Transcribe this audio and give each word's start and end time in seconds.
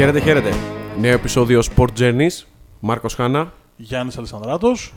Χαίρετε, 0.00 0.20
χαίρετε. 0.20 0.52
Νέο 0.98 1.12
επεισόδιο 1.12 1.62
Sport 1.76 1.88
Journeys. 1.98 2.44
Μάρκος 2.80 3.14
Χάνα. 3.14 3.52
Γιάννης 3.76 4.18
Αλessανδράτος. 4.18 4.94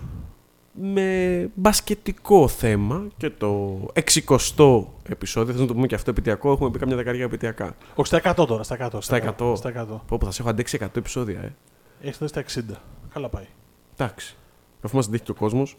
Με 0.71 1.49
μπασκετικό 1.53 2.47
θέμα 2.47 3.07
και 3.17 3.29
το 3.29 3.79
60ο 3.93 4.83
επεισόδιο. 5.09 5.51
Θέλω 5.51 5.61
να 5.61 5.67
το 5.67 5.73
πούμε 5.73 5.87
και 5.87 5.95
αυτό 5.95 6.09
επιτιακό; 6.09 6.51
Έχουμε 6.51 6.71
πει 6.71 6.79
καμιά 6.79 6.95
δεκαετία 6.95 7.23
επιτιακά. 7.23 7.75
Όχι, 7.95 8.07
στα 8.07 8.35
100 8.37 8.45
τώρα, 8.47 8.63
στα 8.63 8.75
100. 8.75 9.01
Στα 9.01 9.35
100. 9.37 9.55
Στα 9.55 9.69
100. 9.69 9.85
Πω, 10.07 10.17
πω, 10.17 10.25
θα 10.25 10.31
σε 10.31 10.41
έχω 10.41 10.49
αντέξει 10.51 10.77
100 10.81 10.97
επεισόδια, 10.97 11.39
ε. 11.39 11.55
Έχεις 12.01 12.15
φτάσει 12.15 12.31
στα 12.31 12.39
60. 12.39 12.81
Καλά 13.13 13.29
πάει. 13.29 13.47
Εντάξει. 13.93 14.35
Αφού 14.81 14.95
μας 14.95 15.07
αντέχει 15.07 15.23
και 15.23 15.31
ο 15.31 15.35
κόσμος. 15.35 15.77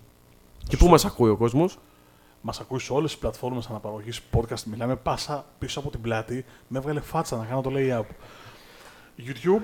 Και 0.68 0.76
πού 0.76 0.88
μας 0.88 1.04
ακούει 1.04 1.30
ο 1.30 1.36
κόσμος. 1.36 1.78
Μας 2.40 2.60
ακούει 2.60 2.78
σε 2.78 2.92
όλες 2.92 3.10
τις 3.10 3.20
πλατφόρμες 3.20 3.66
αναπαραγωγής 3.66 4.20
podcast. 4.32 4.62
Μιλάμε 4.64 4.96
πάσα 4.96 5.44
πίσω 5.58 5.80
από 5.80 5.90
την 5.90 6.00
πλάτη. 6.00 6.44
Με 6.68 6.78
έβγαλε 6.78 7.00
φάτσα 7.00 7.36
να 7.36 7.44
κάνω 7.44 7.60
το 7.60 7.70
layout. 7.74 8.14
YouTube, 9.18 9.62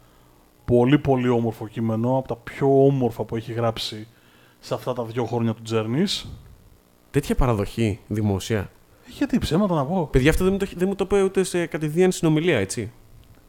πολύ 0.65 0.99
πολύ 0.99 1.29
όμορφο 1.29 1.69
κείμενο, 1.69 2.17
από 2.17 2.29
τα 2.29 2.37
πιο 2.37 2.85
όμορφα 2.87 3.25
που 3.25 3.37
έχει 3.37 3.53
γράψει 3.53 4.07
σε 4.59 4.75
αυτά 4.75 4.93
τα 4.93 5.05
δύο 5.05 5.25
χρόνια 5.25 5.55
του 5.55 5.63
Journeys. 5.71 6.29
Τέτοια 7.11 7.35
παραδοχή 7.35 8.01
δημόσια. 8.07 8.71
Γιατί 9.07 9.39
ψέματα 9.39 9.75
να 9.75 9.85
πω. 9.85 10.09
Παιδιά, 10.13 10.31
αυτό 10.31 10.45
δεν 10.45 10.53
μου 10.53 10.59
το, 10.59 10.67
δεν 10.77 10.89
μου 10.89 10.95
το 10.95 11.05
είπε 11.05 11.23
ούτε 11.23 11.43
σε 11.43 11.67
κατηδίαν 11.67 12.13
συνομιλία, 12.13 12.59
έτσι. 12.59 12.93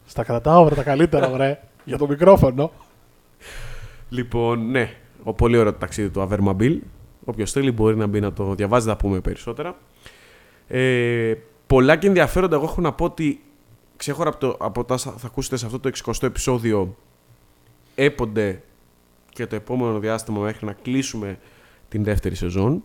Στα 0.06 0.24
κρατάω, 0.24 0.64
βρε 0.64 0.76
τα 0.76 0.84
καλύτερα, 0.84 1.30
βρε. 1.30 1.60
για 1.86 1.98
το 1.98 2.08
μικρόφωνο. 2.08 2.72
Λοιπόν, 4.10 4.70
ναι, 4.70 4.90
ο 5.24 5.34
πολύ 5.34 5.58
ωραίο 5.58 5.72
το 5.72 5.78
ταξίδι 5.78 6.10
του 6.10 6.28
Avermabil. 6.30 6.78
Όποιος 7.26 7.52
θέλει 7.52 7.72
μπορεί 7.72 7.96
να 7.96 8.08
μπει 8.08 8.20
να 8.20 8.34
το 8.34 8.54
διαβάζει, 8.56 8.88
θα 8.88 8.96
πούμε 8.96 9.20
περισσότερα. 9.20 9.76
Ε, 10.68 11.34
πολλά 11.68 11.96
και 11.96 12.08
ενδιαφέροντα. 12.08 12.56
Εγώ 12.56 12.66
έχω 12.66 12.82
να 12.82 12.94
πω 12.94 13.06
ότι 13.06 13.42
ξέχωρα 13.96 14.30
από, 14.30 14.40
το, 14.40 14.56
από 14.60 14.84
τα 14.84 14.98
θα 14.98 15.16
ακούσετε 15.26 15.58
σε 15.58 15.66
αυτό 15.66 15.80
το 15.80 15.92
60ο 16.06 16.24
επεισόδιο 16.24 16.96
έπονται 17.96 18.62
και 19.30 19.48
το 19.48 19.56
επόμενο 19.56 20.00
διάστημα 20.00 20.40
μέχρι 20.40 20.66
να 20.66 20.74
κλείσουμε 20.74 21.40
την 21.90 22.04
δεύτερη 22.04 22.36
σεζόν. 22.36 22.84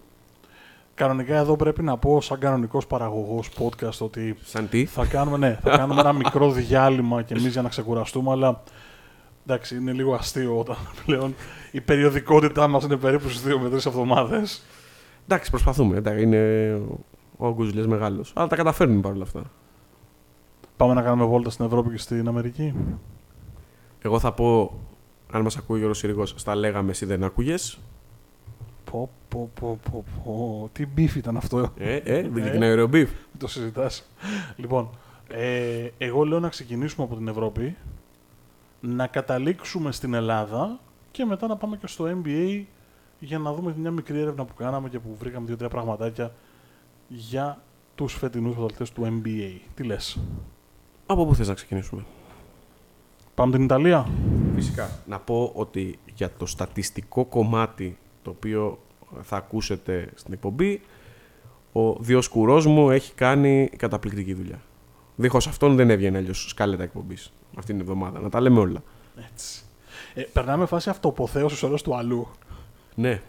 Κανονικά 0.94 1.36
εδώ 1.36 1.56
πρέπει 1.56 1.82
να 1.82 1.96
πω, 1.96 2.20
σαν 2.20 2.38
κανονικός 2.38 2.86
παραγωγός 2.86 3.50
podcast, 3.58 3.98
ότι 3.98 4.36
Σαν 4.42 4.68
τι; 4.68 4.84
θα 4.84 5.04
κάνουμε, 5.04 5.36
ναι, 5.36 5.58
θα 5.62 5.76
κάνουμε 5.76 6.00
ένα 6.00 6.12
μικρό 6.12 6.50
διάλειμμα 6.50 7.22
κι 7.22 7.32
εμείς 7.32 7.52
για 7.52 7.62
να 7.62 7.68
ξεκουραστούμε, 7.68 8.30
αλλά 8.30 8.62
εντάξει, 9.46 9.76
είναι 9.76 9.92
λίγο 9.92 10.14
αστείο 10.14 10.58
όταν 10.58 10.76
πλέον 11.06 11.34
η 11.72 11.80
περιοδικότητά 11.80 12.68
μας 12.68 12.84
είναι 12.84 12.96
περίπου 12.96 13.28
στις 13.28 13.54
2 13.54 13.58
με 13.58 13.68
3 13.68 13.72
εβδομάδες. 13.72 14.62
Εντάξει, 15.24 15.50
προσπαθούμε. 15.50 15.96
εντάξει, 15.96 16.22
Είναι 16.22 16.72
ο 17.36 17.52
Γκουζλιάς 17.54 17.86
μεγάλος. 17.86 18.32
Αλλά 18.34 18.46
τα 18.46 18.56
καταφέρνουμε 18.56 19.00
παρόλα 19.00 19.22
αυτά. 19.22 19.42
Πάμε 20.76 20.94
να 20.94 21.02
κάνουμε 21.02 21.24
βόλτα 21.24 21.50
στην 21.50 21.64
Ευρώπη 21.64 21.90
και 21.90 21.98
στην 21.98 22.28
Αμερική. 22.28 22.74
Εγώ 23.98 24.18
θα 24.18 24.32
πω, 24.32 24.80
αν 25.32 25.42
μας 25.42 25.56
ακούει 25.56 25.74
ο 25.74 25.78
Γιώργος 25.78 25.98
Συρίγος, 25.98 26.34
στα 26.36 26.54
λέγαμε 26.54 26.90
εσύ 26.90 27.06
δεν 27.06 27.24
άκουγες. 27.24 27.78
Πω, 28.90 29.10
πω, 29.28 29.50
πω, 29.60 29.78
πω, 29.90 30.04
πω. 30.24 30.68
Τι 30.72 30.86
beef 30.86 31.16
ήταν 31.16 31.36
αυτό. 31.36 31.72
Ε, 31.78 31.96
ε, 31.96 32.22
δεν 32.28 32.42
ξεκινάει 32.42 32.72
ωραίο 32.72 32.86
beef. 32.86 33.10
Το 33.38 33.48
συζητάς. 33.48 34.04
λοιπόν, 34.56 34.88
ε, 35.28 35.88
εγώ 35.98 36.24
λέω 36.24 36.40
να 36.40 36.48
ξεκινήσουμε 36.48 37.06
από 37.06 37.16
την 37.16 37.28
Ευρώπη, 37.28 37.76
να 38.80 39.06
καταλήξουμε 39.06 39.92
στην 39.92 40.14
Ελλάδα 40.14 40.78
και 41.10 41.24
μετά 41.24 41.46
να 41.46 41.56
πάμε 41.56 41.76
και 41.76 41.86
στο 41.86 42.04
NBA 42.04 42.64
για 43.18 43.38
να 43.38 43.52
δούμε 43.52 43.74
μια 43.76 43.90
μικρή 43.90 44.20
έρευνα 44.20 44.44
που 44.44 44.54
κάναμε 44.54 44.88
και 44.88 44.98
που 44.98 45.16
βρήκαμε 45.18 45.46
δύο-τρία 45.46 45.68
πραγματάκια 45.68 46.32
για 47.08 47.62
τους 47.94 48.14
φετινούς 48.14 48.54
πρωταθλητές 48.54 48.92
του 48.92 49.22
NBA. 49.22 49.60
Τι 49.74 49.82
λες; 49.82 50.18
Από 51.06 51.26
πού 51.26 51.34
θες 51.34 51.48
να 51.48 51.54
ξεκινήσουμε; 51.54 52.04
Πάμε 53.34 53.52
την 53.52 53.64
Ιταλία. 53.64 54.08
Φυσικά. 54.54 54.90
Να 55.06 55.18
πω 55.18 55.52
ότι 55.54 55.98
για 56.14 56.30
το 56.38 56.46
στατιστικό 56.46 57.24
κομμάτι 57.24 57.98
το 58.22 58.30
οποίο 58.30 58.78
θα 59.22 59.36
ακούσετε 59.36 60.10
στην 60.14 60.32
εκπομπή, 60.32 60.80
ο 61.72 61.92
Διοσκουρός 61.94 62.66
μου 62.66 62.90
έχει 62.90 63.14
κάνει 63.14 63.70
καταπληκτική 63.76 64.34
δουλειά. 64.34 64.60
Δίχως 65.16 65.46
αυτόν 65.46 65.76
δεν 65.76 65.90
έβγαινε 65.90 66.18
αλλιώς 66.18 66.48
σκάλετα 66.48 66.82
εκπομπής 66.82 67.32
αυτή 67.56 67.72
την 67.72 67.80
εβδομάδα. 67.80 68.20
Να 68.20 68.28
τα 68.28 68.40
λέμε 68.40 68.58
όλα. 68.60 68.82
Έτσι. 69.32 69.60
Ε, 70.14 70.22
περνάμε 70.22 70.66
φάση 70.66 70.90
αυτοποθέωσης 70.90 71.62
ώρες 71.62 71.82
του 71.82 71.96
αλλού. 71.96 72.28
Ναι. 72.94 73.20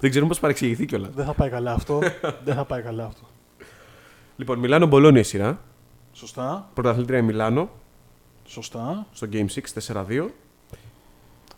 δεν 0.00 0.10
ξέρουμε 0.10 0.30
πώς 0.30 0.40
παρεξηγηθεί 0.40 0.84
κιόλας. 0.86 1.10
Δεν 1.14 1.24
θα 1.24 1.34
πάει 1.34 1.50
καλά 1.50 1.72
αυτό. 1.72 1.98
Δεν 2.44 2.54
θα 2.54 2.64
πάει 2.64 2.82
καλά 2.82 3.04
αυτό. 3.04 3.26
Λοιπόν, 4.36 4.58
Μιλάνο 4.58 4.86
Μπολόνια 4.86 5.20
η 5.20 5.24
σειρά. 5.24 5.60
Σωστά. 6.12 6.70
Πρωταθλήτρια 6.74 7.18
η 7.18 7.22
Μιλάνο 7.22 7.70
Σωστά. 8.44 9.06
στο 9.12 9.26
Game 9.32 9.46
6 9.46 9.58
4-2. 9.94 10.28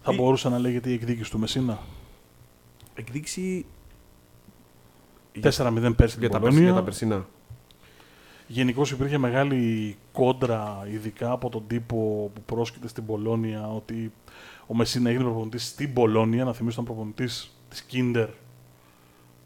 Θα 0.02 0.10
Τι- 0.10 0.16
μπορούσε 0.16 0.48
να 0.48 0.58
λέγεται 0.58 0.90
η 0.90 0.92
εκδίκηση 0.92 1.30
του 1.30 1.38
Μεσίνα; 1.38 1.78
Εκδίκηση 2.94 3.66
4-0 5.40 5.40
πέρσι 5.42 5.56
για 5.80 5.80
την 5.80 5.90
τα, 5.96 5.96
περσι- 5.96 6.18
για 6.18 6.30
τα 6.30 6.38
Πολωνία. 6.38 6.82
περσινά. 6.82 7.26
Γενικώς 8.52 8.90
υπήρχε 8.90 9.18
μεγάλη 9.18 9.96
κόντρα, 10.12 10.86
ειδικά 10.90 11.30
από 11.30 11.48
τον 11.48 11.66
τύπο 11.66 12.30
που 12.34 12.42
πρόσκειται 12.42 12.88
στην 12.88 13.06
Πολώνια, 13.06 13.68
ότι 13.68 14.12
ο 14.66 14.74
Μεσίνα 14.74 15.08
έγινε 15.08 15.24
προπονητής 15.24 15.66
στην 15.66 15.92
Πολώνια. 15.92 16.44
Να 16.44 16.52
θυμίσω, 16.52 16.80
ήταν 16.82 16.94
προπονητής 16.94 17.56
της 17.68 17.86
Kinder 17.92 18.28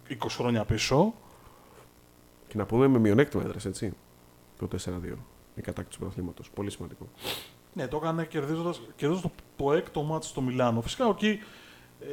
20 0.08 0.14
χρόνια 0.28 0.64
πίσω. 0.64 1.14
Και 2.48 2.56
να 2.56 2.64
πούμε 2.66 2.86
με 2.86 2.98
μειονέκτημα 2.98 3.42
έδρασε, 3.42 3.68
έτσι. 3.68 3.92
Το 4.58 4.68
4-2. 4.84 5.16
Η 5.54 5.60
κατάκτηση 5.60 5.90
του 5.90 5.98
πρωταθλήματος. 5.98 6.50
Πολύ 6.50 6.70
σημαντικό. 6.70 7.08
Ναι, 7.72 7.88
το 7.88 7.96
έκανε 7.96 8.24
κερδίζοντας 8.24 8.80
το, 8.96 9.30
το 9.56 9.72
έκτο 9.72 10.02
μάτι 10.02 10.26
στο 10.26 10.40
Μιλάνο. 10.40 10.80
Φυσικά 10.80 11.06
εκεί 11.08 11.38
ε, 12.00 12.06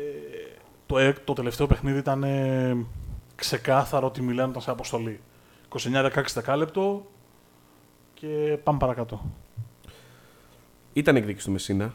το, 0.85 0.97
εκ, 0.97 1.19
το 1.19 1.33
τελευταίο 1.33 1.67
παιχνίδι 1.67 1.97
ήταν 1.97 2.23
ε, 2.23 2.85
ξεκάθαρο 3.35 4.07
ότι 4.07 4.21
η 4.21 4.23
Μιλάνο 4.23 4.49
ήταν 4.49 4.61
σε 4.61 4.71
αποστολή. 4.71 5.19
29-16 5.79 6.23
δεκάλεπτο 6.33 7.05
και 8.13 8.57
πάμε 8.63 8.77
παρακάτω. 8.77 9.31
Ήταν 10.93 11.15
εκδίκηση 11.15 11.45
του 11.45 11.51
Μεσίνα, 11.51 11.93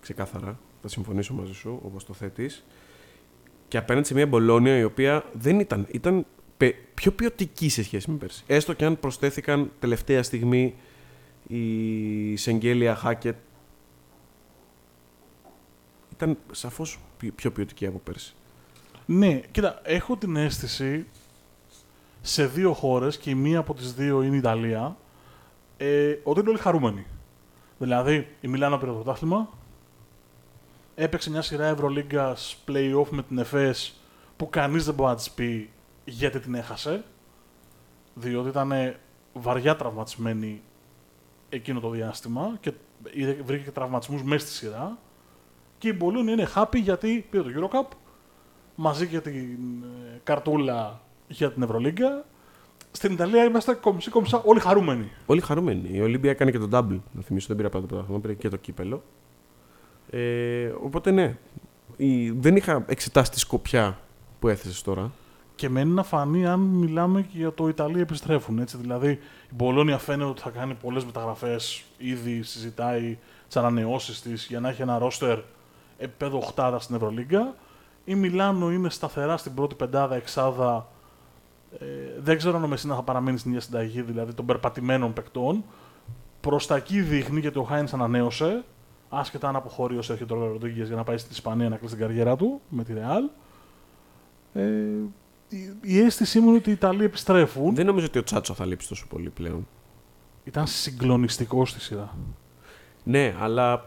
ξεκάθαρα. 0.00 0.58
Θα 0.82 0.88
συμφωνήσω 0.88 1.34
μαζί 1.34 1.54
σου, 1.54 1.80
όπως 1.84 2.04
το 2.04 2.12
θέτεις. 2.12 2.64
Και 3.68 3.76
απέναντι 3.76 4.06
σε 4.06 4.14
μια 4.14 4.26
Μπολόνια 4.26 4.78
η 4.78 4.84
οποία 4.84 5.24
δεν 5.32 5.60
ήταν. 5.60 5.86
ήταν 5.90 6.26
πε- 6.56 6.76
πιο 6.94 7.12
ποιοτική 7.12 7.68
σε 7.68 7.82
σχέση 7.82 8.10
με 8.10 8.16
πέρσι. 8.16 8.44
Έστω 8.46 8.72
και 8.72 8.84
αν 8.84 9.00
προσθέθηκαν 9.00 9.70
τελευταία 9.78 10.22
στιγμή 10.22 10.74
η 11.46 12.36
Σεγγέλια 12.36 12.94
Χάκετ. 12.94 13.36
Ήταν 16.12 16.38
σαφώς 16.52 16.98
πιο 17.34 17.52
ποιοτική 17.52 17.86
από 17.86 17.98
πέρσι. 17.98 18.34
Ναι, 19.06 19.40
κοίτα, 19.50 19.80
έχω 19.84 20.16
την 20.16 20.36
αίσθηση 20.36 21.06
σε 22.20 22.46
δύο 22.46 22.72
χώρες 22.72 23.18
και 23.18 23.30
η 23.30 23.34
μία 23.34 23.58
από 23.58 23.74
τις 23.74 23.94
δύο 23.94 24.22
είναι 24.22 24.34
η 24.34 24.38
Ιταλία 24.38 24.96
ε, 25.76 26.14
ότι 26.22 26.40
είναι 26.40 26.48
όλοι 26.48 26.58
χαρούμενοι. 26.58 27.06
Δηλαδή, 27.78 28.28
η 28.40 28.48
Μιλάνα 28.48 28.78
πήρε 28.78 28.90
το 28.90 28.96
πρωτάθλημα, 28.96 29.48
έπαιξε 30.94 31.30
μια 31.30 31.42
σειρά 31.42 31.66
Ευρωλίγκας 31.66 32.56
play-off 32.68 33.08
με 33.10 33.22
την 33.22 33.38
ΕΦΕΣ 33.38 34.00
που 34.36 34.50
κανείς 34.50 34.84
δεν 34.84 34.94
μπορεί 34.94 35.10
να 35.10 35.16
της 35.16 35.30
πει 35.30 35.70
γιατί 36.04 36.40
την 36.40 36.54
έχασε, 36.54 37.04
διότι 38.14 38.48
ήταν 38.48 38.72
βαριά 39.32 39.76
τραυματισμένη 39.76 40.62
εκείνο 41.48 41.80
το 41.80 41.90
διάστημα 41.90 42.56
και 42.60 42.72
είδε- 43.12 43.42
βρήκε 43.42 43.64
και 43.64 43.70
τραυματισμούς 43.70 44.22
μέσα 44.22 44.46
στη 44.46 44.54
σειρά 44.54 44.98
και 45.78 45.88
η 45.88 45.94
Μπολόνια 45.96 46.32
είναι 46.32 46.48
happy 46.54 46.80
γιατί 46.82 47.26
πήρε 47.30 47.42
το 47.42 47.50
Eurocup 47.56 47.96
μαζί 48.74 49.06
και 49.06 49.20
την 49.20 49.82
ε, 49.82 50.20
καρτούλα 50.22 51.00
για 51.30 51.52
την 51.52 51.62
Ευρωλίγκα. 51.62 52.24
Στην 52.90 53.12
Ιταλία 53.12 53.44
είμαστε 53.44 53.74
κομψή 53.74 54.10
κομψά 54.10 54.42
όλοι 54.44 54.60
χαρούμενοι. 54.60 55.10
Όλοι 55.26 55.40
χαρούμενοι. 55.40 55.88
Η 55.92 56.00
Ολύμπια 56.00 56.30
έκανε 56.30 56.50
και 56.50 56.58
τον 56.58 56.70
double. 56.72 57.00
Να 57.12 57.22
θυμίσω, 57.22 57.46
δεν 57.46 57.56
πήρα 57.56 57.68
πρώτο 57.68 57.86
πρωτάθλημα, 57.86 58.20
πήρε 58.20 58.34
και 58.34 58.48
το 58.48 58.56
κύπελο. 58.56 59.02
Ε, 60.10 60.72
οπότε 60.82 61.10
ναι. 61.10 61.36
Η, 61.96 62.30
δεν 62.30 62.56
είχα 62.56 62.84
εξετάσει 62.86 63.30
τη 63.30 63.38
σκοπιά 63.38 63.98
που 64.38 64.48
έθεσες 64.48 64.82
τώρα. 64.82 65.12
Και 65.54 65.68
μένει 65.68 65.90
να 65.90 66.02
φανεί 66.02 66.46
αν 66.46 66.60
μιλάμε 66.60 67.22
και 67.22 67.38
για 67.38 67.52
το 67.52 67.68
Ιταλία 67.68 68.00
επιστρέφουν. 68.00 68.58
Έτσι. 68.58 68.76
Δηλαδή, 68.76 69.10
η 69.50 69.54
Μπολόνια 69.54 69.98
φαίνεται 69.98 70.30
ότι 70.30 70.40
θα 70.40 70.50
κάνει 70.50 70.74
πολλές 70.74 71.04
μεταγραφές. 71.04 71.82
Ήδη 71.98 72.42
συζητάει 72.42 73.18
τι 73.48 73.58
ανανεώσεις 73.58 74.20
της 74.20 74.46
για 74.46 74.60
να 74.60 74.68
έχει 74.68 74.82
ένα 74.82 74.98
ρόστερ 74.98 75.38
επίπεδο 75.98 76.36
οχτάδα 76.36 76.78
στην 76.78 76.94
Ευρωλίγκα. 76.94 77.54
Η 78.04 78.14
Μιλάνο 78.14 78.70
είναι 78.72 78.90
σταθερά 78.90 79.36
στην 79.36 79.54
πρώτη 79.54 79.74
πεντάδα, 79.74 80.16
εξάδα. 80.16 80.88
Ε, 81.78 81.86
δεν 82.18 82.36
ξέρω 82.36 82.56
αν 82.56 82.64
ο 82.64 82.66
Μεσίνα 82.66 82.94
θα 82.94 83.02
παραμείνει 83.02 83.38
στην 83.38 83.50
ίδια 83.50 83.62
συνταγή, 83.62 84.02
δηλαδή 84.02 84.34
των 84.34 84.46
περπατημένων 84.46 85.12
παικτών. 85.12 85.64
Προς 86.40 86.66
τα 86.66 86.76
εκεί 86.76 87.00
δείχνει 87.00 87.40
γιατί 87.40 87.58
ο 87.58 87.62
Χάιν 87.62 87.88
ανανέωσε. 87.92 88.64
Άσχετα 89.08 89.48
αν 89.48 89.56
αποχωρεί 89.56 89.96
ο 89.96 90.02
Σέρχιο 90.02 90.26
Ροντρίγκες 90.28 90.86
για 90.86 90.96
να 90.96 91.04
πάει 91.04 91.18
στην 91.18 91.30
Ισπανία 91.32 91.68
να 91.68 91.76
κλείσει 91.76 91.96
την 91.96 92.06
καριέρα 92.06 92.36
του 92.36 92.60
με 92.68 92.84
τη 92.84 92.92
Ρεάλ. 92.92 93.24
Ε, 94.52 94.62
η, 95.48 95.76
η 95.80 96.00
αίσθησή 96.00 96.40
μου 96.40 96.48
είναι 96.48 96.56
ότι 96.56 96.70
οι 96.70 96.72
Ιταλοί 96.72 97.04
επιστρέφουν. 97.04 97.74
Δεν 97.74 97.86
νομίζω 97.86 98.06
ότι 98.06 98.18
ο 98.18 98.22
Τσάτσο 98.22 98.54
θα 98.54 98.66
λείψει 98.66 98.88
τόσο 98.88 99.06
πολύ 99.08 99.30
πλέον. 99.30 99.66
Ήταν 100.44 100.66
συγκλονιστικό 100.66 101.66
στη 101.66 101.80
σειρά. 101.80 102.16
Ναι, 103.04 103.34
αλλά 103.40 103.86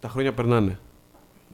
τα 0.00 0.08
χρόνια 0.08 0.34
περνάνε. 0.34 0.78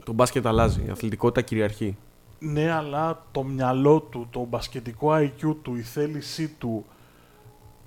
Το 0.05 0.13
μπάσκετ 0.13 0.47
αλλάζει. 0.47 0.85
Η 0.87 0.91
αθλητικότητα 0.91 1.43
κυριαρχεί. 1.43 1.97
Ναι, 2.45 2.71
αλλά 2.71 3.27
το 3.33 3.43
μυαλό 3.43 4.01
του, 4.01 4.29
το 4.31 4.45
μπασκετικό 4.45 5.09
IQ 5.13 5.57
του, 5.63 5.75
η 5.75 5.83
θέλησή 5.83 6.49
του 6.49 6.85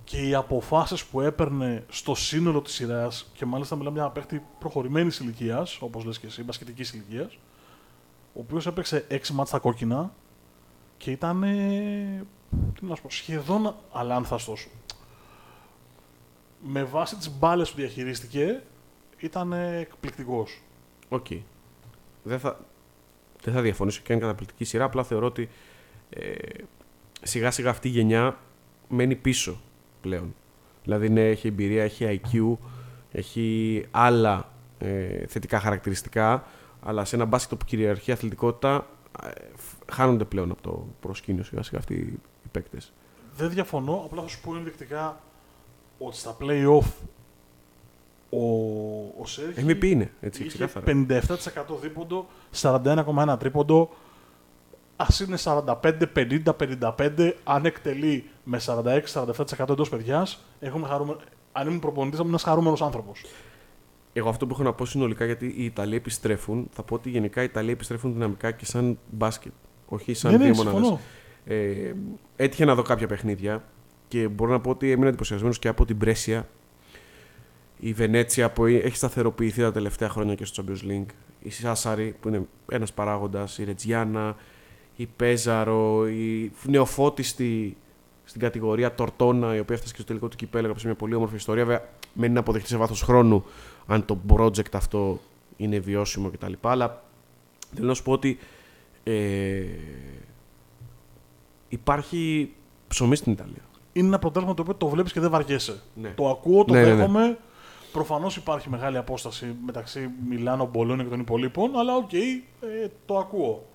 και 0.03 0.27
οι 0.27 0.33
αποφάσεις 0.33 1.05
που 1.05 1.21
έπαιρνε 1.21 1.85
στο 1.89 2.15
σύνολο 2.15 2.61
της 2.61 2.73
σειράς 2.73 3.31
και 3.33 3.45
μάλιστα 3.45 3.75
μιλάμε 3.75 3.95
για 3.95 4.03
ένα 4.03 4.11
παίχτη 4.11 4.43
προχωρημένης 4.59 5.19
ηλικίας, 5.19 5.81
όπως 5.81 6.03
λες 6.03 6.19
και 6.19 6.25
εσύ, 6.25 6.43
μπασκετικής 6.43 6.93
ηλικίας, 6.93 7.37
ο 8.33 8.39
οποίος 8.39 8.67
έπαιξε 8.67 9.05
6 9.09 9.33
ματς 9.33 9.49
στα 9.49 9.59
κόκκινα 9.59 10.13
και 10.97 11.11
ήταν 11.11 11.41
τι 12.73 12.85
να 12.85 12.95
σου 12.95 13.01
πω, 13.01 13.09
σχεδόν 13.09 13.75
αλάνθαστος. 13.91 14.67
Με 16.61 16.83
βάση 16.83 17.15
τις 17.15 17.37
μπάλες 17.37 17.69
που 17.69 17.77
διαχειρίστηκε, 17.77 18.63
ήταν 19.17 19.53
εκπληκτικός. 19.53 20.61
OK. 21.09 21.25
Okay. 21.29 21.39
Δεν 22.23 22.39
θα, 22.39 22.59
δεν 23.47 23.55
θα 23.55 23.61
διαφωνήσω 23.61 24.01
και 24.03 24.13
είναι 24.13 24.21
καταπληκτική 24.21 24.63
σειρά. 24.63 24.83
Απλά 24.83 25.03
θεωρώ 25.03 25.25
ότι 25.25 25.49
ε, 26.09 26.33
σιγά 27.21 27.51
σιγά 27.51 27.69
αυτή 27.69 27.87
η 27.87 27.91
γενιά 27.91 28.37
μένει 28.87 29.15
πίσω 29.15 29.61
πλέον. 30.01 30.35
Δηλαδή, 30.83 31.09
ναι, 31.09 31.29
έχει 31.29 31.47
εμπειρία, 31.47 31.83
έχει 31.83 32.21
IQ, 32.23 32.57
έχει 33.11 33.85
άλλα 33.91 34.51
ε, 34.77 35.25
θετικά 35.27 35.59
χαρακτηριστικά, 35.59 36.43
αλλά 36.81 37.05
σε 37.05 37.15
ένα 37.15 37.25
μπάσκετ 37.25 37.57
που 37.57 37.65
κυριαρχεί 37.65 38.11
αθλητικότητα 38.11 38.87
ε, 39.23 39.29
χάνονται 39.91 40.23
πλέον 40.23 40.51
από 40.51 40.61
το 40.61 40.87
προσκήνιο 40.99 41.43
σιγά 41.43 41.63
σιγά 41.63 41.79
αυτοί 41.79 41.93
οι 41.93 42.47
παίκτες. 42.51 42.93
Δεν 43.35 43.49
διαφωνώ, 43.49 44.01
απλά 44.05 44.21
θα 44.21 44.27
σου 44.27 44.41
πω 44.41 44.55
ενδεικτικά 44.55 45.21
ότι 45.97 46.17
στα 46.17 46.37
play-off 46.41 46.85
ο, 48.29 48.45
ο 49.21 49.25
Σέρχη 49.25 49.65
MVP 49.67 49.83
είναι, 49.83 50.11
έτσι, 50.19 50.43
είχε 50.43 50.69
57% 50.85 51.19
δίποντο, 51.81 52.27
41,1 52.61 53.35
τρίποντο, 53.39 53.89
Α 54.95 55.05
είναι 55.27 55.37
45, 55.43 55.63
50, 56.15 56.41
55, 56.97 57.31
αν 57.43 57.65
εκτελεί 57.65 58.29
με 58.43 58.59
46-47% 58.65 59.69
εντός 59.69 59.89
παιδιάς, 59.89 60.43
αν 61.51 61.67
ήμουν 61.67 61.79
προπονητής, 61.79 62.17
θα 62.17 62.23
ήμουν 62.23 62.27
ένας 62.27 62.43
χαρούμενος 62.43 62.81
άνθρωπος. 62.81 63.21
Εγώ 64.13 64.29
αυτό 64.29 64.47
που 64.47 64.53
έχω 64.53 64.63
να 64.63 64.73
πω 64.73 64.85
συνολικά 64.85 65.25
γιατί 65.25 65.53
οι 65.57 65.63
Ιταλοί 65.65 65.95
επιστρέφουν, 65.95 66.67
θα 66.71 66.83
πω 66.83 66.95
ότι 66.95 67.09
γενικά 67.09 67.41
οι 67.41 67.43
Ιταλοί 67.43 67.71
επιστρέφουν 67.71 68.13
δυναμικά 68.13 68.51
και 68.51 68.65
σαν 68.65 68.99
μπάσκετ. 69.09 69.51
Όχι 69.85 70.13
σαν 70.13 70.31
ναι, 70.31 70.37
δύο 70.37 70.47
ναι, 70.47 70.71
μονάδες. 70.71 70.99
Ε, 71.45 71.93
έτυχε 72.35 72.65
να 72.65 72.75
δω 72.75 72.81
κάποια 72.81 73.07
παιχνίδια 73.07 73.63
και 74.07 74.27
μπορώ 74.27 74.51
να 74.51 74.59
πω 74.59 74.69
ότι 74.69 74.91
έμεινα 74.91 75.07
εντυπωσιασμένος 75.07 75.59
και 75.59 75.67
από 75.67 75.85
την 75.85 75.97
Πρέσια. 75.97 76.47
Η 77.79 77.93
Βενέτσια 77.93 78.51
που 78.51 78.65
έχει 78.65 78.95
σταθεροποιηθεί 78.95 79.61
τα 79.61 79.71
τελευταία 79.71 80.09
χρόνια 80.09 80.35
και 80.35 80.45
στο 80.45 80.63
Champions 80.67 80.91
League. 80.91 81.11
Η 81.39 81.49
Σάσαρη 81.49 82.15
που 82.19 82.27
είναι 82.27 82.47
ένας 82.71 82.93
παράγοντας. 82.93 83.57
Η 83.57 83.63
Ρετζιάννα 83.63 84.35
η 84.97 85.07
Πέζαρο, 85.15 86.07
η 86.07 86.51
νεοφώτιστη 86.63 87.77
στην 88.23 88.41
κατηγορία 88.41 88.95
Τορτόνα, 88.95 89.55
η 89.55 89.59
οποία 89.59 89.75
έφτασε 89.75 89.93
και 89.93 89.99
στο 89.99 90.07
τελικό 90.07 90.27
του 90.27 90.35
κυπέλου, 90.35 90.63
έγραψε 90.63 90.85
μια 90.85 90.95
πολύ 90.95 91.15
όμορφη 91.15 91.35
ιστορία. 91.35 91.65
Βέβαια, 91.65 91.85
μένει 92.13 92.33
να 92.33 92.39
αποδειχτεί 92.39 92.67
σε 92.67 92.77
βάθος 92.77 93.01
χρόνου 93.01 93.45
αν 93.85 94.05
το 94.05 94.17
project 94.27 94.73
αυτό 94.73 95.19
είναι 95.57 95.79
βιώσιμο 95.79 96.29
κτλ. 96.29 96.53
Αλλά 96.61 97.03
θέλω 97.75 97.87
να 97.87 97.93
σου 97.93 98.03
πω 98.03 98.11
ότι 98.11 98.39
ε, 99.03 99.63
υπάρχει 101.69 102.53
ψωμί 102.87 103.15
στην 103.15 103.31
Ιταλία. 103.31 103.61
Είναι 103.93 104.07
ένα 104.07 104.19
πρωτάθλημα 104.19 104.53
το 104.53 104.61
οποίο 104.61 104.75
το 104.75 104.87
βλέπεις 104.87 105.13
και 105.13 105.19
δεν 105.19 105.29
βαριέσαι. 105.29 105.81
Ναι. 105.95 106.09
Το 106.09 106.29
ακούω, 106.29 106.63
το 106.63 106.73
Ναι, 106.73 106.93
ναι, 106.93 107.07
ναι. 107.07 107.37
Δέχομαι. 107.97 108.07
Προφανώς 108.07 108.35
υπάρχει 108.35 108.69
μεγάλη 108.69 108.97
απόσταση 108.97 109.55
μεταξύ 109.65 110.09
Μιλάνο, 110.29 110.65
Μπολόνια 110.65 111.03
και 111.03 111.09
των 111.09 111.19
υπολοίπων, 111.19 111.77
αλλά 111.77 111.95
οκ, 111.95 112.13
ε, 112.13 112.89
το 113.05 113.17
ακούω. 113.17 113.65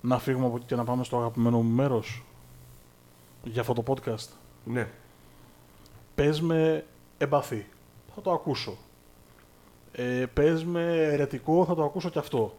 Να 0.00 0.18
φύγουμε 0.18 0.46
από 0.46 0.56
εκεί 0.56 0.66
και 0.66 0.74
να 0.74 0.84
πάμε 0.84 1.04
στο 1.04 1.16
αγαπημένο 1.16 1.62
μου 1.62 1.70
μέρος 1.70 2.24
για 3.42 3.60
αυτό 3.60 3.72
το 3.72 3.82
podcast. 3.86 4.28
Ναι. 4.64 4.88
Πες 6.14 6.40
με 6.40 6.84
εμπαθή. 7.18 7.66
Θα 8.14 8.20
το 8.20 8.32
ακούσω. 8.32 8.76
Ε, 9.92 10.26
πες 10.32 10.64
με 10.64 10.82
ερετικό, 11.12 11.64
θα 11.64 11.74
το 11.74 11.84
ακούσω 11.84 12.10
και 12.10 12.18
αυτό. 12.18 12.54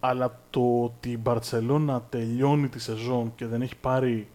Αλλά 0.00 0.40
το 0.50 0.82
ότι 0.82 1.10
η 1.10 1.18
Μπαρτσελώνα 1.22 2.02
τελειώνει 2.02 2.68
τη 2.68 2.78
σεζόν 2.78 3.32
και 3.34 3.46
δεν 3.46 3.62
έχει 3.62 3.76
πάρει 3.76 4.28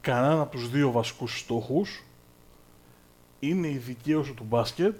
κανέναν 0.00 0.40
από 0.40 0.50
τους 0.50 0.70
δύο 0.70 0.90
βασικούς 0.90 1.38
στόχους 1.38 2.04
είναι 3.48 3.68
η 3.68 3.76
δικαίωση 3.76 4.32
του 4.32 4.44
μπάσκετ 4.48 4.94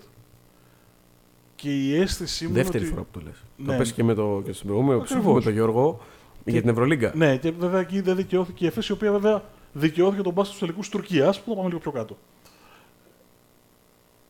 και 1.54 1.82
η 1.82 1.96
αίσθησή 1.96 2.44
μου 2.44 2.50
είναι 2.50 2.62
Δεύτερη 2.62 2.84
ότι... 2.84 2.92
φορά 2.92 3.04
που 3.04 3.18
το 3.18 3.20
λες. 3.24 3.44
Ναι. 3.56 3.72
Το 3.72 3.78
πες 3.78 3.92
και 3.92 4.04
με, 4.04 4.14
το, 4.14 4.42
και 4.44 4.52
στον 4.52 4.66
προηγούμενο 4.66 5.00
Ακριβώς. 5.00 5.22
ψήφο 5.22 5.34
με 5.34 5.40
τον 5.40 5.52
Γιώργο 5.52 6.00
για 6.44 6.60
την 6.60 6.70
Ευρωλίγκα. 6.70 7.12
Ναι, 7.14 7.36
και 7.36 7.50
βέβαια 7.50 7.80
εκεί 7.80 8.00
δεν 8.00 8.16
δικαιώθηκε 8.16 8.64
η 8.64 8.66
Εφέση, 8.66 8.92
η 8.92 8.94
οποία 8.94 9.12
βέβαια 9.12 9.42
δικαιώθηκε 9.72 10.22
τον 10.22 10.32
μπάσκετ 10.32 10.54
του 10.54 10.60
τελικούς 10.60 10.88
της 10.88 10.98
Τουρκίας, 10.98 11.40
που 11.40 11.50
θα 11.50 11.56
πάμε 11.56 11.68
λίγο 11.68 11.80
πιο 11.80 11.90
κάτω. 11.90 12.16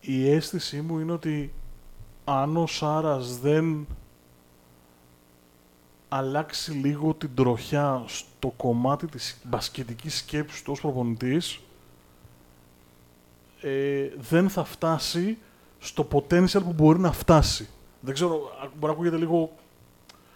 Η 0.01 0.31
αίσθησή 0.31 0.81
μου 0.81 0.99
είναι 0.99 1.13
ότι 1.13 1.53
αν 2.25 2.57
ο 2.57 2.67
Σάρας 2.67 3.39
δεν 3.39 3.87
αλλάξει 6.09 6.71
λίγο 6.73 7.15
την 7.15 7.31
τροχιά 7.35 8.03
στο 8.07 8.53
κομμάτι 8.57 9.07
της 9.07 9.41
μπασκετικής 9.45 10.17
σκέψης 10.17 10.63
του 10.63 10.73
ως 10.73 10.81
προπονητής, 10.81 11.61
ε, 13.65 14.11
δεν 14.17 14.49
θα 14.49 14.65
φτάσει 14.65 15.39
στο 15.79 16.09
potential 16.13 16.63
που 16.63 16.73
μπορεί 16.73 16.99
να 16.99 17.13
φτάσει. 17.13 17.69
Δεν 18.01 18.15
ξέρω, 18.15 18.35
α- 18.35 18.67
μπορεί 18.67 18.87
να 18.87 18.91
ακούγεται 18.91 19.17
λίγο 19.17 19.53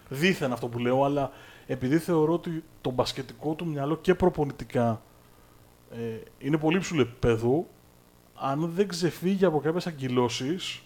δήθεν 0.09 0.51
αυτό 0.51 0.67
που 0.67 0.79
λέω, 0.79 1.03
αλλά 1.03 1.31
επειδή 1.67 1.97
θεωρώ 1.97 2.33
ότι 2.33 2.63
το 2.81 2.89
μπασκετικό 2.89 3.53
του 3.53 3.65
μυαλό 3.65 3.97
και 3.97 4.15
προπονητικά 4.15 5.01
ε, 5.91 6.21
είναι 6.37 6.57
πολύ 6.57 6.79
ψηλό 6.79 7.01
επίπεδο, 7.01 7.67
αν 8.35 8.71
δεν 8.75 8.87
ξεφύγει 8.87 9.45
από 9.45 9.59
κάποιες 9.59 9.87
αγκυλώσεις, 9.87 10.81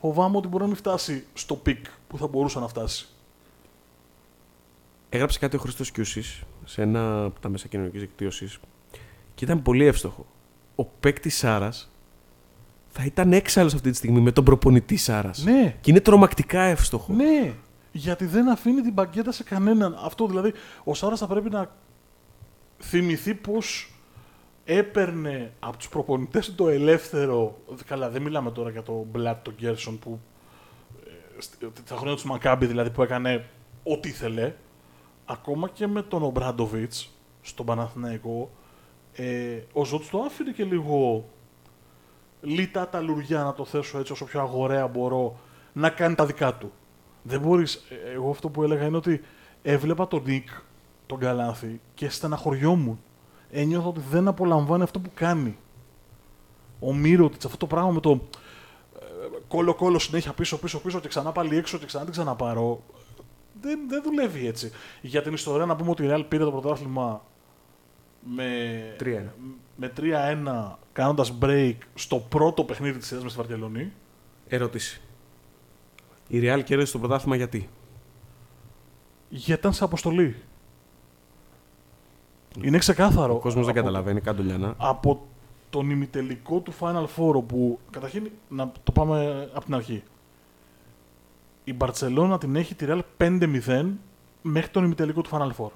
φοβάμαι 0.00 0.36
ότι 0.36 0.48
μπορεί 0.48 0.62
να 0.62 0.68
μην 0.68 0.76
φτάσει 0.78 1.26
στο 1.34 1.56
peak 1.56 1.86
που 2.08 2.18
θα 2.18 2.26
μπορούσε 2.26 2.58
να 2.58 2.68
φτάσει. 2.68 3.08
Έγραψε 5.08 5.38
κάτι 5.38 5.56
ο 5.56 5.58
Χρήστος 5.58 5.84
Κιούσης 5.84 6.42
σε 6.64 6.82
ένα 6.82 7.24
από 7.24 7.40
τα 7.40 7.48
μέσα 7.48 7.68
κοινωνικής 7.68 8.00
δικτύωσης 8.00 8.58
και 9.38 9.44
ήταν 9.44 9.62
πολύ 9.62 9.84
εύστοχο. 9.84 10.26
Ο 10.74 10.84
παίκτης 10.84 11.36
Σάρας 11.36 11.90
θα 12.88 13.04
ήταν 13.04 13.32
έξαλλος 13.32 13.74
αυτή 13.74 13.90
τη 13.90 13.96
στιγμή 13.96 14.20
με 14.20 14.32
τον 14.32 14.44
προπονητή 14.44 14.96
Σάρας. 14.96 15.44
Ναι, 15.44 15.76
Και 15.80 15.90
είναι 15.90 16.00
τρομακτικά 16.00 16.62
εύστοχο. 16.62 17.12
ναι, 17.12 17.54
γιατί 17.92 18.24
δεν 18.26 18.48
αφήνει 18.48 18.80
την 18.80 18.92
μπαγκέτα 18.92 19.32
σε 19.32 19.42
κανέναν. 19.42 19.98
Αυτό 20.04 20.26
δηλαδή, 20.26 20.52
ο 20.84 20.94
Σάρας 20.94 21.18
θα 21.18 21.26
πρέπει 21.26 21.50
να 21.50 21.70
θυμηθεί 22.78 23.34
πως 23.34 23.92
έπαιρνε 24.64 25.52
από 25.58 25.76
τους 25.76 25.88
προπονητές 25.88 26.46
του 26.46 26.54
το 26.54 26.68
ελεύθερο, 26.68 27.58
καλά 27.86 28.10
δεν 28.10 28.22
μιλάμε 28.22 28.50
τώρα 28.50 28.70
για 28.70 28.82
το 28.82 29.06
Μπλατ, 29.10 29.44
τον 29.44 29.54
Γκέρσον 29.56 29.98
που 29.98 30.20
ε, 31.06 31.40
στη- 31.40 31.70
τα 31.88 31.96
χρόνια 31.96 32.16
του 32.16 32.28
Μακάμπη 32.28 32.66
δηλαδή 32.66 32.90
που 32.90 33.02
έκανε 33.02 33.44
ό,τι 33.82 34.08
ήθελε, 34.08 34.54
ακόμα 35.24 35.68
και 35.68 35.86
με 35.86 36.02
τον 36.02 36.22
Ομπράντοβιτς 36.22 37.10
στον 37.42 37.66
Παναθηναϊκό, 37.66 38.50
ε, 39.12 39.58
ο 39.72 39.84
Ζώτς 39.84 40.08
το 40.08 40.18
άφηνε 40.18 40.52
και 40.52 40.64
λίγο 40.64 41.24
λίτα 42.40 42.88
τα 42.88 43.00
λουριά, 43.00 43.42
να 43.42 43.52
το 43.52 43.64
θέσω 43.64 43.98
έτσι 43.98 44.12
όσο 44.12 44.24
πιο 44.24 44.40
αγοραία 44.40 44.86
μπορώ, 44.86 45.40
να 45.72 45.90
κάνει 45.90 46.14
τα 46.14 46.26
δικά 46.26 46.54
του. 46.54 46.72
Δεν 47.22 47.40
μπορείς, 47.40 47.74
ε, 47.74 48.10
εγώ 48.12 48.30
αυτό 48.30 48.48
που 48.48 48.62
έλεγα 48.62 48.86
είναι 48.86 48.96
ότι 48.96 49.20
έβλεπα 49.62 50.08
τον 50.08 50.22
Νίκ, 50.26 50.48
τον 51.06 51.18
Καλάθι 51.18 51.80
και 51.94 52.08
στεναχωριόμουν. 52.08 53.00
Ένιωθα 53.50 53.88
ότι 53.88 54.00
δεν 54.10 54.28
απολαμβάνει 54.28 54.82
αυτό 54.82 55.00
που 55.00 55.10
κάνει. 55.14 55.56
Ο 56.80 56.94
Μύρωτιτς, 56.94 57.44
αυτό 57.44 57.56
το 57.56 57.66
πράγμα 57.66 57.90
με 57.90 58.00
το 58.00 58.20
κόλο 59.48 59.74
κόλο 59.74 59.98
συνέχεια 59.98 60.32
πίσω 60.32 60.58
πίσω 60.58 60.80
πίσω 60.80 61.00
και 61.00 61.08
ξανά 61.08 61.32
πάλι 61.32 61.56
έξω 61.56 61.78
και 61.78 61.86
ξανά 61.86 62.04
την 62.04 62.12
ξαναπάρω. 62.12 62.82
δεν, 63.60 63.78
δεν 63.88 64.02
δουλεύει 64.02 64.46
έτσι. 64.46 64.72
Για 65.00 65.22
την 65.22 65.32
ιστορία 65.32 65.66
να 65.66 65.76
πούμε 65.76 65.90
ότι 65.90 66.04
η 66.04 66.08
Real 66.10 66.24
πήρε 66.28 66.44
το 66.44 66.50
πρωτάθλημα 66.50 67.22
με, 68.20 68.44
3-1. 69.00 69.32
με 69.76 69.92
3-1 69.96 70.78
κάνοντας 70.92 71.32
break 71.42 71.74
στο 71.94 72.16
πρώτο 72.16 72.64
παιχνίδι 72.64 72.98
της 72.98 73.06
σειρά 73.06 73.22
με 73.22 73.28
στη 73.28 73.38
Βαρκελόνη. 73.38 73.92
Ερώτηση. 74.48 75.00
Η 76.28 76.40
Real 76.42 76.60
κέρδισε 76.64 76.92
το 76.92 76.98
πρωτάθλημα 76.98 77.36
γιατί; 77.36 77.68
Γιατί 79.28 79.60
ήταν 79.60 79.72
σε 79.72 79.84
αποστολή. 79.84 80.36
Είναι 82.62 82.78
ξεκάθαρο. 82.78 83.34
Ο 83.34 83.38
κόσμος 83.38 83.64
δεν 83.66 83.74
Από- 83.74 83.80
καταλαβαίνει, 83.84 84.20
κάτω 84.20 84.42
Λιανά. 84.42 84.74
Από 84.78 85.26
τον 85.70 85.90
ημιτελικό 85.90 86.60
του 86.60 86.72
Final 86.80 87.04
Four, 87.16 87.42
που 87.46 87.78
καταρχήν 87.90 88.30
να 88.48 88.72
το 88.84 88.92
πάμε 88.92 89.48
από 89.54 89.64
την 89.64 89.74
αρχή. 89.74 90.02
Η 91.64 91.72
Μπαρτσελώνα 91.72 92.38
την 92.38 92.56
έχει 92.56 92.74
τη 92.74 92.86
Real 92.88 93.00
5-0 93.16 93.84
μέχρι 94.42 94.70
τον 94.70 94.84
ημιτελικό 94.84 95.22
του 95.22 95.30
Final 95.32 95.50
Four. 95.58 95.70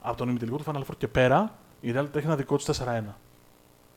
Από 0.00 0.16
τον 0.16 0.28
ημιτελικό 0.28 0.56
του 0.56 0.64
Final 0.66 0.80
Four 0.80 0.96
και 0.98 1.08
πέρα, 1.08 1.58
η 1.80 1.92
Real 1.96 2.06
τρέχει 2.12 2.26
ένα 2.26 2.36
δικό 2.36 2.56
της 2.56 2.82
4-1. 2.84 3.02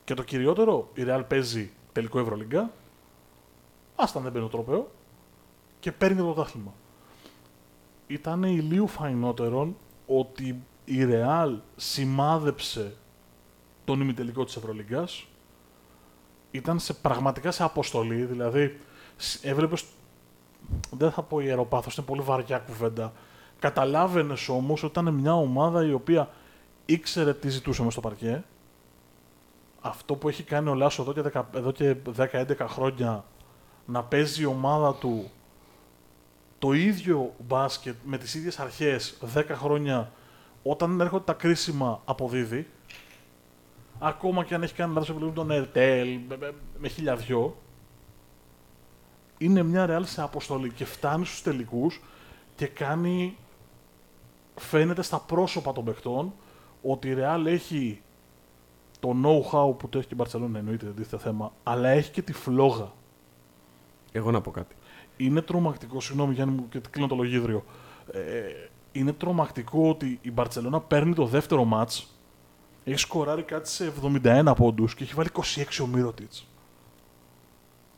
Και 0.04 0.14
το 0.14 0.22
κυριότερο, 0.22 0.88
η 0.94 1.02
Real 1.06 1.22
παίζει 1.28 1.70
τελικό 1.92 2.18
Ευρωλίγκα, 2.18 2.70
άστα 3.96 4.20
δεν 4.20 4.32
παίρνει 4.32 4.48
το 4.48 4.56
τρόπαιο, 4.56 4.90
και 5.80 5.92
παίρνει 5.92 6.16
το 6.16 6.24
πρωτάθλημα. 6.24 6.72
Ήταν 8.06 8.42
ηλίου 8.42 8.86
φαϊνότερον 8.86 9.76
ότι 10.06 10.62
η 10.84 10.96
Real 11.08 11.56
σημάδεψε 11.76 12.96
τον 13.84 14.00
ημιτελικό 14.00 14.44
της 14.44 14.56
Ευρωλίγκας. 14.56 15.26
Ήταν 16.50 16.78
σε, 16.78 16.92
πραγματικά 16.94 17.50
σε 17.50 17.62
αποστολή, 17.62 18.24
δηλαδή 18.24 18.78
σ- 19.16 19.44
έβλεπες, 19.44 19.84
δεν 20.90 21.10
θα 21.10 21.22
πω 21.22 21.40
ιεροπάθος, 21.40 21.96
είναι 21.96 22.06
πολύ 22.06 22.20
βαριά 22.20 22.58
κουβέντα. 22.58 23.12
Καταλάβαινες 23.64 24.48
όμως 24.48 24.82
ότι 24.82 25.00
ήταν 25.00 25.14
μια 25.14 25.34
ομάδα 25.34 25.86
η 25.86 25.92
οποία 25.92 26.28
ήξερε 26.86 27.34
τι 27.34 27.48
ζητούσε 27.48 27.82
μες 27.82 27.92
στο 27.92 28.00
παρκέ. 28.00 28.44
Αυτό 29.80 30.14
που 30.14 30.28
έχει 30.28 30.42
κάνει 30.42 30.68
ο 30.68 30.74
Λάσο 30.74 31.02
εδώ 31.02 31.12
και 31.12 31.30
10 31.34 31.42
εδώ 31.54 31.70
και 31.70 31.96
10-11 32.16 32.56
χρόνια 32.68 33.24
να 33.86 34.02
παίζει 34.02 34.42
η 34.42 34.44
ομάδα 34.44 34.94
του 34.94 35.30
το 36.58 36.72
ίδιο 36.72 37.34
μπάσκετ 37.38 37.94
με 38.04 38.18
τις 38.18 38.34
ίδιες 38.34 38.58
αρχές 38.58 39.18
10 39.34 39.44
χρόνια 39.48 40.12
όταν 40.62 41.00
έρχονται 41.00 41.24
τα 41.24 41.32
κρίσιμα 41.32 42.00
αποδίδει 42.04 42.68
ακόμα 43.98 44.44
και 44.44 44.54
αν 44.54 44.62
έχει 44.62 44.74
κάνει 44.74 44.92
λάθος 44.92 45.08
επιλογή 45.08 45.30
με 45.30 45.36
τον 45.36 45.50
Ερτέλ 45.50 46.18
με, 46.28 46.36
με, 46.36 46.54
με 46.78 46.88
χιλιαδιό 46.88 47.56
είναι 49.38 49.62
μια 49.62 49.86
ρεάλ 49.86 50.04
σε 50.04 50.22
αποστολή 50.22 50.70
και 50.70 50.84
φτάνει 50.84 51.24
στους 51.24 51.42
τελικούς 51.42 52.00
και 52.56 52.66
κάνει 52.66 53.36
φαίνεται 54.54 55.02
στα 55.02 55.18
πρόσωπα 55.18 55.72
των 55.72 55.84
παιχτών 55.84 56.32
ότι 56.82 57.08
η 57.08 57.16
Real 57.18 57.46
έχει 57.46 58.02
το 59.00 59.14
know-how 59.24 59.78
που 59.78 59.88
το 59.88 59.98
έχει 59.98 60.06
και 60.06 60.14
η 60.14 60.18
Barcelona 60.22 60.54
εννοείται 60.54 60.86
δεν 60.86 60.94
τίθεται 60.94 61.22
θέμα 61.22 61.52
αλλά 61.62 61.88
έχει 61.88 62.10
και 62.10 62.22
τη 62.22 62.32
φλόγα 62.32 62.92
Εγώ 64.12 64.30
να 64.30 64.40
πω 64.40 64.50
κάτι. 64.50 64.74
είναι 65.16 65.40
τρομακτικό, 65.40 66.00
συγγνώμη 66.00 66.34
Γιάννη 66.34 66.54
μου 66.54 66.68
και 66.68 66.80
κλείνω 66.90 67.08
το 67.08 67.14
λογίδριο. 67.14 67.64
Ε, 68.12 68.20
είναι 68.92 69.12
τρομακτικό 69.12 69.88
ότι 69.88 70.18
η 70.22 70.30
Μπαρτσελώνα 70.30 70.80
παίρνει 70.80 71.14
το 71.14 71.26
δεύτερο 71.26 71.64
μάτς, 71.64 72.14
έχει 72.84 72.98
σκοράρει 72.98 73.42
κάτι 73.42 73.68
σε 73.68 73.92
71 74.02 74.52
πόντους 74.56 74.94
και 74.94 75.02
έχει 75.02 75.14
βάλει 75.14 75.28
26 75.32 75.64
ο 75.82 75.86
Μύρωτιτς. 75.86 76.46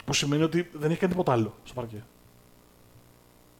Που 0.04 0.12
σημαίνει 0.12 0.42
ότι 0.42 0.70
δεν 0.72 0.90
έχει 0.90 1.00
κάνει 1.00 1.12
τίποτα 1.12 1.32
άλλο 1.32 1.54
στο 1.64 1.74
παρκέ. 1.74 2.04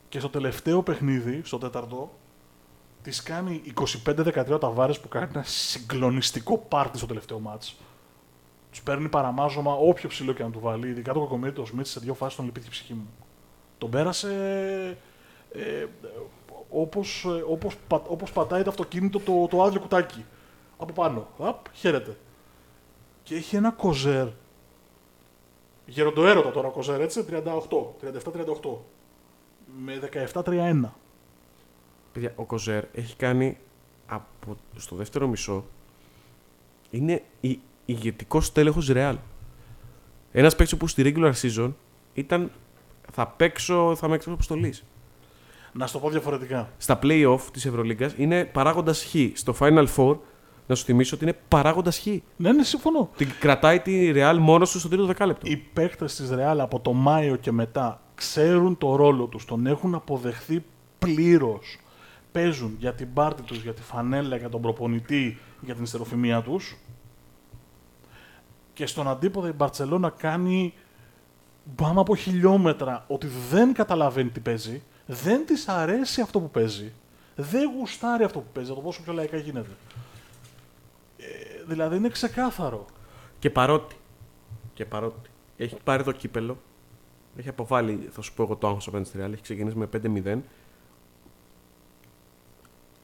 Και 0.08 0.18
στο 0.18 0.28
τελευταίο 0.28 0.82
παιχνίδι, 0.82 1.40
στο 1.44 1.58
τέταρτο, 1.58 2.10
της 3.06 3.22
κάνει 3.22 3.62
25-13 4.06 4.46
ο 4.50 4.58
Ταβάρες 4.58 5.00
που 5.00 5.08
κάνει 5.08 5.26
ένα 5.34 5.42
συγκλονιστικό 5.42 6.58
πάρτι 6.58 6.98
στο 6.98 7.06
τελευταίο 7.06 7.38
μάτς. 7.38 7.76
Τους 8.70 8.82
παίρνει 8.82 9.08
παραμάζωμα 9.08 9.72
όποιο 9.74 10.08
ψηλό 10.08 10.32
και 10.32 10.42
να 10.42 10.50
του 10.50 10.60
βάλει. 10.60 10.88
Ειδικά 10.88 11.12
το 11.12 11.18
κοκομίρι 11.18 11.52
του 11.52 11.66
Σμιτ 11.66 11.86
σε 11.86 12.00
δύο 12.00 12.14
φάσεις 12.14 12.36
τον 12.36 12.44
λυπήθηκε 12.44 12.70
η 12.72 12.76
ψυχή 12.78 12.94
μου. 12.94 13.08
Τον 13.78 13.90
πέρασε 13.90 14.30
ε, 15.52 15.86
όπως, 16.70 17.24
ε, 17.24 17.44
όπως, 17.48 17.76
πα- 17.88 18.02
όπως 18.08 18.32
πατάει 18.32 18.62
το 18.62 18.70
αυτοκίνητο 18.70 19.18
το, 19.18 19.46
το 19.50 19.62
άδειο 19.62 19.80
κουτάκι. 19.80 20.24
Από 20.78 20.92
πάνω. 20.92 21.28
Απ, 21.38 21.66
χαίρεται. 21.72 22.16
Και 23.22 23.34
έχει 23.34 23.56
ένα 23.56 23.70
κοζέρ. 23.70 24.26
Γεροντοέρωτα 25.86 26.50
τώρα 26.50 26.68
κοζέρ, 26.68 27.00
έτσι. 27.00 27.24
38. 27.30 27.94
37-38. 28.00 28.78
Με 29.84 29.98
17-31. 30.34 30.80
Παιδιά, 32.16 32.32
ο 32.36 32.44
Κοζέρ 32.44 32.84
έχει 32.94 33.16
κάνει 33.16 33.56
από 34.06 34.56
στο 34.76 34.96
δεύτερο 34.96 35.28
μισό 35.28 35.64
είναι 36.90 37.22
η 37.40 37.60
ηγετικός 37.84 38.52
τέλεχο 38.52 38.80
Ρεάλ. 38.88 39.16
Ένας 40.32 40.56
παίκτης 40.56 40.78
που 40.78 40.86
στη 40.86 41.14
regular 41.16 41.32
season 41.42 41.72
ήταν 42.14 42.50
θα 43.12 43.26
παίξω, 43.26 43.94
θα 43.96 44.08
με 44.08 44.14
έξω 44.14 44.32
αποστολής. 44.32 44.84
Να 45.72 45.86
σου 45.86 45.92
το 45.92 45.98
πω 45.98 46.10
διαφορετικά. 46.10 46.68
Στα 46.78 46.98
playoff 47.02 47.40
της 47.52 47.66
Ευρωλίγκας 47.66 48.14
είναι 48.16 48.44
παράγοντας 48.44 49.04
Χ. 49.04 49.14
Στο 49.32 49.54
Final 49.58 49.86
Four, 49.96 50.16
να 50.66 50.74
σου 50.74 50.84
θυμίσω 50.84 51.14
ότι 51.14 51.24
είναι 51.24 51.36
παράγοντας 51.48 51.98
Χ. 51.98 52.06
Ναι, 52.36 52.52
ναι, 52.52 52.62
συμφωνώ. 52.62 53.10
Την 53.16 53.28
κρατάει 53.40 53.80
τη 53.80 54.12
Real 54.14 54.36
μόνος 54.40 54.70
του 54.70 54.78
στο 54.78 54.88
τρίτο 54.88 55.06
δεκάλεπτο. 55.06 55.50
Οι 55.50 55.56
παίκτες 55.56 56.14
της 56.14 56.30
Ρεάλ 56.30 56.60
από 56.60 56.80
το 56.80 56.92
Μάιο 56.92 57.36
και 57.36 57.52
μετά 57.52 58.00
ξέρουν 58.14 58.78
το 58.78 58.96
ρόλο 58.96 59.26
τους, 59.26 59.44
τον 59.44 59.66
έχουν 59.66 59.94
αποδεχθεί 59.94 60.64
πλήρως. 60.98 61.78
Παίζουν 62.36 62.76
για 62.78 62.94
την 62.94 63.12
πάρτη 63.12 63.42
τους, 63.42 63.62
για 63.62 63.74
τη 63.74 63.82
φανέλα, 63.82 64.36
για 64.36 64.48
τον 64.48 64.60
προπονητή, 64.60 65.38
για 65.60 65.74
την 65.74 65.82
ιστεροφημία 65.82 66.42
τους. 66.42 66.76
Και 68.72 68.86
στον 68.86 69.08
αντίποδα 69.08 69.48
η 69.48 69.52
Μπαρτσελώνα 69.52 70.10
κάνει 70.10 70.74
μπάμα 71.64 72.00
από 72.00 72.16
χιλιόμετρα 72.16 73.04
ότι 73.08 73.26
δεν 73.50 73.72
καταλαβαίνει 73.72 74.30
τι 74.30 74.40
παίζει, 74.40 74.82
δεν 75.06 75.46
της 75.46 75.68
αρέσει 75.68 76.20
αυτό 76.20 76.40
που 76.40 76.50
παίζει, 76.50 76.92
δεν 77.36 77.70
γουστάρει 77.78 78.24
αυτό 78.24 78.38
που 78.38 78.50
παίζει, 78.52 78.74
το 78.74 78.80
πόσο 78.80 79.02
πιο 79.02 79.12
λαϊκά 79.12 79.36
γίνεται. 79.36 79.70
Ε, 81.16 81.24
δηλαδή 81.66 81.96
είναι 81.96 82.08
ξεκάθαρο. 82.08 82.86
Και 83.38 83.50
παρότι, 83.50 83.96
και 84.74 84.84
παρότι 84.84 85.30
έχει 85.56 85.76
πάρει 85.84 86.02
το 86.02 86.12
κύπελο, 86.12 86.58
έχει 87.36 87.48
αποβάλει, 87.48 88.08
θα 88.10 88.22
σου 88.22 88.34
πω 88.34 88.42
εγώ 88.42 88.56
το 88.56 88.66
άγχος 88.66 88.86
απέναντι 88.86 89.08
στη 89.08 89.18
Real, 89.22 89.32
έχει 89.32 89.42
ξεκινήσει 89.42 89.76
με 89.76 89.88
5-0 89.92 90.38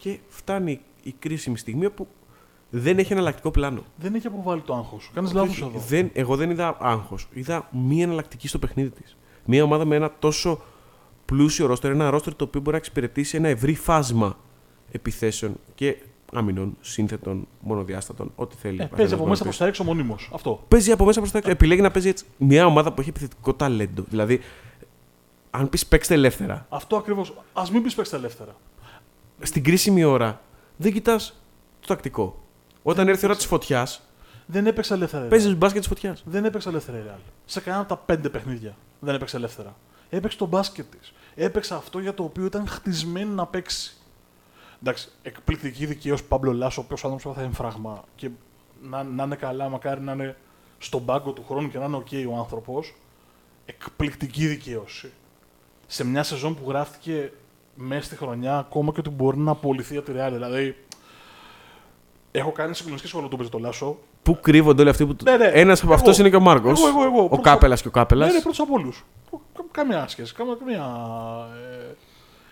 και 0.03 0.19
φτάνει 0.29 0.81
η 1.03 1.15
κρίσιμη 1.19 1.59
στιγμή 1.59 1.91
που 1.91 2.07
δεν 2.71 2.99
έχει 2.99 3.13
εναλλακτικό 3.13 3.51
πλάνο. 3.51 3.83
Δεν 3.97 4.15
έχει 4.15 4.27
αποβάλει 4.27 4.61
το 4.61 4.75
άγχος. 4.75 5.11
Κάνεις 5.15 5.33
λάθος 5.33 5.51
Όχι, 5.51 5.65
εδώ. 5.65 5.85
δεν, 5.89 6.11
εγώ 6.13 6.37
δεν 6.37 6.51
είδα 6.51 6.77
άγχος. 6.81 7.29
Είδα 7.33 7.69
μία 7.71 8.03
εναλλακτική 8.03 8.49
στο 8.49 8.59
παιχνίδι 8.59 8.91
της. 8.91 9.17
Μία 9.45 9.63
ομάδα 9.63 9.85
με 9.85 9.97
ένα 9.97 10.13
τόσο 10.19 10.61
πλούσιο 11.25 11.67
ρόστερ, 11.67 11.91
ένα 11.91 12.11
ρόστερ 12.11 12.35
το 12.35 12.45
οποίο 12.45 12.61
μπορεί 12.61 12.73
να 12.73 12.77
εξυπηρετήσει 12.77 13.37
ένα 13.37 13.49
ευρύ 13.49 13.75
φάσμα 13.75 14.37
επιθέσεων 14.93 15.55
και 15.75 15.97
αμυνών, 16.33 16.77
σύνθετων, 16.81 17.49
μονοδιάστατων, 17.61 18.33
ό,τι 18.35 18.57
θέλει. 18.57 18.81
Ε, 18.81 18.85
ο 18.85 18.87
παίζει 18.87 18.91
καθένας 18.91 19.13
από 19.13 19.19
μπορεί 19.21 19.31
μέσα 19.31 19.43
να 19.43 19.49
προς 19.49 19.59
τα 19.59 19.67
έξω 19.67 19.85
μονίμως. 19.85 20.31
Αυτό. 20.35 20.65
παίζει 20.69 20.93
από 20.93 21.05
μέσα 21.05 21.21
προς 21.21 21.33
τα 21.33 21.39
έξω. 21.39 21.51
Επιλέγει 21.51 21.81
να 21.81 21.91
παίζει 21.91 22.09
έτσι. 22.09 22.25
Μια 22.39 22.67
ομάδα 22.67 22.93
που 22.93 23.01
έχει 23.01 23.09
επιθετικό 23.09 23.55
ταλέντο. 23.55 24.05
Δηλαδή, 24.09 24.41
αν 25.51 25.69
πεις 25.69 25.87
παίξτε 25.87 26.15
ελεύθερα, 26.15 26.67
Αυτό 26.69 26.97
ακριβώς. 26.97 27.35
Ας 27.53 27.71
μην 27.71 27.83
πεις 27.83 27.95
παίξτε 27.95 28.17
ελεύθερα. 28.17 28.57
Στην 29.43 29.65
κρίσιμη 29.65 30.05
ώρα 30.05 30.41
δεν 30.77 30.93
κοιτάς 30.93 31.43
το 31.81 31.87
τακτικό. 31.87 32.43
Όταν 32.83 33.09
έρθει 33.09 33.25
η 33.25 33.27
ώρα 33.27 33.37
της 33.37 33.47
φωτιάς, 33.47 34.03
Δεν 34.47 34.67
έπαιξε 34.67 34.95
ελεύθερα. 34.95 35.25
η 35.25 35.29
παίζεις 35.29 35.53
Real. 35.53 35.57
μπάσκετ 35.57 35.81
της 35.81 35.89
φωτιάς. 35.89 36.23
Δεν 36.27 36.45
έπαιξε 36.45 36.69
ελεύθερα 36.69 36.99
η 36.99 37.03
Real. 37.07 37.21
Σε 37.45 37.61
κανένα 37.61 37.83
από 37.83 37.95
τα 37.95 38.01
πέντε 38.01 38.29
παιχνίδια 38.29 38.77
δεν 39.01 39.15
έπαιξε 39.15 39.37
ελεύθερα. 39.37 39.77
Έπαιξε 40.11 40.37
το 40.39 40.47
μπάσκετ 40.47 40.87
της. 40.91 41.13
Έπαιξε 41.35 41.75
αυτό 41.75 41.99
για 41.99 42.15
το 42.15 42.23
οποίο 42.23 42.45
ήταν 42.45 42.67
χτισμένη 42.69 43.31
να 43.31 43.47
παίξει. 43.47 43.97
Εντάξει, 44.83 45.09
εκπληκτική 45.23 45.87
δικαίωση 45.87 46.25
Πάμπλο 46.25 46.53
Λάσο, 46.53 46.81
ο 46.81 46.85
οποίος 46.85 47.05
άνθρωπος 47.05 47.37
έπαθε 47.37 47.43
έμφραγμα 47.43 48.05
και 48.15 48.31
να, 48.83 49.03
να 49.03 49.23
είναι 49.25 49.37
καλά, 49.37 49.69
μακάρι 49.69 50.01
να 50.01 50.13
είναι 50.13 50.37
στον 50.79 51.05
πάγκο 51.05 51.33
του 51.33 51.45
χρόνου 51.49 51.69
και 51.69 51.79
να 51.79 51.85
είναι 51.85 51.97
οκέι 51.97 52.09
ο 52.31 52.37
άνθρωπος. 52.39 52.95
Εκπληκτική 53.67 54.47
δικαίωση. 54.47 55.13
Σε 55.87 56.05
μια 56.05 56.23
σεζόν 56.23 56.55
που 56.57 56.71
γράφτηκε 56.71 57.33
μέσα 57.75 58.03
στη 58.03 58.17
χρονιά, 58.17 58.59
ακόμα 58.59 58.93
και 58.93 59.01
ότι 59.01 59.11
μπορεί 59.11 59.39
να 59.39 59.51
απολυθεί 59.51 59.97
από 59.97 60.07
τη 60.07 60.13
Real. 60.17 60.31
Δηλαδή, 60.33 60.77
έχω 62.31 62.53
κάνει 62.53 62.75
συγκλονιστική 62.75 63.13
σχόλια 63.13 63.29
του 63.29 63.49
το 63.49 63.59
Λάσο. 63.59 63.99
Πού 64.23 64.41
κρύβονται 64.41 64.81
όλοι 64.81 64.91
αυτοί 64.91 65.07
που. 65.07 65.17
Ναι, 65.25 65.37
ναι. 65.37 65.47
Ένας 65.47 65.79
από 65.83 65.93
Εγώ. 65.93 66.01
αυτούς 66.01 66.19
είναι 66.19 66.31
και 66.31 66.37
ο 66.37 66.41
Μάρκος. 66.41 66.81
Εγώ, 66.81 66.89
εγώ, 66.89 67.03
εγώ. 67.03 67.23
Ο 67.25 67.29
Πρώτος- 67.29 67.45
Κάπελας 67.45 67.83
και 67.83 67.89
ο 67.89 67.91
Κάπελας. 67.91 68.29
Ναι, 68.29 68.35
ναι, 68.35 68.41
πρώτος 68.41 68.61
από 68.61 68.75
όλους. 68.75 69.05
Καμία 69.71 70.09
σχέση. 70.09 70.35
Καμία. 70.35 70.55
καμία 70.55 70.85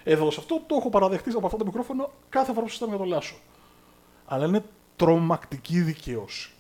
ε, 0.05 0.13
εδώ 0.13 0.31
σε 0.31 0.41
αυτό 0.41 0.63
το 0.67 0.75
έχω 0.75 0.91
παραδεχτείς 0.91 1.35
από 1.35 1.47
αυτό 1.47 1.59
το 1.59 1.65
μικρόφωνο 1.65 2.11
κάθε 2.29 2.53
φορά 2.53 2.61
που 2.61 2.69
συζητάμε 2.69 2.91
για 2.97 3.01
τον 3.05 3.13
Λάσο. 3.13 3.35
Αλλά 4.27 4.47
είναι 4.47 4.65
τρομακτική 4.97 5.81
δικαίωση. 5.81 6.51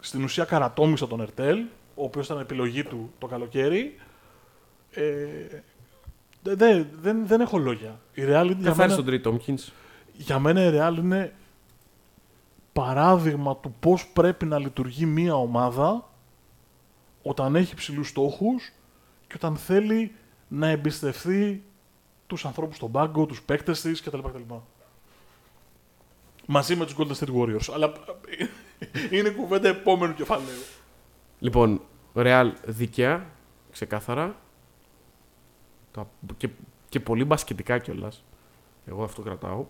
Στην 0.00 0.24
ουσία 0.24 0.44
καρατόμησα 0.44 1.06
τον 1.06 1.20
Ερτέλ, 1.20 1.58
ο 1.94 2.04
οποίος 2.04 2.26
ήταν 2.26 2.38
επιλογή 2.40 2.82
του 2.84 3.12
το 3.18 3.26
καλοκαίρι. 3.26 3.98
Ε, 4.90 5.02
Δε- 6.44 6.54
δε- 6.54 6.84
δεν, 7.00 7.26
δεν 7.26 7.40
έχω 7.40 7.58
λόγια. 7.58 8.00
Η 8.14 8.22
Real 8.22 8.26
για 8.26 8.56
Θα 8.56 8.74
φέρει 8.74 8.76
μένα, 8.76 8.94
τον 8.94 9.04
Τρίτ 9.04 9.22
Τόμκινς. 9.22 9.72
για 10.12 10.38
μένα 10.38 10.62
η 10.64 10.70
Real 10.74 10.96
είναι 10.98 11.34
παράδειγμα 12.72 13.56
του 13.56 13.74
πώς 13.80 14.06
πρέπει 14.08 14.44
να 14.46 14.58
λειτουργεί 14.58 15.06
μία 15.06 15.34
ομάδα 15.34 16.08
όταν 17.22 17.56
έχει 17.56 17.74
ψηλούς 17.74 18.08
στόχους 18.08 18.72
και 19.26 19.32
όταν 19.36 19.56
θέλει 19.56 20.14
να 20.48 20.68
εμπιστευτεί 20.68 21.64
τους 22.26 22.44
ανθρώπους 22.44 22.76
στον 22.76 22.90
πάγκο, 22.90 23.26
τους 23.26 23.42
παίκτες 23.42 23.80
της 23.80 24.02
κτλ. 24.02 24.18
κτλ. 24.18 24.54
Μαζί 26.46 26.76
με 26.76 26.84
τους 26.84 26.94
Golden 26.98 27.14
State 27.24 27.34
Warriors. 27.36 27.72
Αλλά 27.74 27.92
είναι 29.10 29.28
κουβέντα 29.30 29.68
επόμενου 29.68 30.14
κεφαλαίου. 30.14 30.62
Λοιπόν, 31.38 31.80
Real 32.14 32.50
δικαία, 32.66 33.26
ξεκάθαρα. 33.72 34.36
Το- 35.94 36.08
Και, 36.36 36.48
και 36.88 37.00
πολύ 37.00 37.24
μπασκετικά 37.24 37.78
κιόλας. 37.78 38.24
Εγώ 38.86 39.04
αυτό 39.04 39.22
κρατάω. 39.22 39.64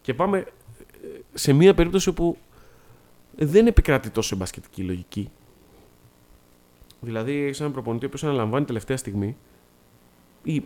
Και 0.00 0.14
πάμε 0.14 0.38
ε, 0.38 0.46
σε 1.34 1.52
μια 1.52 1.74
περίπτωση 1.74 2.08
όπου 2.08 2.36
δεν 3.36 3.66
επικρατεί 3.66 4.10
τόσο 4.10 4.34
η 4.34 4.38
μπασκετική 4.38 4.82
λογική. 4.82 5.30
Δηλαδή, 7.00 7.42
έχεις 7.42 7.60
έναν 7.60 7.72
προπονητή 7.72 8.04
ο 8.04 8.08
οποίος 8.08 8.24
αναλαμβάνει 8.24 8.64
τελευταία 8.64 8.96
στιγμή 8.96 9.36
ή 10.42 10.62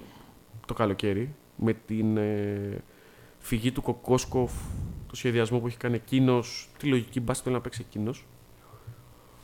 το 0.67 0.75
καλοκαίρι 0.75 1.35
με 1.57 1.73
την 1.87 2.17
ε, 2.17 2.83
φυγή 3.39 3.73
του 3.73 3.83
Κοκόσκοφ, 3.83 4.53
το 5.07 5.17
σχεδιασμό 5.17 5.59
που 5.59 5.67
έχει 5.67 5.77
κάνει 5.77 5.95
εκείνος, 5.95 6.69
τη 6.79 6.87
λογική 6.87 7.21
μπάσκετ 7.21 7.45
θέλει 7.45 7.57
να 7.57 7.63
παίξει 7.63 7.85
εκείνος. 7.89 8.25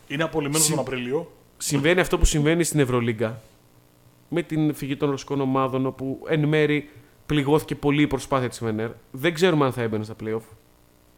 Είναι 0.09 0.23
απολυμμένος 0.23 0.63
Συ- 0.65 0.75
τον 0.75 0.85
Απρίλιο. 0.85 1.33
Συμβαίνει 1.59 2.01
αυτό 2.01 2.19
που 2.19 2.25
συμβαίνει 2.25 2.65
στην 2.65 2.81
Ευρωλίγκα 2.81 3.41
με 4.35 4.43
την 4.43 4.75
φυγή 4.75 4.97
των 4.97 5.11
ρωσικών 5.11 5.41
ομάδων 5.41 5.87
όπου 5.87 6.23
εν 6.29 6.45
μέρη 6.45 6.91
πληγώθηκε 7.27 7.75
πολύ 7.75 8.03
η 8.03 8.07
προσπάθεια 8.07 8.49
της 8.49 8.59
Φενέρ. 8.59 8.91
Δεν 9.11 9.35
ξέρουμε 9.35 9.65
αν 9.65 9.73
θα 9.73 9.83
έμπαινε 9.83 10.05
στα 10.05 10.15
playoff. 10.25 10.43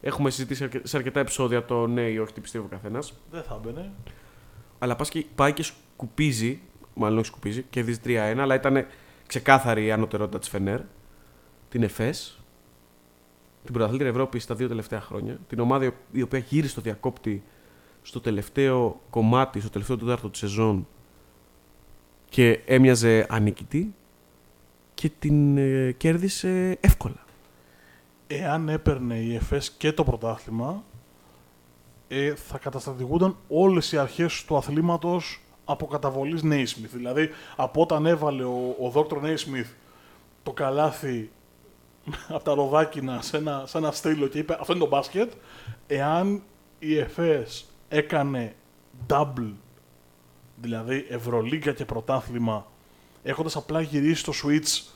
Έχουμε 0.01 0.29
συζητήσει 0.29 0.63
αρκε- 0.63 0.87
σε 0.87 0.97
αρκετά 0.97 1.19
επεισόδια 1.19 1.65
το 1.65 1.87
ναι 1.87 2.01
ή 2.01 2.17
όχι 2.17 2.33
τι 2.33 2.41
πιστεύει 2.41 2.65
ο 2.65 2.67
καθένας. 2.67 3.13
Δεν 3.31 3.43
θα 3.43 3.59
μπαινε. 3.63 3.91
Αλλά 4.79 4.95
πας 4.95 5.09
και, 5.09 5.25
πάει 5.35 5.53
και 5.53 5.63
σκουπίζει, 5.63 6.59
μάλλον 6.93 7.17
όχι 7.17 7.27
σκουπίζει, 7.27 7.61
κερδίζει 7.69 7.99
3-1, 8.05 8.39
αλλά 8.39 8.55
ήταν 8.55 8.85
ξεκάθαρη 9.27 9.85
η 9.85 9.91
ανωτερότητα 9.91 10.39
της 10.39 10.49
Φενέρ. 10.49 10.79
Την 11.69 11.83
ΕΦΕΣ, 11.83 12.39
την 13.63 13.73
πρωταθλήτρια 13.73 14.09
Ευρώπης 14.09 14.43
στα 14.43 14.55
δύο 14.55 14.67
τελευταία 14.67 15.01
χρόνια. 15.01 15.39
Την 15.47 15.59
ομάδα 15.59 15.93
η 16.11 16.21
οποία 16.21 16.39
γύρισε 16.39 16.71
στο 16.71 16.81
διακόπτη 16.81 17.43
στο 18.01 18.19
τελευταίο 18.21 19.01
κομμάτι, 19.09 19.59
στο 19.59 19.69
τελευταίο 19.69 19.97
τέταρτο 19.97 20.29
της 20.29 20.39
σεζόν 20.39 20.87
και 22.29 22.59
έμοιαζε 22.65 23.25
ανίκητη 23.29 23.93
και 24.93 25.09
την 25.19 25.57
ε, 25.57 25.91
κέρδισε 25.91 26.77
εύκολα. 26.81 27.25
Εάν 28.27 28.69
έπαιρνε 28.69 29.15
η 29.15 29.35
ΕΦΕΣ 29.35 29.71
και 29.77 29.91
το 29.91 30.03
πρωτάθλημα, 30.03 30.83
ε, 32.07 32.35
θα 32.35 32.57
καταστατηγούνταν 32.57 33.35
όλες 33.47 33.91
οι 33.91 33.97
αρχές 33.97 34.45
του 34.45 34.57
αθλήματος 34.57 35.41
από 35.65 35.85
καταβολής 35.85 36.41
Naismith. 36.43 36.93
Δηλαδή, 36.93 37.29
από 37.55 37.81
όταν 37.81 38.05
έβαλε 38.05 38.43
ο, 38.43 38.75
ο 38.79 38.89
Δόκτωρ 38.89 39.19
Naismith 39.23 39.69
το 40.43 40.51
καλάθι 40.51 41.29
από 42.35 42.43
τα 42.43 42.53
ροδάκινα 42.53 43.21
σε 43.21 43.37
ένα, 43.37 43.63
σε 43.65 43.77
ένα 43.77 43.91
στήλο 43.91 44.27
και 44.27 44.37
είπε 44.37 44.57
αυτό 44.59 44.73
είναι 44.73 44.81
το 44.83 44.89
μπάσκετ, 44.89 45.31
εάν 45.87 46.41
η 46.79 46.97
ΕΦΕΣ 46.97 47.65
έκανε 47.89 48.55
double, 49.07 49.51
δηλαδή 50.61 51.05
Ευρωλίγκα 51.09 51.73
και 51.73 51.85
πρωτάθλημα, 51.85 52.67
έχοντας 53.23 53.55
απλά 53.55 53.81
γυρίσει 53.81 54.23
το 54.23 54.33
switch 54.43 54.91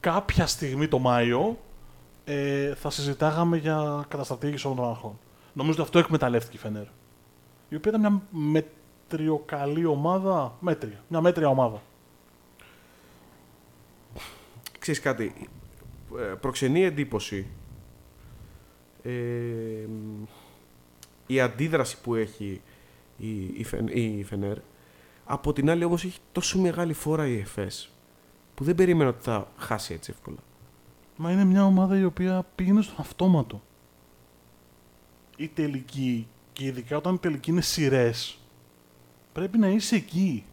κάποια 0.00 0.46
στιγμή 0.46 0.88
το 0.88 0.98
Μάιο, 0.98 1.58
ε, 2.24 2.74
θα 2.74 2.90
συζητάγαμε 2.90 3.56
για 3.56 4.04
καταστρατήγηση 4.08 4.66
όλων 4.66 4.78
των 4.78 4.88
αρχών. 4.88 5.18
Νομίζω 5.52 5.72
ότι 5.72 5.82
αυτό 5.82 5.98
εκμεταλλεύτηκε 5.98 6.56
η 6.56 6.60
Φενέρ. 6.60 6.86
Η 7.68 7.76
οποία 7.76 7.92
ήταν 7.94 8.00
μια 8.00 8.22
μετριοκαλή 8.30 9.84
ομάδα. 9.84 10.56
Μέτρια. 10.60 11.04
Μια 11.08 11.20
μέτρια 11.20 11.48
ομάδα. 11.48 11.82
Ξέρεις 14.78 15.00
κάτι, 15.00 15.48
ε, 16.18 16.22
προξενεί 16.22 16.84
εντύπωση 16.84 17.46
ε, 19.02 19.10
η 21.26 21.40
αντίδραση 21.40 22.00
που 22.00 22.14
έχει 22.14 22.60
η, 23.16 23.44
η, 23.44 23.64
Φεν- 23.64 23.94
η 23.94 24.24
Φενέρ. 24.24 24.56
Από 25.28 25.52
την 25.52 25.70
άλλη 25.70 25.84
όμως 25.84 26.04
έχει 26.04 26.18
τόσο 26.32 26.58
μεγάλη 26.58 26.92
φόρα 26.92 27.26
η 27.26 27.38
ΕΦΕΣ 27.38 27.90
που 28.54 28.64
δεν 28.64 28.74
περίμενα 28.74 29.10
ότι 29.10 29.22
θα 29.22 29.48
χάσει 29.56 29.94
έτσι 29.94 30.10
εύκολα. 30.14 30.36
Μα 31.16 31.32
είναι 31.32 31.44
μια 31.44 31.64
ομάδα 31.64 31.98
η 31.98 32.04
οποία 32.04 32.46
πήγαινε 32.54 32.82
στον 32.82 32.96
αυτόματο. 32.98 33.62
Η 35.36 35.48
τελική, 35.48 36.28
και 36.52 36.64
ειδικά 36.64 36.96
όταν 36.96 37.14
η 37.14 37.18
τελική 37.18 37.50
είναι 37.50 37.60
σειρές, 37.60 38.38
πρέπει 39.32 39.58
να 39.58 39.68
είσαι 39.68 39.96
εκεί. 39.96 40.44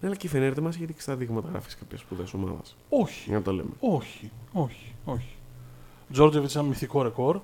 Ναι, 0.00 0.06
αλλά 0.06 0.16
και 0.16 0.26
η 0.26 0.30
Φενέρ 0.30 0.54
δεν 0.54 0.62
μας 0.62 0.74
έχει 0.74 0.84
δείξει 0.84 1.06
τα 1.06 1.16
δείγματα 1.16 1.48
γράφης 1.48 1.76
κάποιες 1.76 2.00
σπουδές 2.00 2.34
ομάδας. 2.34 2.76
Όχι. 2.88 3.28
Για 3.28 3.38
να 3.38 3.42
το 3.42 3.52
λέμε. 3.52 3.70
Όχι, 3.80 4.30
όχι, 4.52 4.94
όχι. 5.04 5.36
Τζόρτζεβιτς 6.12 6.56
ένα 6.56 6.64
μυθικό 6.64 7.02
ρεκόρ. 7.02 7.40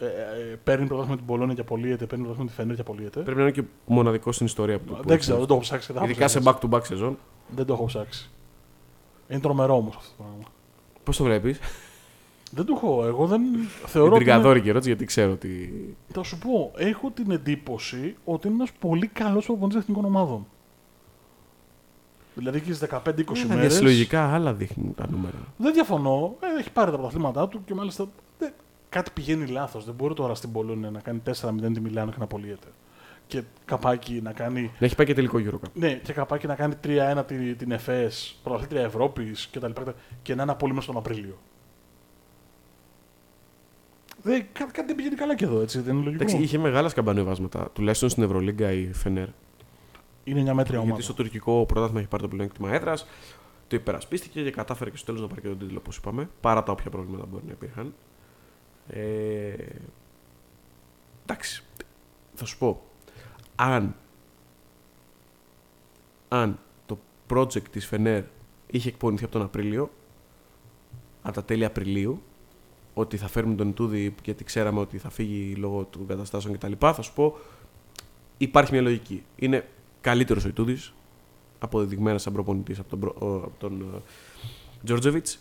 Ε, 0.00 0.04
ε, 0.06 0.54
παίρνει 0.64 0.86
πρωτάθλημα 0.86 1.10
με 1.14 1.16
την 1.16 1.26
Πολώνια 1.26 1.54
και 1.54 1.60
απολύεται, 1.60 2.06
παίρνει 2.06 2.24
πρωτάθλημα 2.24 2.44
με 2.44 2.50
τη 2.50 2.56
Φενέρ 2.62 2.74
και 2.74 2.80
απολύεται. 2.80 3.20
Πρέπει 3.20 3.36
να 3.36 3.42
είναι 3.42 3.52
και 3.52 3.62
μοναδικό 3.86 4.32
στην 4.32 4.46
ιστορία 4.46 4.78
που 4.78 4.96
Δεν 5.04 5.18
ξέρω, 5.18 5.38
δεν 5.38 5.46
το 5.46 5.52
έχω 5.54 5.62
ψάξει. 5.62 5.92
δεν 5.92 6.00
θα 6.02 6.08
Ειδικά 6.08 6.28
σε 6.28 6.40
ψάξει. 6.40 6.68
back-to-back 6.70 6.80
σεζόν. 6.84 7.18
Δεν 7.56 7.66
το 7.66 7.72
έχω 7.72 7.84
ψάξει. 7.84 8.30
Είναι 9.28 9.40
τρομερό 9.40 9.76
όμως 9.76 9.96
αυτό 9.96 10.08
το 10.16 10.22
πράγμα. 10.22 10.42
Πώς 11.04 11.16
το 11.16 11.24
βλέπεις; 11.24 11.58
Δεν 12.50 12.64
το 12.64 12.72
έχω. 12.76 13.04
Εγώ 13.06 13.26
δεν 13.26 13.40
θεωρώ. 13.86 13.86
Την 13.92 14.00
ότι 14.00 14.06
είναι- 14.06 14.18
τριγαδόρικη 14.18 14.68
ερώτηση 14.68 14.88
γιατί 14.90 15.04
ξέρω 15.04 15.32
ότι... 15.32 15.72
Θα 16.12 16.22
σου 16.22 16.38
πω, 16.38 16.72
έχω 16.76 17.10
την 17.10 17.30
εντύπωση 17.30 18.16
ότι 18.24 18.46
είναι 18.46 18.56
ένας 18.56 18.72
πολύ 18.78 19.06
καλός 19.06 19.46
προπονητής 19.46 19.80
εθνικών 19.80 20.04
ομάδων. 20.04 20.46
Δηλαδή 22.34 22.60
και 22.60 22.72
στι 22.72 22.86
15-20 22.90 22.98
Ε, 22.98 23.46
μέρες. 23.46 23.60
διασυλλογικά 23.60 24.34
άλλα 24.34 24.52
δείχνουν 24.52 24.94
τα 24.94 25.06
νούμερα. 25.10 25.36
Δεν 25.56 25.72
διαφωνώ. 25.72 26.36
Ε, 26.40 26.60
έχει 26.60 26.70
πάρει 26.70 26.90
τα 26.90 26.96
πρωταθλήματά 26.96 27.48
του 27.48 27.60
και 27.64 27.74
μάλιστα 27.74 28.04
δεν- 28.04 28.12
κάτι 28.88 29.10
πηγαίνει 29.14 29.46
λάθος. 29.46 29.84
Δεν 29.84 29.94
μπορεί 29.94 30.14
τώρα 30.14 30.34
στην 30.34 30.52
Πολώνια 30.52 30.90
να 30.90 31.00
κάνει 31.00 31.22
4-0 31.26 31.32
τη 31.72 31.80
Μιλάνο 31.80 32.10
και 32.10 32.18
να 32.18 32.24
απολύεται. 32.24 32.66
Και 33.26 33.42
καπάκι 33.64 34.20
να 34.22 34.32
κάνει. 34.32 34.72
Να 34.78 34.86
έχει 34.86 34.94
πάει 34.94 35.06
και 35.06 35.14
τελικό 35.14 35.38
Eurocup. 35.38 35.72
Ναι, 35.74 35.94
και 35.94 36.12
καπάκι 36.12 36.46
να 36.46 36.54
κάνει 36.54 36.74
3-1 36.84 37.22
την, 37.26 37.56
την 37.56 37.70
ΕΦΕΣ, 37.70 38.38
πρωταθλήτρια 38.42 38.82
Ευρώπης 38.82 39.48
κτλ. 39.52 39.70
Και 40.22 40.34
να 40.34 40.42
είναι 40.42 40.52
απόλυμος 40.52 40.86
τον 40.86 40.96
Απρίλιο. 40.96 41.38
Δεν, 44.22 44.46
κά, 44.52 44.64
κάτι 44.64 44.86
δεν 44.86 44.96
πηγαίνει 44.96 45.14
καλά 45.14 45.34
και 45.34 45.44
εδώ, 45.44 45.60
έτσι. 45.60 45.80
Δεν 45.80 45.94
είναι 45.94 46.04
λογικό. 46.04 46.22
Εντάξει, 46.22 46.42
είχε 46.42 46.58
μεγάλα 46.58 46.88
σκαμπανεβάσματα, 46.88 47.70
τουλάχιστον 47.72 48.08
στην 48.08 48.22
Ευρωλίγκα 48.22 48.72
η 48.72 48.92
Φενέρ. 48.92 49.28
Είναι 50.24 50.40
μια 50.40 50.54
μέτρια 50.54 50.78
ομάδα. 50.78 50.94
Γιατί 50.94 51.04
στο 51.04 51.14
τουρκικό 51.22 51.64
πρωτάθλημα 51.66 52.00
έχει 52.00 52.08
πάρει 52.08 52.22
το 52.22 52.28
πλεονέκτημα 52.28 52.72
έδρας, 52.72 53.06
το 53.68 53.76
υπερασπίστηκε 53.76 54.42
και 54.42 54.50
κατάφερε 54.50 54.90
και 54.90 54.96
στο 54.96 55.06
τέλος 55.06 55.20
να 55.20 55.26
πάρει 55.26 55.40
και 55.40 55.48
τον 55.48 55.58
τίτλο, 55.58 55.78
όπως 55.78 55.96
είπαμε, 55.96 56.28
παρά 56.40 56.62
τα 56.62 56.72
όποια 56.72 56.90
προβλήματα 56.90 57.26
μπορεί 57.26 57.42
να 57.46 57.52
υπήρχαν. 57.52 57.94
Ε, 58.88 59.54
εντάξει, 61.22 61.62
θα 62.34 62.44
σου 62.44 62.58
πω. 62.58 62.82
Αν, 63.56 63.94
αν 66.28 66.58
το 66.86 66.98
project 67.30 67.62
της 67.70 67.86
Φενέρ 67.86 68.22
είχε 68.66 68.88
εκπονηθεί 68.88 69.24
από 69.24 69.32
τον 69.32 69.42
Απρίλιο, 69.42 69.90
από 71.22 71.34
τα 71.34 71.44
τέλη 71.44 71.64
Απριλίου, 71.64 72.22
ότι 72.94 73.16
θα 73.16 73.28
φέρουμε 73.28 73.54
τον 73.54 73.68
Ιτούδη 73.68 74.14
γιατί 74.24 74.44
ξέραμε 74.44 74.80
ότι 74.80 74.98
θα 74.98 75.10
φύγει 75.10 75.54
λόγω 75.54 75.84
των 75.84 76.06
καταστάσεων 76.06 76.54
κτλ. 76.58 76.72
Θα 76.78 77.02
σου 77.02 77.12
πω, 77.14 77.36
υπάρχει 78.38 78.72
μια 78.72 78.82
λογική. 78.82 79.24
Είναι 79.36 79.68
καλύτερος 80.00 80.44
ο 80.44 80.48
Ιτούδης, 80.48 80.92
αποδεδειγμένα 81.58 82.18
σαν 82.18 82.32
προπονητής 82.32 82.78
από 82.78 82.88
τον, 82.88 82.98
προ- 83.00 83.22
ο- 83.22 83.34
από 83.36 83.52
τον 83.58 83.80
ε, 83.94 84.00
Τζόρτζεβιτς. 84.84 85.40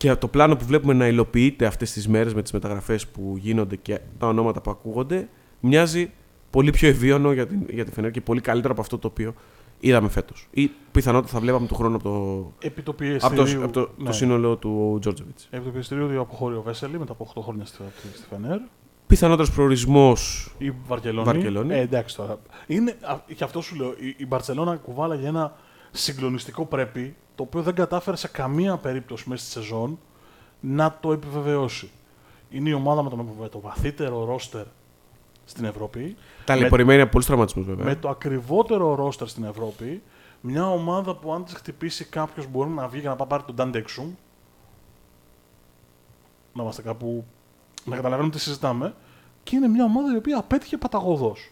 Και 0.00 0.14
το 0.14 0.28
πλάνο 0.28 0.56
που 0.56 0.64
βλέπουμε 0.64 0.92
να 0.92 1.06
υλοποιείται 1.06 1.66
αυτές 1.66 1.92
τις 1.92 2.08
μέρες 2.08 2.34
με 2.34 2.42
τις 2.42 2.52
μεταγραφές 2.52 3.06
που 3.06 3.34
γίνονται 3.38 3.76
και 3.76 4.00
τα 4.18 4.26
ονόματα 4.26 4.60
που 4.60 4.70
ακούγονται, 4.70 5.28
μοιάζει 5.60 6.10
πολύ 6.50 6.70
πιο 6.70 6.88
ευίωνο 6.88 7.32
για 7.32 7.46
την, 7.46 7.66
για 7.70 7.84
τη 7.84 7.90
Φενέρ 7.90 8.10
και 8.10 8.20
πολύ 8.20 8.40
καλύτερο 8.40 8.72
από 8.72 8.80
αυτό 8.80 8.98
το 8.98 9.06
οποίο 9.06 9.34
είδαμε 9.80 10.08
φέτος. 10.08 10.48
Ή 10.50 10.70
πιθανότατα 10.92 11.32
θα 11.32 11.40
βλέπαμε 11.40 11.66
του 11.66 11.74
χρόνου 11.74 11.94
από 11.94 12.04
το, 12.04 12.52
Επί 12.66 12.82
το 12.82 12.90
από 12.90 13.04
πιεστηρίου. 13.04 13.58
το, 13.58 13.64
από 13.64 13.72
το, 13.72 13.90
ναι. 13.96 14.04
το 14.06 14.12
σύνολο 14.12 14.56
του 14.56 14.96
Τζόρτζεβιτς. 15.00 15.48
Επί 15.50 15.64
το 15.64 15.70
πιεστηρίου 15.70 16.06
διότι 16.06 16.22
αποχώρει 16.22 16.54
ο 16.54 16.62
Βέσελη 16.62 16.98
μετά 16.98 17.12
από 17.12 17.32
8 17.34 17.42
χρόνια 17.42 17.64
στη, 17.64 17.82
στη 18.14 18.26
Φενέρ. 18.30 18.58
Πιθανότερος 19.06 19.50
προορισμός. 19.52 20.52
Η 20.58 20.72
Βαρκελόνη. 20.86 21.26
Βαρκελόνη. 21.26 21.74
Ε, 21.74 21.80
εντάξει 21.80 22.16
τώρα. 22.16 22.38
Είναι, 22.66 22.96
α, 23.02 23.16
και 23.34 23.44
αυτό 23.44 23.60
σου 23.60 23.76
λέω. 23.76 23.94
Η, 23.98 24.14
η 24.16 24.26
Μπαρσελόνα 24.26 24.76
κουβάλαγε 24.76 25.26
ένα 25.26 25.56
συγκλονιστικό 25.90 26.66
πρέπει 26.66 27.16
το 27.40 27.46
οποίο 27.46 27.62
δεν 27.62 27.74
κατάφερε 27.74 28.16
σε 28.16 28.28
καμία 28.28 28.76
περίπτωση 28.76 29.28
μέσα 29.28 29.42
στη 29.44 29.52
σεζόν 29.52 29.98
να 30.60 30.98
το 31.00 31.12
επιβεβαιώσει. 31.12 31.90
Είναι 32.50 32.68
η 32.68 32.72
ομάδα 32.72 33.02
με 33.02 33.10
το, 33.10 33.16
με 33.16 33.48
το 33.48 33.60
βαθύτερο 33.60 34.24
ρόστερ 34.24 34.64
στην 35.44 35.64
Ευρώπη. 35.64 36.16
Ταλαιπωρημένη 36.44 37.00
από 37.00 37.10
πολλούς 37.10 37.26
τραυματισμούς 37.26 37.66
βέβαια. 37.66 37.84
Με 37.84 37.94
το 37.94 38.08
ακριβότερο 38.08 38.94
ρόστερ 38.94 39.28
στην 39.28 39.44
Ευρώπη. 39.44 40.02
Μια 40.40 40.70
ομάδα 40.70 41.14
που 41.14 41.32
αν 41.32 41.44
της 41.44 41.54
χτυπήσει 41.54 42.04
κάποιος 42.04 42.46
μπορεί 42.46 42.70
να 42.70 42.88
βγει 42.88 43.00
και 43.00 43.08
να 43.08 43.16
πάει 43.16 43.28
πάρει 43.28 43.42
τον 43.42 43.54
Ντάντεξουμ. 43.54 44.14
Να 46.52 46.62
είμαστε 46.62 46.82
κάπου. 46.82 47.24
να 47.84 47.96
καταλαβαίνουμε 47.96 48.34
τι 48.34 48.40
συζητάμε. 48.40 48.94
Και 49.42 49.56
είναι 49.56 49.68
μια 49.68 49.84
ομάδα 49.84 50.12
η 50.12 50.16
οποία 50.16 50.38
απέτυχε 50.38 50.76
παταγωδός. 50.76 51.50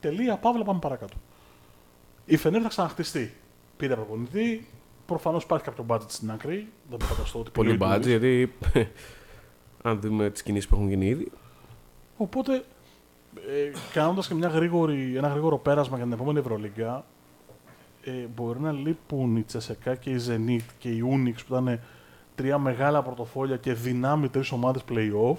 Τελεία, 0.00 0.36
παύλα, 0.36 0.64
πάμε 0.64 0.78
παρακάτω. 0.78 1.16
Η 2.24 2.36
Φενέρ 2.36 2.60
θα 2.62 2.68
ξαναχτιστεί. 2.68 3.34
Πήρε 3.78 3.94
προπονητή. 3.94 4.66
Προφανώς 5.06 5.42
υπάρχει 5.42 5.64
κάποιο 5.64 5.84
budget 5.88 6.06
στην 6.06 6.30
άκρη. 6.30 6.54
Δεν 6.88 6.98
μπορώ 6.98 7.04
να 7.04 7.06
φανταστώ 7.06 7.38
ότι 7.38 7.50
Πολύ 7.50 7.76
πήρε 7.76 7.90
ο 7.90 7.94
budget, 7.94 8.06
γιατί 8.06 8.52
αν 9.82 10.00
δούμε 10.00 10.30
τις 10.30 10.42
κινήσεις 10.42 10.68
που 10.68 10.74
έχουν 10.74 10.88
γίνει 10.88 11.06
ήδη. 11.06 11.30
Οπότε, 12.16 12.64
ε, 13.34 13.70
κάνοντας 13.92 14.28
και 14.28 14.34
μια 14.34 14.48
γρήγορη, 14.48 15.16
ένα 15.16 15.28
γρήγορο 15.28 15.58
πέρασμα 15.58 15.96
για 15.96 16.04
την 16.04 16.14
επόμενη 16.14 16.38
Ευρωλίγκα, 16.38 17.04
ε, 18.04 18.10
μπορεί 18.34 18.60
να 18.60 18.72
λείπουν 18.72 19.36
η 19.36 19.42
Τσεσεκά 19.42 19.94
και 19.94 20.10
η 20.10 20.20
Zenit 20.28 20.64
και 20.78 20.88
η 20.88 21.02
Unix 21.12 21.34
που 21.46 21.54
ήταν 21.54 21.80
τρία 22.34 22.58
μεγάλα 22.58 23.02
πορτοφόλια 23.02 23.56
και 23.56 23.72
δυνάμει 23.72 24.28
τρεις 24.28 24.50
ομάδες 24.50 24.82
playoff. 24.88 25.38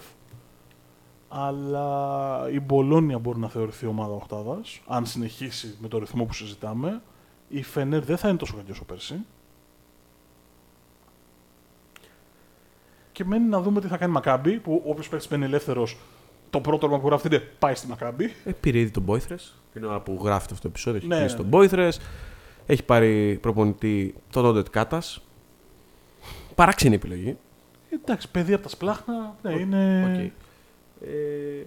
Αλλά 1.29 2.49
η 2.51 2.59
Μπολόνια 2.59 3.19
μπορεί 3.19 3.39
να 3.39 3.47
θεωρηθεί 3.47 3.85
ομάδα 3.85 4.13
οχτάδα, 4.13 4.61
αν 4.87 5.05
συνεχίσει 5.05 5.77
με 5.79 5.87
το 5.87 5.97
ρυθμό 5.97 6.25
που 6.25 6.33
συζητάμε. 6.33 7.01
Η 7.49 7.63
Φενέρ 7.63 8.03
δεν 8.03 8.17
θα 8.17 8.29
είναι 8.29 8.37
τόσο 8.37 8.55
καλή 8.55 8.71
όσο 8.71 8.83
πέρσι. 8.83 9.25
Και 13.11 13.25
μένει 13.25 13.47
να 13.47 13.61
δούμε 13.61 13.81
τι 13.81 13.87
θα 13.87 13.97
κάνει 13.97 14.11
η 14.11 14.13
Μακάμπη, 14.13 14.57
που 14.59 14.83
όποιος 14.85 15.09
παίξει 15.09 15.27
μπαίνει 15.31 15.43
ελεύθερος, 15.45 15.97
το 16.49 16.61
πρώτο 16.61 16.85
όνομα 16.85 17.01
που 17.01 17.07
γράφει 17.07 17.27
είναι 17.27 17.39
πάει 17.39 17.75
στη 17.75 17.87
Μακάμπη. 17.87 18.33
Ε, 18.45 18.51
πήρε 18.51 18.79
ήδη 18.79 18.91
τον 18.91 19.03
Μπόιθρες. 19.03 19.55
Την 19.73 19.83
ώρα 19.83 19.99
που 19.99 20.19
γράφεται 20.23 20.53
αυτό 20.53 20.61
το 20.61 20.67
επεισόδιο, 20.67 20.99
έχει 20.99 21.07
Ναι, 21.07 21.17
κλείσει 21.17 21.31
ναι. 21.35 21.39
τον 21.41 21.49
Μπόιθρες. 21.49 21.99
Έχει 22.65 22.83
πάρει 22.83 23.37
προπονητή 23.41 24.15
τον 24.31 24.45
Όντετ 24.45 24.67
Κάτα. 24.69 25.01
Παράξενη 26.55 26.95
επιλογή. 26.95 27.37
Εντάξει, 27.89 28.31
παιδί 28.31 28.53
από 28.53 28.63
τα 28.63 28.69
σπλάχνα, 28.69 29.35
ναι, 29.41 29.53
είναι. 29.53 30.03
Οκέι. 30.03 30.31
Ε, 31.07 31.63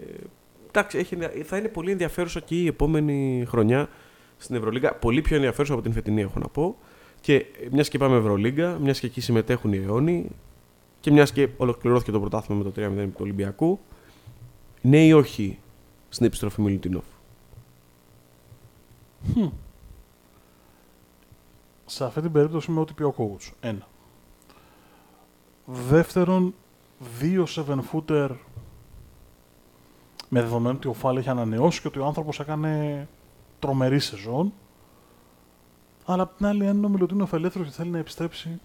εντάξει, 0.69 0.99
έχει, 0.99 1.17
θα 1.45 1.57
είναι 1.57 1.69
πολύ 1.69 1.91
ενδιαφέρουσα 1.91 2.41
και 2.41 2.55
η 2.55 2.67
επόμενη 2.67 3.45
χρονιά 3.49 3.89
στην 4.43 4.57
Ευρωλίγκα. 4.57 4.95
Πολύ 4.95 5.21
πιο 5.21 5.37
ενδιαφέρουσα 5.37 5.73
από 5.73 5.83
την 5.83 5.93
φετινή, 5.93 6.21
έχω 6.21 6.39
να 6.39 6.49
πω. 6.49 6.77
Και 7.21 7.47
μιας 7.71 7.89
και 7.89 7.99
πάμε 7.99 8.17
Ευρωλίγκα, 8.17 8.79
μιας 8.79 9.01
και 9.01 9.07
εκεί 9.07 9.21
συμμετέχουν 9.21 9.73
οι 9.73 9.77
αιώνιοι 9.77 10.31
και 11.01 11.11
μιας 11.11 11.33
και 11.33 11.49
ολοκληρώθηκε 11.57 12.11
το 12.11 12.21
πρωτάθλημα 12.21 12.63
με 12.63 12.71
το 12.71 12.83
3-0 12.83 13.07
του 13.07 13.19
Ολυμπιακού, 13.21 13.81
ναι 14.81 15.05
ή 15.05 15.13
όχι 15.13 15.59
στην 16.09 16.27
επιστροφή 16.27 16.61
Μιλουτίνοφ; 16.61 17.05
Χμ. 19.33 19.49
Σε 21.87 22.05
αυτή 22.05 22.21
την 22.21 22.33
περίπτωση 22.33 22.71
είμαι 22.71 22.81
ό,τι 22.81 22.93
πει 22.93 23.03
ο 23.03 23.15
coach. 23.19 23.51
Ένα. 23.61 23.89
Δεύτερον, 25.65 26.55
δύο 27.19 27.47
7 27.55 27.65
footer 27.93 28.29
με 30.29 30.41
δεδομένο 30.41 30.77
ότι 30.77 30.89
ο 30.89 30.93
Φάλ 30.93 31.17
έχει 31.17 31.29
ανανεώσει 31.29 31.81
και 31.81 31.89
ότι 31.89 31.99
ο 31.99 32.05
άνθρωπος 32.05 32.41
έκανε 32.41 33.09
τρομερή 33.63 33.99
σεζόν. 33.99 34.53
Αλλά 36.05 36.23
απ' 36.23 36.37
την 36.37 36.47
άλλη, 36.47 36.67
αν 36.67 36.77
είναι 36.77 36.87
ο 36.87 36.89
Μιλουτίνοφ 36.89 37.33
ελεύθερος 37.33 37.69
και 37.69 37.73
θέλει 37.73 37.91
να 37.91 37.99
επιστρέψει, 37.99 38.61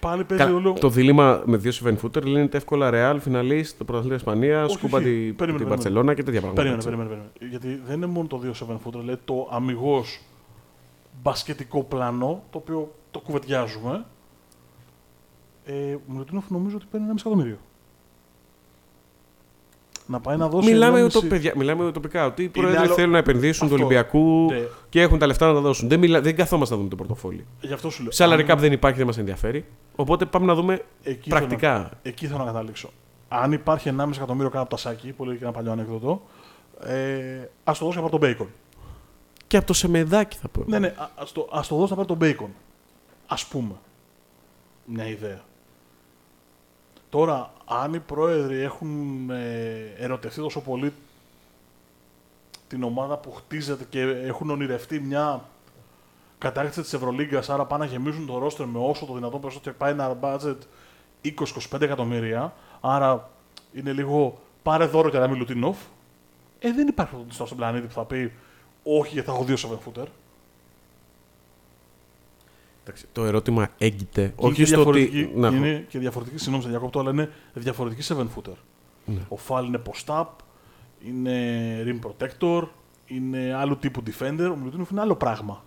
πάλι 0.00 0.24
παίζει 0.24 0.44
Καλά, 0.44 0.56
όλο... 0.56 0.72
Το 0.72 0.88
δίλημα 0.88 1.42
με 1.46 1.56
δύο 1.56 1.72
7 1.84 1.94
footer 2.02 2.22
λύνεται 2.22 2.56
εύκολα 2.56 2.90
Real, 2.92 3.18
φιναλίστ, 3.20 3.78
το 3.78 3.84
πρωταθλητή 3.84 4.16
Ισπανίας, 4.16 4.64
Όχι, 4.68 4.78
σκούπα 4.78 4.96
όχι. 4.96 5.04
την 5.06 5.12
Περίμενε, 5.14 5.36
την 5.36 5.46
περίμενε. 5.46 5.68
Μπαρσελόνα 5.68 6.14
και 6.14 6.22
τέτοια 6.22 6.40
πράγματα. 6.40 6.62
Περίμενε, 6.62 6.82
έτσι. 6.84 6.96
περίμενε, 6.96 7.30
περίμενε. 7.38 7.50
Γιατί 7.50 7.82
δεν 7.86 7.96
είναι 7.96 8.06
μόνο 8.06 8.26
το 8.28 8.40
2 8.44 8.96
7 8.96 9.00
footer, 9.00 9.04
λέει 9.04 9.18
το 9.24 9.48
αμυγός 9.50 10.20
μπασκετικό 11.22 11.82
πλάνο, 11.82 12.42
το 12.50 12.58
οποίο 12.58 12.94
το 13.10 13.20
κουβεντιάζουμε. 13.20 14.04
Ε, 15.64 15.94
ο 15.94 16.00
Μιλουτίνοφ 16.06 16.50
νομίζω 16.50 16.76
ότι 16.76 16.86
παίρνει 16.90 17.04
ένα 17.04 17.14
μισό 17.14 17.28
εκατομμύριο. 17.28 17.58
Να 20.10 20.20
πάει 20.20 20.36
να 20.36 20.48
δώσει. 20.48 20.70
Μιλάμε, 20.72 20.96
ενάμιση- 20.96 21.16
ουτο, 21.18 21.26
παιδιά, 21.26 21.52
μιλάμε 21.56 21.92
τοπικά. 21.92 22.26
Ότι 22.26 22.42
οι 22.42 22.48
πρόεδροι 22.48 22.76
άλλο- 22.76 22.94
θέλουν 22.94 23.10
να 23.12 23.18
επενδύσουν 23.18 23.68
του 23.68 23.74
Αυτό. 23.74 23.86
Ολυμπιακού 23.86 24.46
Ναι, 24.50 24.58
και 24.88 25.00
έχουν 25.00 25.18
τα 25.18 25.26
λεφτά 25.26 25.46
να 25.46 25.52
τα 25.54 25.60
δώσουν. 25.60 25.88
Δεν, 25.88 25.98
μιλά, 25.98 26.20
δεν 26.20 26.36
καθόμαστε 26.36 26.74
να 26.74 26.78
δούμε 26.80 26.90
το 26.90 26.96
πορτοφόλι. 26.96 27.46
γι' 27.60 27.72
αυτό 27.72 27.90
σου 27.90 28.02
λέω. 28.02 28.12
Salary 28.14 28.44
Αν- 28.48 28.56
cap 28.56 28.58
δεν 28.60 28.72
υπάρχει, 28.72 28.98
δεν 28.98 29.06
μας 29.06 29.18
ενδιαφέρει. 29.18 29.64
Οπότε 29.96 30.24
πάμε 30.24 30.46
να 30.46 30.54
δούμε 30.54 30.74
εκεί 31.02 31.28
θέλω 31.30 31.40
πρακτικά. 31.40 31.72
να- 31.78 31.90
εκεί 32.02 32.26
θέλω 32.26 32.38
να 32.38 32.44
καταλήξω. 32.44 32.90
Αν 33.28 33.52
υπάρχει 33.52 33.88
1,5 33.88 34.16
εκατομμύριο 34.16 34.48
κάτω 34.50 34.62
από 34.62 34.70
τα 34.70 34.76
σάκι, 34.76 35.12
που 35.12 35.24
λέει 35.24 35.36
και 35.36 35.44
ένα 35.44 35.52
παλιό 35.52 35.72
ανέκδοτο, 35.72 36.22
ε, 36.84 37.48
ας 37.64 37.78
το 37.78 37.84
δώσει 37.84 37.98
από 37.98 38.08
τον 38.18 38.20
Bacon. 38.22 38.46
Και 39.46 39.56
από 39.56 39.66
το 39.66 39.72
σεμεδάκι 39.72 40.36
θα 40.36 40.48
πω. 40.48 40.62
Ναι, 40.66 40.78
ναι, 40.78 40.86
α 40.86 41.08
ας 41.16 41.32
το, 41.32 41.48
ας 41.52 41.68
το 41.68 41.76
δώσει 41.76 41.94
να 41.94 42.04
πάρει 42.04 42.08
τον 42.08 42.18
bacon. 42.22 42.50
Ας 43.26 43.44
πούμε. 43.46 43.72
Μια 44.84 45.06
ιδέα. 45.08 45.40
Τώρα, 47.10 47.52
αν 47.64 47.94
οι 47.94 48.00
πρόεδροι 48.00 48.60
έχουν 48.60 49.30
ε, 49.30 49.94
ερωτευτεί 49.98 50.40
τόσο 50.40 50.60
πολύ 50.60 50.92
την 52.68 52.82
ομάδα 52.82 53.16
που 53.16 53.32
χτίζεται 53.32 53.84
και 53.90 54.00
έχουν 54.00 54.50
ονειρευτεί 54.50 55.00
μια 55.00 55.44
κατάρτιση 56.38 56.80
της 56.80 56.92
Ευρωλίγκας, 56.92 57.50
άρα 57.50 57.64
πάνε 57.64 57.84
να 57.84 57.90
γεμίζουν 57.90 58.26
το 58.26 58.38
ρόστερ 58.38 58.66
με 58.66 58.78
όσο 58.78 59.06
το 59.06 59.14
δυνατόν 59.14 59.40
περισσότερο 59.40 59.72
και 59.72 59.78
πάει 59.78 59.92
ένα 59.92 60.16
budget 60.20 60.56
20-25 61.72 61.80
εκατομμύρια, 61.80 62.54
άρα 62.80 63.30
είναι 63.72 63.92
λίγο 63.92 64.40
πάρε 64.62 64.84
δώρο 64.84 65.10
και 65.10 65.18
να 65.18 65.28
μην 65.28 65.38
Λουτίνοφ, 65.38 65.78
ε, 66.58 66.72
δεν 66.72 66.88
υπάρχει 66.88 67.14
αυτό 67.28 67.46
στον 67.46 67.58
πλανήτη 67.58 67.86
που 67.86 67.92
θα 67.92 68.04
πει 68.04 68.32
όχι 68.82 69.12
γιατί 69.12 69.28
θα 69.28 69.34
έχω 69.34 69.44
δύο 69.44 69.56
7 69.56 69.60
footer. 69.62 70.06
Εντάξει, 72.90 73.06
το 73.12 73.24
ερώτημα 73.24 73.68
έγκυται. 73.78 74.26
Και 74.26 74.32
Όχι 74.46 74.54
είναι 74.56 74.66
στο 74.66 74.80
ότι. 74.86 75.00
διαφορετική- 75.00 75.36
Να, 75.38 75.48
είναι 75.48 75.84
και 75.88 75.98
διαφορετική, 75.98 76.38
συγγνώμη, 76.38 76.62
σε 76.62 76.68
διακόπτω, 76.68 77.00
αλλά 77.00 77.10
είναι 77.10 77.30
διαφορετική 77.54 78.02
7 78.02 78.16
footer. 78.36 78.54
Ναι. 79.04 79.18
Ο 79.28 79.36
Φάλ 79.36 79.66
είναι 79.66 79.82
post-up, 79.90 80.26
είναι 81.06 81.32
rim 81.86 81.98
protector, 82.08 82.62
είναι 83.06 83.54
άλλου 83.54 83.76
τύπου 83.78 84.02
defender. 84.06 84.48
Ο 84.52 84.56
Μιλουτίνοφ 84.56 84.90
είναι 84.90 85.00
άλλο 85.00 85.14
πράγμα. 85.14 85.64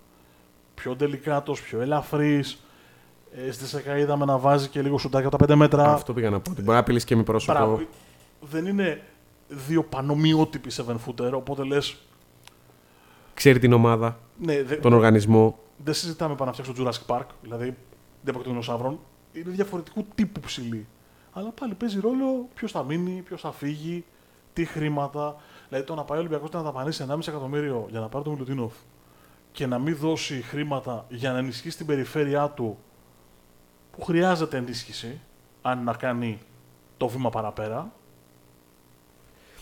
Πιο 0.76 0.96
τελικάτος, 0.96 1.62
πιο 1.62 1.82
ελαφρύς. 1.82 2.64
Ε, 3.48 3.52
στη 3.52 3.66
ΣΕΚΑ 3.66 3.98
είδαμε 3.98 4.26
να 4.26 4.38
βάζει 4.38 4.68
και 4.68 4.82
λίγο 4.82 4.98
σουτάκια 4.98 5.28
από 5.28 5.38
τα 5.38 5.46
5 5.54 5.56
μέτρα. 5.58 5.94
Αυτό 5.94 6.14
πήγα 6.14 6.30
να 6.30 6.40
πω. 6.40 6.52
Ότι 6.52 6.62
μπορεί 6.62 6.74
να 6.74 6.80
απειλήσει 6.80 7.06
και 7.06 7.16
με 7.16 7.24
πρόσωπο. 7.24 7.54
Μπράβο. 7.54 7.82
Δεν 8.42 8.66
είναι 8.66 9.02
δύο 9.48 9.84
πανομοιότυποι 9.84 10.70
7 10.76 10.96
footer, 11.08 11.32
οπότε 11.34 11.64
λες, 11.64 11.98
Ξέρει 13.34 13.60
την 13.60 13.74
ομάδα, 13.74 14.20
ναι, 14.38 14.64
δε- 14.64 14.76
τον 14.76 14.94
οργανισμό. 14.94 15.60
Δεν 15.78 15.94
συζητάμε 15.94 16.36
πάνω 16.36 16.46
να 16.46 16.58
φτιάξω 16.58 16.84
το 16.84 16.90
Jurassic 16.90 17.16
Park, 17.16 17.26
δηλαδή 17.42 17.66
δεν 18.22 18.34
πρόκειται 18.34 18.50
δεινοσαύρων. 18.50 19.00
Είναι 19.34 19.50
διαφορετικού 19.50 20.06
τύπου 20.16 20.40
ψηλή. 20.40 20.88
Αλλά 21.34 21.50
πάλι 21.50 21.74
παίζει 21.74 22.00
ρόλο 22.00 22.48
ποιος 22.54 22.72
θα 22.72 22.84
μείνει, 22.84 23.22
ποιος 23.22 23.42
θα 23.42 23.52
φύγει, 23.52 24.06
τι 24.54 24.66
χρήματα. 24.66 25.36
Δηλαδή 25.68 25.86
το 25.86 25.96
να 25.96 26.04
πάει 26.04 26.18
ο 26.18 26.22
Ολυμπιακός 26.22 26.50
να 26.50 26.62
δαπανίσει 26.62 27.06
1,5 27.10 27.28
εκατομμύριο 27.28 27.88
για 27.90 28.00
να 28.00 28.08
πάρει 28.10 28.24
τον 28.24 28.34
Μιλουτίνοφ 28.34 28.74
και 29.52 29.68
να 29.68 29.80
μην 29.80 29.96
δώσει 29.96 30.42
χρήματα 30.42 31.06
για 31.10 31.32
να 31.32 31.38
ενισχύσει 31.38 31.78
την 31.78 31.86
περιφέρειά 31.86 32.50
του 32.50 32.78
που 33.92 34.02
χρειάζεται 34.04 34.58
ενίσχυση, 34.58 35.22
αν 35.62 35.84
να 35.84 35.94
κάνει 35.94 36.40
το 36.98 37.08
βήμα 37.08 37.30
παραπέρα. 37.30 37.92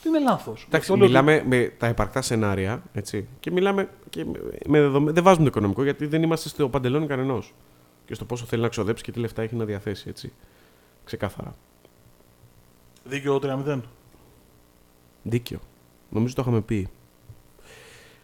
Είναι 0.05 0.19
λάθος. 0.19 0.65
Εντάξει, 0.67 0.97
μιλάμε 0.97 1.43
με 1.47 1.73
τα 1.77 1.87
επαρκτά 1.87 2.21
σενάρια. 2.21 2.83
Έτσι, 2.93 3.27
και 3.39 3.51
μιλάμε 3.51 3.89
και 4.09 4.25
με, 4.25 4.39
με 4.67 4.79
δεδομέ- 4.81 5.13
Δεν 5.13 5.23
βάζουμε 5.23 5.43
το 5.43 5.49
οικονομικό 5.49 5.83
γιατί 5.83 6.05
δεν 6.05 6.23
είμαστε 6.23 6.49
στο 6.49 6.69
παντελόνι 6.69 7.07
κανενός. 7.07 7.53
Και 8.05 8.13
στο 8.13 8.25
πόσο 8.25 8.45
θέλει 8.45 8.61
να 8.61 8.67
ξοδέψει 8.67 9.03
και 9.03 9.11
τι 9.11 9.19
λεφτά 9.19 9.41
έχει 9.41 9.55
να 9.55 9.65
διαθέσει. 9.65 10.09
Έτσι. 10.09 10.31
Ξεκάθαρα. 11.03 11.55
Δίκαιο 13.03 13.39
3-0. 13.39 13.79
Δίκαιο. 15.23 15.59
Νομίζω 16.09 16.35
το 16.35 16.41
είχαμε 16.41 16.61
πει. 16.61 16.87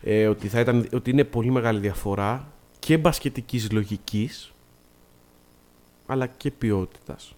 Ε, 0.02 0.28
ότι, 0.28 0.48
θα 0.48 0.60
ήταν, 0.60 0.88
ότι 0.94 1.10
είναι 1.10 1.24
πολύ 1.24 1.52
μεγάλη 1.52 1.80
διαφορά 1.80 2.52
και 2.80 2.98
μπασκετικής 2.98 3.72
λογικής 3.72 4.52
αλλά 6.06 6.28
και 6.28 6.52
ποιότητας. 6.52 7.36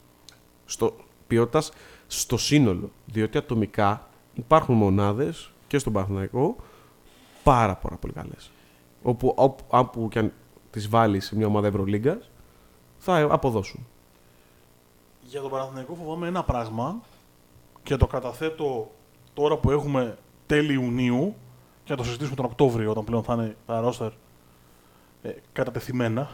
Στο, 0.66 0.96
ποιότητας 1.28 1.72
στο 2.08 2.38
σύνολο. 2.38 2.92
Διότι 3.06 3.38
ατομικά 3.38 4.09
υπάρχουν 4.40 4.76
μονάδες 4.76 5.52
και 5.68 5.78
στον 5.78 5.94
Παναθηναϊκό 5.94 6.56
πάρα, 7.44 7.76
πάρα 7.76 7.96
πολύ 7.96 8.14
καλές. 8.14 8.52
Όπου, 9.04 9.34
όπου, 9.36 9.64
όπου 9.68 10.08
και 10.10 10.20
αν 10.20 10.34
τις 10.72 10.90
βάλεις 10.90 11.26
σε 11.26 11.36
μια 11.36 11.48
ομάδα 11.48 11.68
Ευρωλίγκας 11.68 12.30
θα 12.98 13.28
αποδώσουν. 13.30 13.88
Για 15.22 15.42
τον 15.42 15.50
Παναθηναϊκό 15.50 15.94
φοβάμαι 15.94 16.28
ένα 16.28 16.44
πράγμα 16.44 17.00
και 17.84 17.98
το 17.98 18.08
καταθέτω 18.08 18.92
τώρα 19.34 19.58
που 19.58 19.72
έχουμε 19.72 20.18
τέλη 20.46 20.74
Ιουνίου 20.74 21.36
και 21.84 21.92
να 21.92 21.98
το 21.98 22.04
συζητήσουμε 22.04 22.36
τον 22.36 22.46
Οκτώβριο 22.46 22.92
όταν 22.92 23.04
πλέον 23.04 23.24
θα 23.24 23.34
είναι 23.34 23.56
τα 23.66 23.80
ρόστερ 23.80 24.12
ε, 25.22 25.32
κατατεθειμένα. 25.54 26.30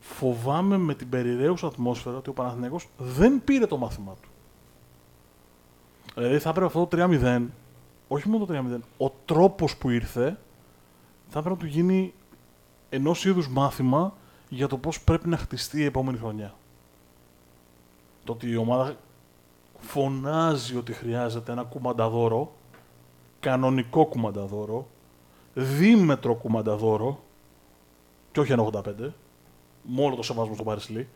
Φοβάμαι 0.00 0.76
με 0.76 0.94
την 0.94 1.08
περιραίουσα 1.08 1.66
ατμόσφαιρα 1.66 2.16
ότι 2.16 2.30
ο 2.30 2.32
Παναθηναϊκός 2.32 2.88
δεν 2.96 3.44
πήρε 3.44 3.66
το 3.66 3.76
μάθημά 3.76 4.12
του. 4.22 4.28
Δηλαδή 6.14 6.38
θα 6.38 6.48
έπρεπε 6.48 6.66
αυτό 6.66 6.86
το 6.86 6.96
3-0, 6.96 7.46
όχι 8.08 8.28
μόνο 8.28 8.46
το 8.46 8.54
3-0, 8.76 8.78
ο 8.98 9.10
τρόπος 9.24 9.76
που 9.76 9.90
ήρθε 9.90 10.38
θα 11.28 11.42
πρέπει 11.42 11.48
να 11.48 11.56
του 11.56 11.66
γίνει 11.66 12.14
ενός 12.88 13.24
είδους 13.24 13.48
μάθημα 13.48 14.14
για 14.48 14.68
το 14.68 14.78
πώς 14.78 15.00
πρέπει 15.00 15.28
να 15.28 15.36
χτιστεί 15.36 15.80
η 15.80 15.84
επόμενη 15.84 16.18
χρονιά. 16.18 16.54
Το 18.24 18.32
ότι 18.32 18.50
η 18.50 18.56
ομάδα 18.56 18.96
φωνάζει 19.78 20.76
ότι 20.76 20.92
χρειάζεται 20.92 21.52
ένα 21.52 21.62
κουμανταδόρο, 21.62 22.52
κανονικό 23.40 24.04
κουμανταδόρο, 24.04 24.86
δίμετρο 25.54 26.34
κουμανταδόρο, 26.34 27.22
και 28.32 28.40
όχι 28.40 28.52
ένα 28.52 28.70
85, 28.72 29.10
μόνο 29.82 30.16
το 30.16 30.22
σεβασμό 30.22 30.54
στον 30.54 30.66
Παρισλή, 30.66 31.08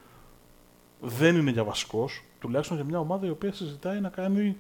δεν 1.01 1.37
είναι 1.37 1.51
για 1.51 1.65
βασικός, 1.65 2.25
τουλάχιστον 2.41 2.77
για 2.77 2.87
μια 2.87 2.99
ομάδα 2.99 3.27
η 3.27 3.31
οποία 3.31 3.53
συζητάει 3.53 4.01
να 4.01 4.09
κάνει 4.09 4.57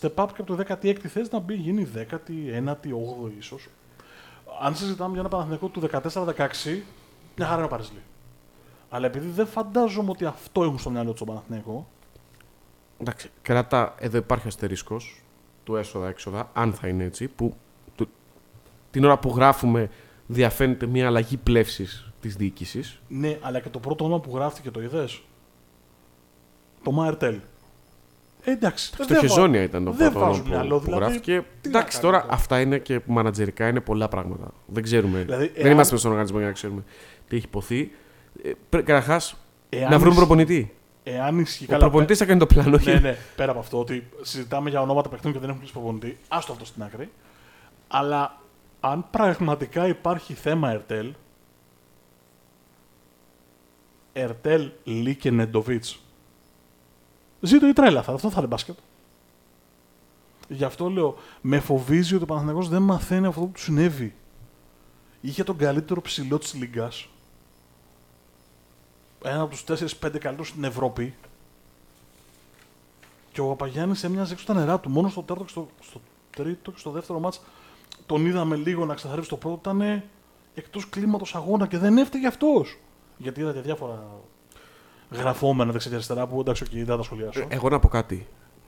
step 0.00 0.14
up 0.14 0.26
και 0.34 0.40
από 0.42 0.56
το 0.56 0.64
16η 0.68 1.06
θέση 1.06 1.28
να 1.32 1.38
μπει 1.38 1.54
γίνει 1.54 1.88
19η, 1.96 2.62
8η 2.92 3.30
ίσως. 3.38 3.68
Αν 4.62 4.76
συζητάμε 4.76 5.10
για 5.10 5.20
ένα 5.20 5.28
Παναθηναϊκό 5.28 5.68
του 5.68 5.80
14-16, 5.80 6.82
μια 7.36 7.46
χαρά 7.46 7.56
είναι 7.56 7.64
ο 7.64 7.68
Παρισλή. 7.68 7.98
Αλλά 8.90 9.06
επειδή 9.06 9.28
δεν 9.28 9.46
φαντάζομαι 9.46 10.10
ότι 10.10 10.24
αυτό 10.24 10.62
έχουν 10.64 10.78
στο 10.78 10.90
μυαλό 10.90 11.08
τους 11.08 11.16
στον 11.18 11.26
Παναθηναϊκό, 11.26 11.86
Εντάξει, 13.00 13.30
κράτα, 13.42 13.94
εδώ 13.98 14.16
υπάρχει 14.16 14.46
αστερίσκος 14.46 15.22
του 15.64 15.76
έσοδα-έξοδα, 15.76 16.50
αν 16.52 16.72
θα 16.72 16.88
είναι 16.88 17.04
έτσι, 17.04 17.28
που 17.28 17.54
το- 17.96 18.06
την 18.90 19.04
ώρα 19.04 19.18
που 19.18 19.28
γράφουμε 19.36 19.90
διαφαίνεται 20.26 20.86
μια 20.86 21.06
αλλαγή 21.06 21.36
πλεύσης 21.36 22.12
της 22.20 22.36
διοίκησης. 22.36 23.00
ναι, 23.08 23.38
αλλά 23.42 23.60
και 23.60 23.68
το 23.68 23.78
πρώτο 23.78 24.04
όνομα 24.04 24.20
που 24.20 24.36
γράφτηκε 24.36 24.70
το 24.70 24.82
είδες; 24.82 25.22
Το 26.82 26.90
Μαερτέλ. 26.90 27.38
Ε, 28.48 28.52
εντάξει. 28.52 28.86
Στο 28.86 29.04
δεν 29.04 29.16
βα- 29.20 29.20
χεζόνια 29.28 29.62
ήταν 29.62 29.84
το 29.84 29.90
δεν 29.90 30.10
πρώτο 30.12 30.26
βάζουν 30.26 30.42
που, 30.42 30.48
μυαλό, 30.48 30.78
που 30.78 30.84
δηλαδή, 30.84 31.02
γράφτηκε. 31.04 31.44
τι 31.60 31.68
να 31.68 31.78
Εντάξει, 31.78 31.98
κάνει 32.00 32.10
τώρα 32.12 32.22
τώρα. 32.22 32.34
αυτά 32.34 32.60
είναι 32.60 32.78
και 32.78 33.00
μανατζερικά, 33.06 33.68
είναι 33.68 33.80
πολλά 33.80 34.08
πράγματα. 34.08 34.52
Δεν 34.66 34.82
ξέρουμε. 34.82 35.18
Δηλαδή, 35.22 35.46
δεν 35.54 35.62
εάν- 35.64 35.72
είμαστε 35.72 35.96
στον 35.96 36.10
οργανισμό 36.10 36.38
για 36.38 36.46
να 36.46 36.52
ξέρουμε 36.52 36.82
τι 37.28 37.36
έχει 37.36 37.44
υποθεί. 37.44 37.90
Ε, 38.42 38.52
Καταρχάς, 38.70 39.36
Εάν 39.68 39.82
να 39.90 39.98
βρουν 39.98 40.00
ισχύει- 40.12 40.16
προπονητή. 40.26 40.72
Εάν 41.02 41.38
ισχύει 41.38 41.64
Ο 41.64 41.66
καλά. 41.66 41.78
προπονητής 41.80 42.18
θα 42.18 42.24
κάνει 42.24 42.38
το 42.38 42.46
πλάνο. 42.46 42.74
όχι- 42.76 42.90
Ναι, 42.90 42.98
ναι, 42.98 43.16
πέρα 43.36 43.50
από 43.50 43.60
αυτό 43.60 43.78
ότι 43.78 44.08
συζητάμε 44.22 44.70
για 44.70 44.80
ονόματα 44.80 45.08
παιχνιδιών 45.08 45.32
και 45.32 45.38
δεν 45.40 45.48
έχουν 45.48 45.60
κλείσει 45.60 45.72
προπονητή, 45.74 46.18
άστο 46.28 46.52
αυτό 46.52 46.64
στην 46.64 46.82
άκρη. 46.82 47.10
Αλλά 47.88 48.40
αν 48.80 49.06
πραγματικά 49.10 49.86
υπάρχει 49.88 50.34
θέμα 50.34 50.70
Ερτέλ, 50.70 51.12
Ερτέλ, 54.12 54.70
Λί 54.84 55.14
και 55.14 55.30
Νεντοβίτς. 55.30 56.00
Ζήτω 57.40 57.68
η 57.68 57.72
τρέλα, 57.72 58.02
θα, 58.02 58.12
αυτό 58.12 58.30
θα 58.30 58.38
είναι 58.38 58.46
μπάσκετ. 58.46 58.76
Γι' 60.48 60.64
αυτό 60.64 60.88
λέω, 60.88 61.16
με 61.40 61.60
φοβίζει 61.60 62.14
ότι 62.14 62.22
ο 62.22 62.26
Παναθηναϊκός 62.26 62.68
δεν 62.68 62.82
μαθαίνει 62.82 63.26
αυτό 63.26 63.40
που 63.40 63.50
του 63.54 63.60
συνέβη. 63.60 64.14
Είχε 65.20 65.44
τον 65.44 65.56
καλύτερο 65.56 66.00
ψηλό 66.00 66.38
της 66.38 66.54
Λίγκας. 66.54 67.08
Ένα 69.24 69.40
από 69.40 69.50
τους 69.50 69.64
4-5 70.00 70.18
καλύτερους 70.18 70.48
στην 70.48 70.64
Ευρώπη. 70.64 71.14
Και 73.32 73.40
ο 73.40 73.46
Παπαγιάννης 73.46 74.04
έμοιαζε 74.04 74.32
έξω 74.32 74.46
τα 74.46 74.54
νερά 74.54 74.80
του. 74.80 74.90
Μόνο 74.90 75.08
στο 75.08 75.20
τέταρτο 75.20 75.44
και 75.44 75.50
στο, 75.50 75.68
στο 75.82 76.00
τρίτο 76.30 76.70
και 76.70 76.78
στο 76.78 76.90
δεύτερο 76.90 77.18
μάτς 77.18 77.40
τον 78.06 78.26
είδαμε 78.26 78.56
λίγο 78.56 78.84
να 78.84 78.94
ξεθαρρύψει 78.94 79.30
το 79.30 79.36
πρώτο. 79.36 79.56
Ήταν 79.60 80.02
εκτός 80.54 80.88
κλίματος 80.88 81.34
αγώνα 81.34 81.66
και 81.66 81.78
δεν 81.78 81.98
έφταιγε 81.98 82.26
αυτός. 82.26 82.78
Γιατί 83.16 83.40
είδατε 83.40 83.60
διάφορα 83.60 84.06
γραφόμενα 85.10 85.72
δεξιά 85.72 85.90
και 85.90 85.96
αριστερά 85.96 86.26
που 86.26 86.40
εντάξει, 86.40 86.64
okay, 86.66 86.72
δεν 86.74 86.86
θα 86.86 86.96
τα 86.96 87.02
σχολιάσω. 87.02 87.40
Ε, 87.40 87.46
Εγώ 87.48 87.68
να 87.68 87.78
πω 87.78 87.88
κάτι 87.88 88.26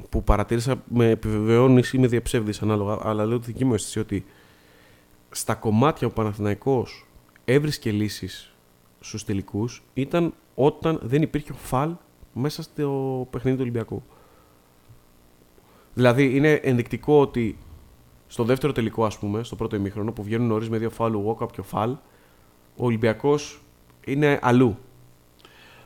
που 0.09 0.25
παρατήρησα, 0.25 0.83
με 0.89 1.11
επιβεβαιώνεις 1.11 1.93
ή 1.93 1.99
με 1.99 2.07
διαψεύδεις 2.07 2.63
ανάλογα, 2.63 2.99
αλλά 3.03 3.25
λέω 3.25 3.39
τη 3.39 3.47
δική 3.47 3.65
μου 3.65 3.75
αίσθηση 3.75 3.99
ότι 3.99 4.25
στα 5.31 5.55
κομμάτια 5.55 6.07
ο 6.07 6.11
Παναθηναϊκός 6.11 7.07
έβρισκε 7.45 7.91
λύσεις 7.91 8.55
στους 9.01 9.25
τελικούς 9.25 9.83
ήταν 9.95 10.35
όταν 10.55 10.99
δεν 11.03 11.23
υπήρχε 11.23 11.53
φαλ 11.53 11.95
μέσα 12.33 12.63
στο 12.63 13.27
παιχνίδι 13.31 13.57
του 13.57 13.63
Ολυμπιακού. 13.63 14.03
Δηλαδή 15.95 16.37
είναι 16.37 16.53
ενδεικτικό 16.53 17.21
ότι 17.21 17.59
στο 18.27 18.45
δεύτερο 18.45 18.73
τελικό, 18.73 19.05
ας 19.05 19.19
πούμε, 19.19 19.43
στο 19.43 19.57
πρώτο 19.57 19.77
ημίχρονο 19.77 20.13
που 20.13 20.23
βγαίνουν 20.23 20.47
νωρίς 20.47 20.69
με 20.69 20.79
δύο 20.79 20.91
φάλ, 20.91 21.15
ο 21.15 21.37
Walkup 21.41 21.53
και 21.53 21.61
ο 21.61 21.63
Φαλ, 21.63 21.91
ο 22.77 22.85
Ολυμπιακός 22.85 23.61
είναι 24.07 24.39
αλλού. 24.43 24.79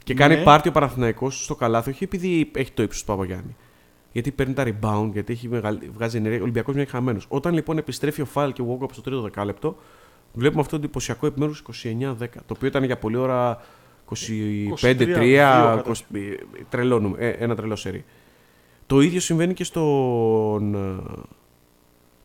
Και 0.05 0.15
κάνει 0.15 0.35
Ναι. 0.35 0.43
πάρτι 0.43 0.69
ο 0.69 0.73
Παναθηναϊκός 0.73 1.45
στο 1.45 1.55
καλάθι, 1.55 1.91
όχι 1.91 2.05
επειδή 2.05 2.51
έχει 2.55 2.73
το 2.73 2.83
ύψος 2.83 3.01
του 3.01 3.07
Παπαγιάννη. 3.07 3.57
Γιατί 4.13 4.31
παίρνει 4.31 4.53
τα 4.55 4.65
rebound, 4.67 5.09
γιατί 5.13 5.33
έχει 5.33 5.49
μεγαλ... 5.49 5.79
βγάζει 5.95 6.17
ενέργεια. 6.17 6.39
Ο 6.41 6.43
Ολυμπιακός 6.43 6.75
είναι 6.75 6.85
χαμένος. 6.85 7.27
Όταν 7.29 7.55
λοιπόν 7.55 7.79
επιστρέφει 7.79 8.21
ο 8.21 8.25
Φάλ 8.25 8.53
και 8.53 8.63
ο 8.63 8.79
Walkup 8.81 8.89
στο 8.93 9.01
τρίτο 9.03 9.21
δεκάλεπτο, 9.21 9.77
βλέπουμε 10.33 10.61
αυτό 10.61 10.77
το 10.77 10.83
εντυπωσιακό 10.83 11.27
επιμέρους 11.27 11.63
29-10. 11.83 12.15
Το 12.19 12.55
οποίο 12.57 12.69
ήταν 12.69 12.85
για 12.85 12.99
πολλή 12.99 13.17
ώρα 13.17 13.61
25-3. 14.11 14.15
23, 14.81 15.83
20... 15.83 15.93
Τρελό, 16.69 16.99
νου- 17.01 17.17
ε, 17.19 17.29
ένα 17.29 17.55
τρελό 17.57 17.77
σερί. 17.77 18.05
Το 18.87 19.01
ίδιο 19.01 19.21
συμβαίνει 19.21 19.55
και 19.55 19.65
στον 19.65 20.75
ε, 20.75 21.03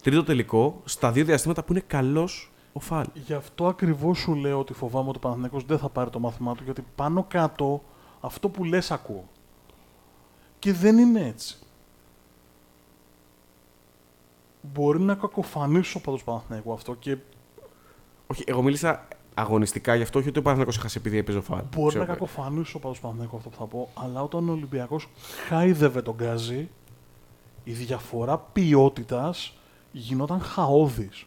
τρίτο 0.03 0.23
τελικό, 0.23 0.81
στα 0.85 1.11
δύο 1.11 1.25
διαστήματα 1.25 1.63
που 1.63 1.71
είναι 1.73 1.83
καλός 1.87 2.51
ο 2.79 2.81
Φάλ. 2.85 3.05
Γι' 3.13 3.33
αυτό 3.33 3.67
ακριβώς 3.67 4.17
σου 4.17 4.35
λέω 4.35 4.59
ότι 4.59 4.73
φοβάμαι 4.73 5.09
ότι 5.09 5.17
ο 5.17 5.21
Παναθηναϊκός 5.21 5.65
δεν 5.65 5.77
θα 5.77 5.89
πάρει 5.89 6.09
το 6.09 6.19
μάθημά 6.19 6.55
του, 6.55 6.63
γιατί 6.63 6.85
πάνω 6.95 7.25
κάτω 7.27 7.83
αυτό 8.21 8.49
που 8.49 8.63
λες 8.63 8.91
ακούω. 8.91 9.27
Και 10.59 10.73
δεν 10.73 10.97
είναι 10.97 11.27
έτσι. 11.27 11.57
Μπορεί 14.61 14.99
να 14.99 15.15
κακοφανίσω 15.15 15.99
ο 15.99 16.01
παδός 16.01 16.23
Παναθηναϊκού 16.23 16.73
αυτό 16.73 16.95
και 16.95 17.17
Όχι, 18.27 18.43
εγώ 18.45 18.61
μίλησα 18.61 19.07
αγωνιστικά 19.33 19.95
γι' 19.95 20.03
αυτό, 20.03 20.19
όχι 20.19 20.29
ότι 20.29 20.39
ο 20.39 20.41
Παναθηναϊκός 20.41 20.77
έχασε 20.77 20.97
επειδή 20.97 21.17
έπαιζε 21.17 21.37
ο 21.37 21.41
Φάλ. 21.41 21.61
μπορεί 21.75 21.89
Ξέρω, 21.89 22.03
να 22.03 22.13
κακοφανίσω 22.13 22.77
ο 22.77 22.79
παδός 22.79 22.99
Παναθηναϊκού 22.99 23.37
αυτό 23.37 23.49
που 23.49 23.55
θα 23.55 23.65
πω, 23.65 23.89
αλλά 23.93 24.21
όταν 24.21 24.49
ο 24.49 24.51
Ολυμπιακός 24.51 25.09
χάιδευε 25.47 26.01
τον 26.01 26.15
Γκάζι, 26.15 26.69
η 27.63 27.71
διαφορά 27.71 28.37
ποιότητας 28.37 29.57
γινόταν 29.91 30.41
χαόδης. 30.41 31.25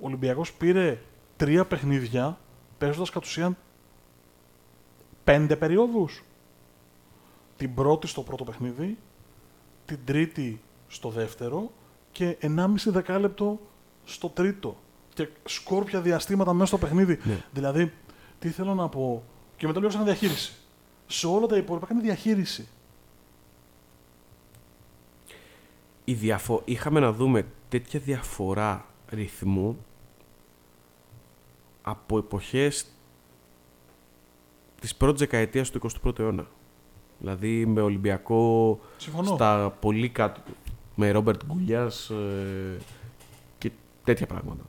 Ο 0.00 0.06
Ολυμπιακός 0.06 0.52
πήρε 0.52 1.00
τρία 1.36 1.64
παιχνίδια, 1.64 2.38
παίζοντας 2.78 3.10
κατ' 3.10 3.24
ουσίαν 3.24 3.56
πέντε 5.24 5.56
περιόδους. 5.56 6.24
Την 7.56 7.74
πρώτη 7.74 8.06
στο 8.06 8.22
πρώτο 8.22 8.44
παιχνίδι, 8.44 8.98
την 9.84 9.98
τρίτη 10.04 10.60
στο 10.88 11.08
δεύτερο 11.08 11.72
και 12.12 12.36
1,5 12.40 12.66
δεκάλεπτο 12.86 13.60
στο 14.04 14.28
τρίτο. 14.28 14.76
Και 15.14 15.28
σκόρπια 15.44 16.00
διαστήματα 16.00 16.52
μέσα 16.52 16.66
στο 16.66 16.78
παιχνίδι. 16.78 17.18
Ναι. 17.24 17.44
Δηλαδή, 17.52 17.92
τι 18.38 18.48
θέλω 18.48 18.74
να 18.74 18.88
πω. 18.88 19.22
Και 19.56 19.66
μετά 19.66 19.80
λέω 19.80 19.90
σαν 19.90 20.04
διαχείριση. 20.04 20.52
Σε 21.06 21.26
όλα 21.26 21.46
τα 21.46 21.56
υπόλοιπα 21.56 21.86
κάνει 21.86 22.00
διαχείριση. 22.00 22.68
η 26.04 26.12
διαφο... 26.12 26.62
είχαμε 26.64 27.00
να 27.00 27.12
δούμε 27.12 27.46
τέτοια 27.68 28.00
διαφορά 28.00 28.86
ρυθμού 29.14 29.76
από 31.82 32.18
εποχές 32.18 32.86
της 34.80 34.94
πρώτης 34.94 35.20
δεκαετίας 35.20 35.70
του 35.70 35.80
21ου 36.04 36.18
αιώνα. 36.18 36.46
Δηλαδή 37.18 37.66
με 37.66 37.80
Ολυμπιακό 37.80 38.80
Συμφωνώ. 38.96 39.34
στα 39.34 39.76
πολύ 39.80 40.08
κάτω, 40.08 40.40
με 40.94 41.10
Ρόμπερτ 41.10 41.40
Γκουλιάς 41.46 42.10
ε, 42.10 42.78
και 43.58 43.70
τέτοια 44.04 44.26
πράγματα. 44.26 44.62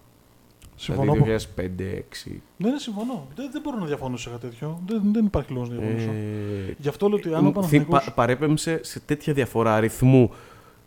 Συμφωνώ. 0.75 1.13
Δηλαδή 1.13 1.45
2005-2006. 1.55 2.31
Ναι, 2.57 2.69
ναι, 2.69 2.79
συμφωνώ. 2.79 3.27
Δεν, 3.35 3.49
δεν 3.51 3.61
μπορώ 3.61 3.77
να 3.77 3.85
διαφωνήσω 3.85 4.23
σε 4.23 4.29
κάτι 4.29 4.47
τέτοιο. 4.47 4.81
Δεν, 4.87 5.01
δεν 5.13 5.25
υπάρχει 5.25 5.51
λόγος 5.53 5.69
να 5.69 5.75
διαφωνήσω. 5.75 6.09
Ε, 6.11 6.75
Γι' 6.77 6.87
αυτό 6.87 7.07
λέω 7.07 7.17
ότι 7.17 7.27
αν 7.33 7.35
ο 7.39 7.41
Θυ- 7.43 7.53
Παναθηναϊκός... 7.53 8.03
πα- 8.05 8.11
παρέπεμψε 8.13 8.83
σε 8.83 8.99
τέτοια 8.99 9.33
διαφορά 9.33 9.75
αριθμού 9.75 10.31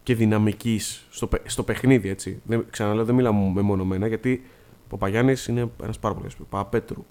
και 0.08 0.14
δυναμικής 0.14 1.06
στο, 1.10 1.26
παι- 1.26 1.50
στο 1.50 1.62
παιχνίδι. 1.62 2.08
Έτσι. 2.08 2.40
Δεν, 2.44 2.66
ξαναλέω, 2.70 3.04
δεν 3.04 3.14
μιλάμε 3.14 3.50
μεμονωμένα 3.54 4.06
γιατί 4.06 4.44
ο 4.84 4.86
Παπαγιάννης 4.88 5.46
είναι 5.46 5.70
ένας 5.82 5.98
πάρα 5.98 6.14
πολύ 6.14 6.28
καλό. 6.28 6.46
Παπαπέτρου. 6.50 7.04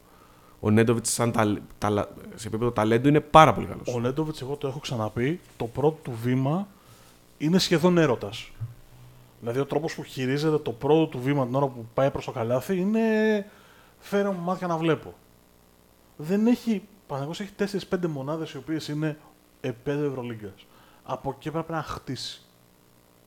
Ο 0.59 0.69
Νέντοβιτς, 0.71 1.11
σαν 1.13 1.31
τα, 1.31 1.57
τα- 1.77 2.09
σε 2.35 2.47
επίπεδο 2.47 2.71
ταλέντου, 2.71 3.07
είναι 3.07 3.19
πάρα 3.19 3.53
πολύ 3.53 3.67
καλός. 3.67 3.87
Ο 3.95 3.99
Νέντοβιτς, 3.99 4.41
εγώ 4.41 4.55
το 4.55 4.67
έχω 4.67 4.79
ξαναπεί, 4.79 5.39
το 5.57 5.65
πρώτο 5.65 5.97
του 6.03 6.11
βήμα 6.23 6.67
είναι 7.37 7.57
σχεδόν 7.59 7.97
έρωτας. 7.97 8.51
Δηλαδή, 9.39 9.59
ο 9.59 9.65
τρόπος 9.65 9.95
που 9.95 10.03
χειρίζεται 10.03 10.57
το 10.57 10.71
πρώτο 10.71 11.05
του 11.07 11.19
βήμα 11.19 11.45
την 11.45 11.55
ώρα 11.55 11.65
που 11.67 11.85
πάει 11.93 12.11
προς 12.11 12.25
το 12.25 12.31
καλάθι 12.31 12.77
είναι. 12.77 13.01
Φέρε 13.99 14.29
μου 14.29 14.39
μάτια 14.43 14.67
να 14.67 14.77
βλέπω. 14.77 15.13
Δεν 16.17 16.47
έχει. 16.47 16.81
Παναγό 17.07 17.31
έχει 17.31 17.49
4-5 17.89 18.07
μονάδες 18.07 18.51
οι 18.51 18.57
οποίες 18.57 18.87
είναι 18.87 19.17
επίπεδο 19.61 20.05
Ευρωλίγκας. 20.05 20.65
Από 21.03 21.33
εκεί 21.37 21.51
πρέπει 21.51 21.71
να 21.71 21.81
χτίσει. 21.83 22.41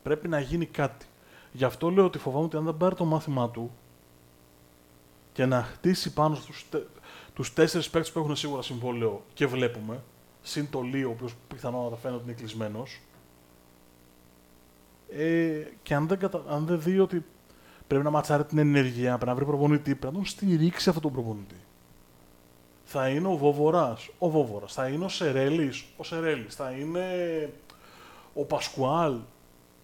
Πρέπει 0.02 0.28
να 0.28 0.40
γίνει 0.40 0.66
κάτι. 0.66 1.06
Γι' 1.52 1.64
αυτό 1.64 1.90
λέω 1.90 2.04
ότι 2.04 2.18
φοβάμαι 2.18 2.44
ότι 2.44 2.56
αν 2.56 2.64
δεν 2.64 2.76
πάρει 2.76 2.94
το 2.94 3.04
μάθημά 3.04 3.50
του 3.50 3.70
και 5.32 5.46
να 5.46 5.62
χτίσει 5.62 6.12
πάνω 6.12 6.34
στους, 6.34 6.66
τε, 6.70 6.78
τους 7.34 7.52
τέσσερις 7.52 7.90
παίκτες 7.90 8.12
που 8.12 8.18
έχουν 8.18 8.36
σίγουρα 8.36 8.62
συμβόλαιο 8.62 9.22
και 9.34 9.46
βλέπουμε, 9.46 10.02
συν 10.42 10.70
το 10.70 10.80
Λίο, 10.80 11.08
ο 11.08 11.12
οποίος 11.12 11.34
πιθανότατα 11.48 11.96
φαίνεται 11.96 12.20
ότι 12.20 12.30
είναι 12.30 12.38
κλεισμένος, 12.38 13.00
ε, 15.10 15.62
και 15.82 15.94
αν 15.94 16.06
δεν, 16.08 16.18
κατα... 16.18 16.42
αν 16.48 16.66
δεν 16.66 16.80
δει 16.80 16.98
ότι 16.98 17.24
Πρέπει 17.90 18.04
να 18.04 18.10
ματσάρει 18.10 18.44
την 18.44 18.58
ενέργεια, 18.58 19.08
πρέπει 19.08 19.26
να 19.26 19.34
βρει 19.34 19.44
προπονητή, 19.44 19.94
πρέπει 19.94 20.06
να 20.06 20.12
τον 20.12 20.24
στηρίξει 20.24 20.88
αυτόν 20.88 21.02
τον 21.02 21.12
προπονητή. 21.12 21.54
Θα 22.84 23.08
είναι 23.08 23.28
ο 23.28 23.36
Βόβορα, 23.36 23.96
ο 24.18 24.30
Βόβορα. 24.30 24.66
Θα 24.66 24.88
είναι 24.88 25.04
ο 25.04 25.08
Σερέλης, 25.08 25.84
ο 25.96 26.04
Σερέλης. 26.04 26.54
Θα 26.54 26.70
είναι 26.70 27.04
ο 28.34 28.44
Πασκουάλ. 28.44 29.16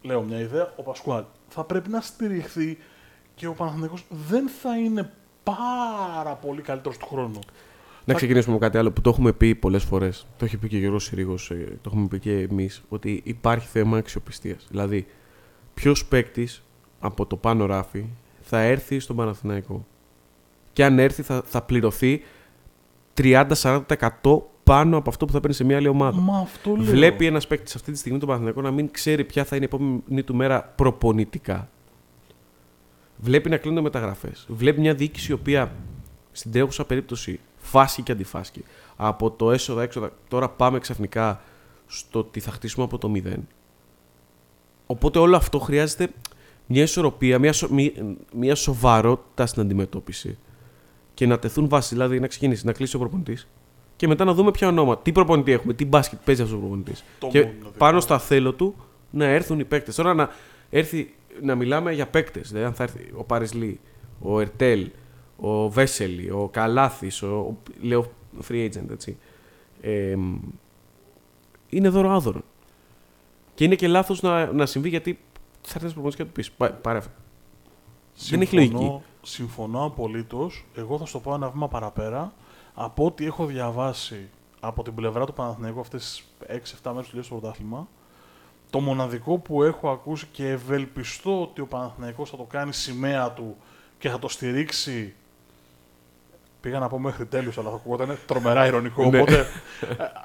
Λέω 0.02 0.22
μια 0.22 0.40
ιδέα, 0.40 0.72
ο 0.76 0.82
Πασκουάλ. 0.82 1.24
Θα 1.48 1.64
πρέπει 1.64 1.88
να 1.88 2.00
στηριχθεί 2.00 2.78
και 3.34 3.46
ο 3.46 3.52
Παναθηναϊκός 3.52 4.04
δεν 4.28 4.48
θα 4.48 4.78
είναι 4.78 5.10
πάρα 5.42 6.34
πολύ 6.34 6.62
καλύτερος 6.62 6.96
του 6.96 7.06
χρόνου. 7.06 7.38
Να 8.04 8.14
ξεκινήσουμε 8.14 8.54
με 8.54 8.60
κάτι 8.60 8.78
άλλο 8.78 8.90
που 8.92 9.00
το 9.00 9.10
έχουμε 9.10 9.32
πει 9.32 9.54
πολλές 9.54 9.84
φορές. 9.84 10.26
Το 10.36 10.44
έχει 10.44 10.56
πει 10.56 10.68
και 10.68 10.76
ο 10.76 10.78
Γιώργος 10.78 11.04
Συρίγος, 11.04 11.50
ε, 11.50 11.78
το 11.82 11.90
έχουμε 11.92 12.06
πει 12.06 12.18
και 12.18 12.38
εμείς, 12.38 12.82
ότι 12.88 13.20
υπάρχει 13.24 13.66
θέμα 13.66 13.96
αξιοπιστίας. 13.96 14.66
Δηλαδή, 14.70 15.06
ποιος 15.74 16.06
παίκτης 16.06 16.62
από 17.00 17.26
το 17.26 17.36
πάνω 17.36 17.66
ράφι 17.66 18.04
θα 18.40 18.60
έρθει 18.60 18.98
στον 18.98 19.16
Παναθηναϊκό. 19.16 19.86
Και 20.72 20.84
αν 20.84 20.98
έρθει, 20.98 21.22
θα, 21.22 21.42
θα 21.44 21.62
πληρωθεί 21.62 22.22
30-40% 23.14 23.82
πάνω 24.66 24.96
από 24.96 25.10
αυτό 25.10 25.26
που 25.26 25.32
θα 25.32 25.40
παίρνει 25.40 25.56
σε 25.56 25.64
μια 25.64 25.76
άλλη 25.76 25.88
ομάδα. 25.88 26.20
Μα 26.20 26.38
αυτό 26.38 26.76
λέω. 26.76 26.84
Βλέπει 26.84 27.26
ένας 27.26 27.46
παίκτης 27.46 27.74
αυτή 27.74 27.92
τη 27.92 27.98
στιγμή 27.98 28.18
τον 28.18 28.28
Παναθηναϊκό 28.28 28.60
να 28.60 28.70
μην 28.70 28.90
ξέρει 28.90 29.24
ποια 29.24 29.44
θα 29.44 29.56
είναι 29.56 29.64
η 29.64 29.68
επόμενη 29.72 30.22
του 30.24 30.34
μέρα 30.34 30.72
προπονητικά. 30.76 31.68
Βλέπει 33.16 33.48
να 33.48 33.56
κλείνονται 33.56 33.80
μεταγραφές. 33.80 34.46
Βλέπει 34.48 34.80
μια 34.80 34.94
διοίκηση 34.94 35.30
η 35.30 35.34
οποία 35.34 35.72
στην 36.32 36.52
τρέχουσα 36.52 36.84
περίπτωση 36.84 37.40
φάσκει 37.56 38.02
και 38.02 38.12
αντιφάσκει. 38.12 38.64
Από 38.96 39.30
το 39.30 39.50
έσοδα-έξοδα, 39.50 40.12
τώρα 40.28 40.48
πάμε 40.48 40.78
ξαφνικά 40.78 41.40
στο 41.86 42.18
ότι 42.18 42.40
θα 42.40 42.50
χτίσουμε 42.50 42.84
από 42.84 42.98
το 42.98 43.08
μηδέn. 43.08 43.40
Οπότε 44.86 45.18
όλο 45.18 45.36
αυτό 45.36 45.58
χρειάζεται 45.58 46.08
μια 46.66 46.82
ισορροπία, 46.82 47.38
μια, 47.38 47.52
σο, 47.52 47.68
μια, 47.70 47.90
μια 48.34 48.54
σοβαρότητα 48.54 49.46
στην 49.46 49.62
αντιμετώπιση. 49.62 50.38
Και 51.14 51.26
να 51.26 51.38
τεθούν 51.38 51.68
βάσει, 51.68 51.94
δηλαδή 51.94 52.20
να 52.20 52.26
ξεκινήσει, 52.26 52.66
να 52.66 52.72
κλείσει 52.72 52.96
ο 52.96 52.98
προπονητής 52.98 53.46
και 53.96 54.06
μετά 54.06 54.24
να 54.24 54.34
δούμε 54.34 54.50
ποια 54.50 54.68
ονόμα, 54.68 54.98
τι 54.98 55.12
προπονητή 55.12 55.52
έχουμε, 55.52 55.74
τι 55.74 55.84
μπάσκετ 55.84 56.18
παίζει 56.24 56.42
αυτός 56.42 56.56
ο 56.56 56.60
προπονητής. 56.60 57.04
Και 57.18 57.40
μόνο, 57.40 57.52
δηλαδή. 57.58 57.78
πάνω 57.78 58.00
στα 58.00 58.18
θέλω 58.18 58.52
του 58.52 58.74
να 59.10 59.24
έρθουν 59.24 59.58
οι 59.60 59.64
παίκτες. 59.64 59.94
Τώρα 59.94 60.14
να 60.14 60.30
έρθει 60.70 61.14
να 61.42 61.54
μιλάμε 61.54 61.92
για 61.92 62.06
παίκτες. 62.06 62.48
Δηλαδή, 62.48 62.66
αν 62.66 62.74
θα 62.74 62.82
έρθει 62.82 63.10
ο 63.16 63.24
Παρισλή, 63.24 63.80
ο 64.20 64.40
Ερτέλ, 64.40 64.90
ο 65.36 65.68
Βέσελη, 65.68 66.30
ο 66.30 66.48
Καλάθης, 66.52 67.22
ο, 67.22 67.36
ο, 67.36 67.56
λέω 67.80 68.12
free 68.48 68.64
agent, 68.64 68.90
έτσι. 68.90 69.16
Ε, 69.80 70.16
είναι 71.68 71.88
δώρο 71.88 72.10
άδωρο. 72.10 72.40
Και 73.54 73.64
είναι 73.64 73.74
και 73.74 73.88
λάθος 73.88 74.22
να, 74.22 74.52
να 74.52 74.66
συμβεί 74.66 74.88
γιατί 74.88 75.18
θα 75.60 75.72
έρθει 75.74 75.78
ένας 75.80 75.92
προπονητής 75.92 76.16
και 76.16 76.22
θα 76.22 76.28
του 76.28 76.34
πεις 76.34 76.50
«Πά- 76.50 76.82
πάρε 76.82 76.98
αυτό. 76.98 77.10
Δεν 78.28 78.40
έχει 78.40 78.54
λογική. 78.54 79.00
Συμφωνώ 79.22 79.84
απολύτως. 79.84 80.64
Εγώ 80.74 80.98
θα 80.98 81.06
στο 81.06 81.18
πω 81.18 81.34
ένα 81.34 81.50
βήμα 81.50 81.68
παραπέρα. 81.68 82.32
Από 82.78 83.04
ό,τι 83.04 83.26
έχω 83.26 83.46
διαβάσει 83.46 84.28
από 84.60 84.82
την 84.82 84.94
πλευρά 84.94 85.26
του 85.26 85.32
Παναθηναϊκού 85.32 85.80
αυτές 85.80 86.24
τις 86.46 86.74
6-7 86.82 86.92
μέρες 86.92 87.08
του 87.08 87.22
στο 87.22 87.34
πρωτάθλημα, 87.34 87.88
το 88.70 88.80
μοναδικό 88.80 89.38
που 89.38 89.62
έχω 89.62 89.90
ακούσει 89.90 90.26
και 90.32 90.48
ευελπιστώ 90.48 91.42
ότι 91.42 91.60
ο 91.60 91.66
Παναθηναϊκός 91.66 92.30
θα 92.30 92.36
το 92.36 92.42
κάνει 92.42 92.72
σημαία 92.72 93.30
του 93.32 93.56
και 93.98 94.08
θα 94.08 94.18
το 94.18 94.28
στηρίξει. 94.28 95.14
Πήγα 96.60 96.78
να 96.78 96.88
πω 96.88 96.98
μέχρι 96.98 97.26
τέλου, 97.26 97.52
αλλά 97.58 97.70
θα 97.70 97.74
ακούγονταν 97.74 98.18
τρομερά 98.26 98.66
ηρωνικό. 98.66 99.10
Ναι. 99.10 99.20
Οπότε 99.20 99.46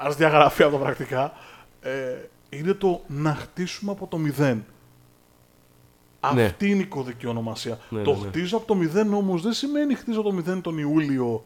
ας 0.05 0.15
διαγραφεί 0.15 0.63
από 0.63 0.71
τα 0.71 0.77
πρακτικά. 0.77 1.33
Ε, 1.81 2.15
είναι 2.49 2.73
το 2.73 3.01
να 3.07 3.35
χτίσουμε 3.35 3.91
από 3.91 4.07
το 4.07 4.17
μηδέν. 4.17 4.65
Ναι. 6.33 6.45
Αυτή 6.45 6.69
είναι 6.69 6.81
η 6.81 6.85
κωδική 6.85 7.27
ονομασία. 7.27 7.79
Ναι, 7.89 8.01
το 8.01 8.11
ναι, 8.11 8.19
ναι. 8.19 8.27
χτίζω 8.27 8.57
από 8.57 8.65
το 8.65 8.75
μηδέν 8.75 9.13
όμως 9.13 9.41
δεν 9.41 9.53
σημαίνει 9.53 9.95
χτίζω 9.95 10.19
από 10.19 10.29
το 10.29 10.35
μηδέν 10.35 10.61
τον 10.61 10.77
Ιούλιο 10.77 11.43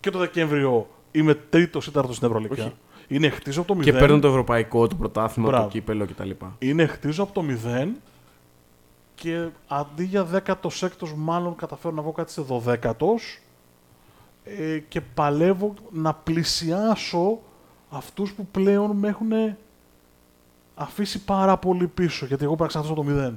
και 0.00 0.10
το 0.10 0.18
Δεκέμβριο 0.18 0.88
είμαι 1.10 1.34
τρίτος 1.34 1.86
ή 1.86 1.90
τέταρτος 1.90 2.16
στην 2.16 2.28
Ευρωλυκά. 2.28 2.72
Είναι 3.08 3.28
χτίζω 3.28 3.60
από 3.60 3.74
το 3.74 3.80
0. 3.80 3.82
Και 3.82 3.92
παίρνω 3.92 4.18
το 4.18 4.28
ευρωπαϊκό, 4.28 4.86
το 4.86 4.94
πρωτάθλημα, 4.94 5.62
το 5.62 5.68
κύπελο 5.68 6.06
κτλ. 6.06 6.30
Είναι 6.58 6.86
χτίζω 6.86 7.22
από 7.22 7.32
το 7.32 7.44
0 7.64 7.88
και 9.14 9.48
αντί 9.68 10.04
για 10.04 10.44
16ο, 10.46 10.88
μάλλον 11.16 11.56
καταφέρω 11.56 11.94
να 11.94 12.02
βγω 12.02 12.12
κάτι 12.12 12.32
σε 12.32 12.44
12ο 12.48 13.04
ε, 14.44 14.78
και 14.78 15.00
παλεύω 15.00 15.74
να 15.90 16.14
πλησιάσω 16.14 17.38
αυτούς 17.90 18.32
που 18.32 18.46
πλέον 18.46 18.90
με 18.90 19.08
έχουν 19.08 19.32
αφήσει 20.74 21.24
πάρα 21.24 21.56
πολύ 21.56 21.86
πίσω, 21.86 22.26
γιατί 22.26 22.44
εγώ 22.44 22.56
πρέπει 22.56 22.76
να 22.76 22.82
το 22.82 23.04
0. 23.08 23.32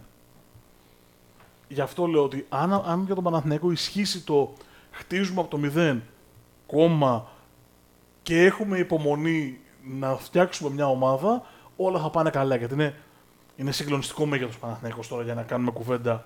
Γι' 1.67 1.81
αυτό 1.81 2.05
λέω 2.05 2.23
ότι 2.23 2.45
αν, 2.49 2.73
αν 2.73 3.03
για 3.05 3.15
τον 3.15 3.23
Παναθηναϊκό 3.23 3.71
ισχύσει 3.71 4.23
το 4.23 4.53
χτίζουμε 4.91 5.41
από 5.41 5.57
το 5.57 5.71
0 5.75 5.97
ακόμα 6.71 7.27
και 8.21 8.43
έχουμε 8.43 8.77
υπομονή 8.77 9.59
να 9.83 10.15
φτιάξουμε 10.15 10.69
μια 10.69 10.87
ομάδα, 10.87 11.45
όλα 11.75 11.99
θα 11.99 12.09
πάνε 12.09 12.29
καλά. 12.29 12.55
Γιατί 12.55 12.73
είναι, 12.73 12.95
είναι 13.55 13.71
συγκλονιστικό 13.71 14.25
μέγεθος 14.25 14.57
Παναθηναϊκός 14.57 15.07
τώρα 15.07 15.23
για 15.23 15.33
να 15.33 15.43
κάνουμε 15.43 15.71
κουβέντα 15.71 16.25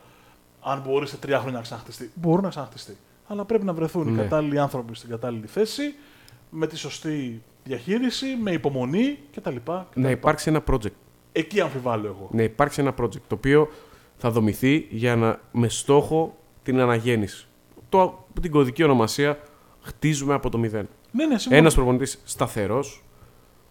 αν 0.61 0.81
μπορεί 0.85 1.07
σε 1.07 1.17
τρία 1.17 1.37
χρόνια 1.39 1.57
να 1.57 1.63
ξαναχτιστεί. 1.63 2.11
Μπορεί 2.13 2.41
να 2.41 2.49
ξαναχτιστεί. 2.49 2.97
Αλλά 3.27 3.45
πρέπει 3.45 3.65
να 3.65 3.73
βρεθούν 3.73 4.05
ναι. 4.05 4.11
οι 4.11 4.23
κατάλληλοι 4.23 4.59
άνθρωποι 4.59 4.95
στην 4.95 5.09
κατάλληλη 5.09 5.47
θέση, 5.47 5.95
με 6.49 6.67
τη 6.67 6.77
σωστή 6.77 7.41
διαχείριση, 7.63 8.25
με 8.41 8.51
υπομονή 8.51 9.19
κτλ. 9.35 9.55
Να 9.93 10.09
υπάρξει 10.09 10.49
ένα 10.49 10.63
project. 10.71 10.91
Εκεί 11.31 11.61
αμφιβάλλω 11.61 12.07
εγώ. 12.07 12.29
Να 12.31 12.43
υπάρξει 12.43 12.81
ένα 12.81 12.93
project 12.99 13.21
το 13.27 13.35
οποίο 13.35 13.69
θα 14.17 14.31
δομηθεί 14.31 14.87
για 14.89 15.15
να, 15.15 15.39
με 15.51 15.67
στόχο 15.67 16.37
την 16.63 16.79
αναγέννηση. 16.79 17.47
Το, 17.89 18.25
την 18.41 18.51
κωδική 18.51 18.83
ονομασία 18.83 19.39
χτίζουμε 19.85 20.33
από 20.33 20.49
το 20.49 20.57
μηδέν. 20.57 20.87
Ναι, 21.11 21.25
ναι, 21.25 21.37
συμφωνώ. 21.37 21.59
Ένας 21.61 21.73
προπονητής 21.73 22.21
σταθερός, 22.23 23.03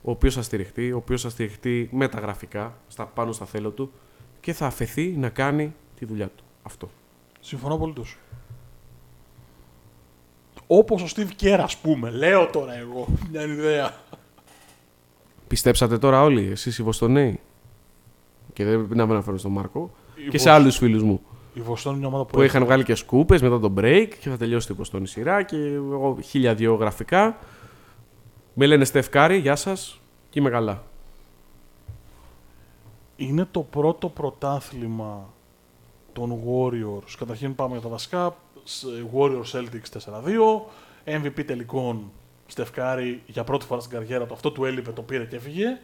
ο 0.03 0.11
οποίος 0.11 0.35
θα 0.35 0.43
στηριχτεί, 0.43 0.93
ο 0.93 0.97
οποίος 0.97 1.23
θα 1.23 1.29
στηριχτεί 1.29 1.89
με 1.93 2.09
τα 2.09 2.21
γραφικά, 2.21 2.77
στα, 2.89 3.05
πάνω 3.07 3.33
στα 3.33 3.45
θέλω 3.45 3.71
του 3.71 3.93
και 4.41 4.53
θα 4.53 4.67
αφαιθεί 4.67 5.07
να 5.17 5.29
κάνει 5.29 5.75
τη 5.99 6.05
δουλειά 6.05 6.27
του. 6.37 6.45
Αυτό. 6.63 6.91
Συμφωνώ 7.41 7.77
πολύ 7.79 7.93
τους. 7.93 8.19
Όπως 10.67 11.03
ο 11.03 11.07
Steve 11.17 11.43
Kerr, 11.43 11.59
ας 11.63 11.77
πούμε. 11.77 12.11
Λέω 12.11 12.47
τώρα 12.47 12.75
εγώ 12.79 13.07
μια 13.31 13.43
ιδέα. 13.43 13.95
Πιστέψατε 15.49 15.99
τώρα 15.99 16.23
όλοι, 16.23 16.49
εσείς 16.51 16.79
οι 16.79 16.83
Βοστονέοι; 16.83 17.41
Και 18.53 18.65
δεν 18.65 18.79
πρέπει 18.79 18.97
να 18.97 19.07
με 19.07 19.13
αναφέρω 19.13 19.39
στον 19.39 19.53
Μάρκο. 19.53 19.95
Η 20.27 20.29
και 20.29 20.39
σε 20.39 20.51
Βοσ- 20.51 20.61
άλλους 20.61 20.77
φίλους 20.77 21.03
μου. 21.03 21.21
Η 21.55 21.61
Βοστόν 21.61 21.93
είναι 21.93 22.01
μια 22.01 22.09
ομάδα 22.11 22.25
που, 22.25 22.37
Που 22.37 22.43
είχαν 22.43 22.65
βγάλει 22.65 22.85
και 22.85 22.95
σκούπες 22.95 23.43
μετά 23.43 23.61
τον 23.61 23.75
break 23.79 24.09
και 24.21 24.29
θα 24.29 24.37
τελειώσει 24.37 24.67
την 24.67 24.77
Βοστόνη 24.77 25.07
σειρά. 25.07 25.43
Και 25.43 25.57
εγώ 25.57 26.19
χίλια 26.23 26.55
δυο 26.55 26.75
γραφικά. 26.75 27.39
Με 28.55 28.67
λένε 28.67 28.85
Στεφκάρη, 28.85 29.37
γεια 29.39 29.57
σας. 29.57 30.01
Και 30.31 30.41
είμαι 30.41 30.51
καλά. 30.51 30.83
είναι 33.17 33.47
το 33.51 33.61
πρώτο 33.61 34.09
πρωτάθλημα 34.09 35.29
των 36.13 36.41
Warriors. 36.47 37.11
Καταρχήν 37.19 37.55
πάμε 37.55 37.73
για 37.73 37.83
τα 37.83 37.89
βασικά. 37.89 38.37
Σ- 38.65 38.85
Warriors 39.17 39.51
Celtics 39.53 39.89
4-2. 39.93 40.67
MVP 41.05 41.45
τελικών 41.47 42.11
Στεφκάρη 42.47 43.23
για 43.27 43.45
πρώτη 43.45 43.65
φορά 43.65 43.81
στην 43.81 43.93
καριέρα 43.99 44.27
του. 44.27 44.35
Αυτό 44.35 44.53
του 44.53 44.65
έλειπε, 44.65 44.91
το 44.91 45.03
πήρε 45.03 45.25
και 45.25 45.37
έφυγε. 45.37 45.79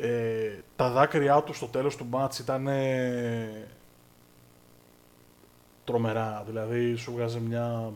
Ε, 0.00 0.48
τα 0.76 0.90
δάκρυά 0.90 1.42
του 1.42 1.52
στο 1.54 1.66
τέλος 1.66 1.96
του 1.96 2.06
μάτς 2.10 2.38
ήταν 2.38 2.66
ε, 2.66 3.68
τρομερά. 5.84 6.42
Δηλαδή 6.46 6.94
σου 6.94 7.12
βγάζει 7.12 7.40
μια... 7.40 7.92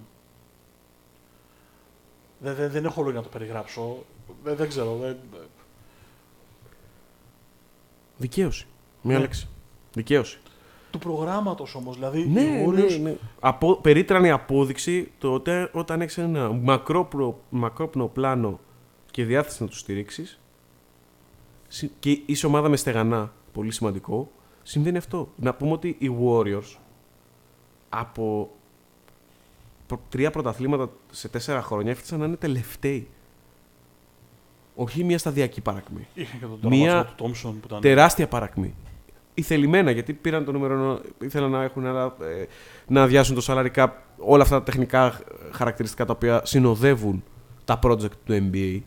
Δεν, 2.39 2.55
δεν, 2.55 2.70
δεν 2.70 2.84
έχω 2.84 3.03
λόγια 3.03 3.18
να 3.18 3.22
το 3.24 3.28
περιγράψω. 3.28 4.05
Δεν, 4.45 4.57
δεν 4.57 4.68
ξέρω. 4.68 4.97
Δεν, 4.97 5.16
Δικαίωση. 8.16 8.66
Μία 9.03 9.14
Ναι. 9.16 9.20
λέξη. 9.20 9.49
Δικαίωση. 9.95 10.39
του 10.91 10.99
προγράμματος 10.99 11.74
όμως. 11.74 11.95
Δηλαδή 11.95 12.20
οι 12.20 12.26
Ναι, 12.28 12.64
Warriors 12.66 12.91
ναι, 12.91 12.97
ναι. 12.97 13.16
Απο, 13.41 13.76
περίτρανη 13.76 14.30
απόδειξη 14.30 15.12
το 15.18 15.32
ότι 15.34 15.68
όταν 15.72 16.01
έχεις 16.01 16.18
ένα 16.18 16.53
μακρόπνο, 16.53 17.39
μακρόπνο 17.51 18.07
πλάνο 18.07 18.61
και 19.11 19.24
διάθεση 19.24 19.62
να 19.62 19.68
του 19.68 19.76
στηρίξεις 19.76 20.41
και 21.99 22.20
είσαι 22.26 22.47
ομάδα 22.47 22.68
με 22.68 22.76
στεγανά, 22.76 23.32
πολύ 23.53 23.72
σημαντικό, 23.72 24.30
συμβαίνει 24.62 24.97
αυτό. 24.97 25.32
Να 25.37 25.55
πούμε 25.55 25.72
ότι 25.72 25.97
οι 25.99 26.11
Warriors 26.22 26.76
από 27.99 28.51
προ- 29.86 30.01
τρία 30.09 30.30
πρωταθλήματα 30.30 30.90
σε 31.11 31.28
τέσσερα 31.28 31.62
χρόνια 31.62 31.90
έφτασαν 31.90 32.18
να 32.18 32.24
είναι 32.26 32.36
τελευταίοι. 32.36 33.09
Όχι 34.74 35.05
μια 35.05 35.18
σταδιακή 35.18 35.61
παρακμή. 35.61 36.07
Είχε 36.14 36.36
και 36.36 36.47
τον 36.47 36.51
Μία 36.51 36.61
τραυματισμό 36.61 37.03
του 37.05 37.14
Τόμψον 37.16 37.61
που 37.61 37.66
ήταν. 37.66 37.80
Τεράστια 37.80 38.28
παρακμή. 38.28 38.74
Η 39.34 39.42
θελημένα, 39.42 39.90
γιατί 39.90 40.12
πήραν 40.12 40.44
το 40.44 40.53
νούμερο 40.53 40.74
ένα, 40.74 41.01
ήθελαν 41.20 41.51
να, 41.51 41.62
έχουν 41.62 41.84
ένα, 41.86 42.14
ε, 42.20 42.44
να 42.86 43.03
αδειάσουν 43.03 43.34
το 43.34 43.44
salary 43.47 43.70
cap, 43.74 43.88
όλα 44.16 44.42
αυτά 44.42 44.59
τα 44.59 44.62
τεχνικά 44.64 45.20
χαρακτηριστικά 45.53 46.05
τα 46.05 46.12
οποία 46.12 46.40
συνοδεύουν 46.44 47.24
τα 47.64 47.78
project 47.82 48.11
του 48.24 48.51
NBA. 48.53 48.80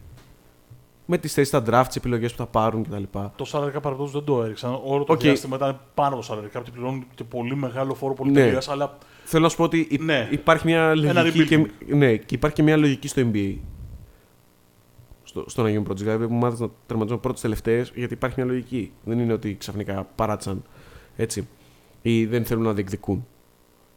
Με 1.12 1.18
τις 1.18 1.34
θέσεις 1.34 1.48
στα 1.48 1.64
draft, 1.68 1.88
τις 1.88 1.96
επιλογές 1.96 2.32
που 2.32 2.38
θα 2.38 2.46
πάρουν 2.46 2.84
κτλ. 2.84 3.04
Το 3.36 3.50
salary 3.52 3.76
cap 3.78 3.82
παραδόση 3.82 4.12
δεν 4.14 4.24
το 4.24 4.44
έριξαν. 4.44 4.80
Όλο 4.84 5.04
το 5.04 5.14
Οκ. 5.14 5.20
διάστημα 5.20 5.56
ήταν 5.56 5.80
πάνω 5.94 6.16
από 6.16 6.26
το 6.26 6.34
salary 6.34 6.58
cap 6.58 6.62
και 6.64 6.72
πληρώνουν 6.72 7.06
και 7.16 7.24
πολύ 7.24 7.56
μεγάλο 7.56 7.94
φόρο 7.94 8.12
Ναι. 8.12 8.18
πολυτελείας, 8.18 8.70
αλλά 8.70 8.98
Θέλω 9.24 9.44
να 9.44 9.50
σου 9.50 9.58
πω 9.58 9.64
ότι 9.64 9.88
υ- 9.90 10.02
Ναι. 10.02 10.28
υπάρχει 10.32 10.66
μια 10.66 10.96
λογική. 10.96 11.46
Και, 11.46 11.58
rebuilding. 11.66 11.96
ναι, 11.96 12.16
και 12.16 12.36
υπάρχει 12.36 12.56
και 12.56 12.64
μια 12.64 12.78
λογική 12.78 13.08
στο 13.08 13.22
NBA. 13.34 13.56
Στο, 15.24 15.44
στον 15.48 15.66
Αγίον 15.66 15.84
Project. 15.90 15.96
Δηλαδή, 15.96 16.26
μου 16.28 16.38
μάθει 16.38 16.62
να 16.62 16.70
τερματίζουν 16.86 17.20
πρώτε 17.20 17.40
τελευταίες, 17.42 17.92
γιατί 17.96 18.14
υπάρχει 18.14 18.42
μια 18.42 18.52
λογική. 18.52 18.92
Δεν 19.04 19.20
είναι 19.20 19.34
ότι 19.34 19.56
ξαφνικά 19.60 20.08
παράτσαν 20.16 20.64
έτσι 21.16 21.48
ή 22.02 22.26
δεν 22.26 22.46
θέλουν 22.46 22.64
να 22.64 22.74
διεκδικούν. 22.74 23.28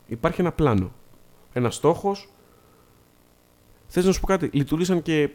Υπάρχει 0.07 0.41
ένα 0.41 0.53
πλάνο. 0.53 0.93
Ένας 1.53 1.75
στόχος. 1.75 2.29
Θες 3.87 4.05
να 4.05 4.13
σου 4.13 4.21
πω 4.21 4.27
κάτι. 4.27 4.51
Λειτουργήσαν 4.53 5.03
και 5.03 5.31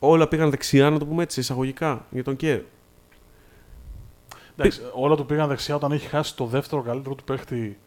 όλα 0.00 0.28
πήγαν 0.28 0.50
δεξιά, 0.50 0.90
να 0.90 0.98
το 0.98 1.06
πούμε 1.06 1.22
έτσι, 1.22 1.40
εισαγωγικά 1.40 2.06
για 2.10 2.24
τον 2.24 2.36
Κέρ. 2.36 2.60
εντάξει, 4.56 4.80
όλα 4.94 5.16
του 5.16 5.26
πήγαν 5.26 5.48
δεξιά 5.48 5.74
όταν 5.74 5.92
έχει 5.92 6.06
χάσει 6.06 6.36
το 6.36 6.46
δεύτερο 6.46 6.82
καλύτερο 6.82 7.14
του 7.14 7.24
παίχτη 7.24 7.78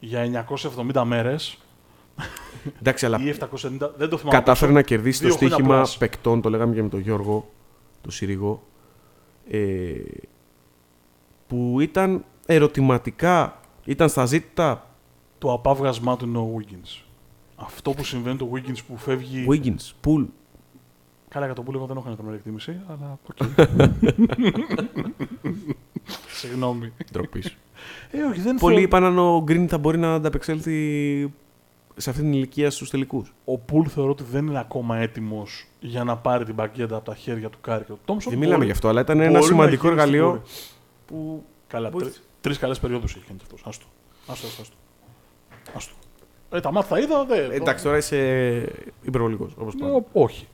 για 0.00 0.46
970 0.94 1.02
μέρες 1.04 1.58
Εντάξει, 2.78 3.06
αλλά 3.06 3.20
ή 3.20 3.34
790. 3.38 3.46
Δεν 3.96 4.08
το 4.08 4.16
θυμάμαι. 4.16 4.38
κατάφερε 4.38 4.72
να 4.72 4.82
κερδίσει 4.82 5.20
το 5.20 5.26
δύο 5.26 5.36
χρόνια 5.36 5.54
στοίχημα 5.54 5.74
πλάς. 5.76 5.98
παικτών, 5.98 6.40
το 6.40 6.50
λέγαμε 6.50 6.74
και 6.74 6.82
με 6.82 6.88
τον 6.88 7.00
Γιώργο, 7.00 7.50
τον 8.00 8.10
Συρίγο, 8.10 8.62
ε, 9.50 9.92
που 11.46 11.80
ήταν 11.80 12.24
ερωτηματικά, 12.46 13.60
ήταν 13.84 14.08
στα 14.08 14.26
ζήτητα 14.26 14.86
Το 15.38 15.52
απαύγασμα 15.52 16.16
του 16.16 16.26
είναι 16.26 16.38
ο 16.38 16.54
Wiggins. 16.58 17.02
Αυτό 17.56 17.90
που 17.90 18.04
συμβαίνει 18.04 18.36
το 18.36 18.50
Wiggins 18.54 18.78
που 18.88 18.96
φεύγει. 18.96 19.46
Wiggins, 19.50 20.06
Poole. 20.06 20.26
Καλά, 21.32 21.44
για 21.46 21.54
τον 21.54 21.64
Πουλ 21.64 21.77
εγώ 21.77 21.86
δεν 21.86 21.96
έχω 21.96 22.04
καμία 22.04 22.18
τρομερή 22.18 22.36
εκτίμηση, 22.38 22.80
αλλά 22.88 23.18
οκέι. 23.28 23.36
Συγγνώμη. 26.28 26.92
Ντροπής. 27.12 27.56
Ε, 28.10 28.22
όχι, 28.22 28.40
δεν 28.40 28.56
Πολλοί 28.56 28.74
θεωρώ- 28.74 28.88
είπαν 28.88 29.04
αν 29.04 29.18
ο 29.18 29.44
Green 29.48 29.66
θα 29.68 29.78
μπορεί 29.78 29.98
να 29.98 30.14
ανταπεξέλθει 30.14 31.32
σε 31.96 32.10
αυτήν 32.10 32.24
την 32.24 32.34
ηλικία 32.34 32.70
στους 32.70 32.90
τελικούς. 32.90 33.34
Ο 33.44 33.58
Πουλ 33.58 33.86
θεωρώ 33.88 34.10
ότι 34.10 34.22
δεν 34.30 34.46
είναι 34.46 34.58
ακόμα 34.58 34.96
έτοιμος 34.96 35.66
για 35.80 36.04
να 36.04 36.16
πάρει 36.16 36.44
την 36.44 36.54
μπαγκέτα 36.54 36.96
από 36.96 37.04
τα 37.04 37.14
χέρια 37.14 37.50
του 37.50 37.58
Κάρι 37.60 37.84
και 37.84 37.92
του 37.92 37.98
Τόμσον. 38.04 38.30
Δεν 38.32 38.40
μιλάμε 38.40 38.64
γι' 38.64 38.70
αυτό, 38.70 38.88
αλλά 38.88 39.00
ήταν 39.00 39.20
ένα 39.20 39.28
μπορεί 39.30 39.40
να 39.42 39.46
σημαντικό 39.46 39.88
γίνει 39.88 40.00
στην 40.00 40.12
εργαλείο 40.14 40.26
πορεία. 40.28 40.42
που. 41.06 41.44
Καλά, 41.66 41.90
Μπορεί- 41.90 42.04
τρει- 42.04 42.14
τρεις 42.40 42.58
καλές 42.58 42.78
περιόδους 42.80 43.14
έχει 43.14 43.24
κάνει 43.26 43.38
αυτός. 43.42 43.62
Άστο. 43.64 43.86
Άστο, 44.26 44.46
άστο. 44.46 44.62
άστο. 44.62 44.74
άστο. 45.76 45.94
Ε, 46.52 46.60
τα 46.60 46.72
μάτια 46.72 46.98
είδα, 46.98 47.24
δεν. 47.24 47.50
Ε, 47.50 47.54
Εντάξει, 47.54 47.84
τώρα 47.84 47.96
είσαι 47.96 48.18
υπερβολικός 49.02 49.52
όπως 49.58 49.74
πάντα. 49.76 49.96
Ε, 49.96 50.02
όχι. 50.12 50.46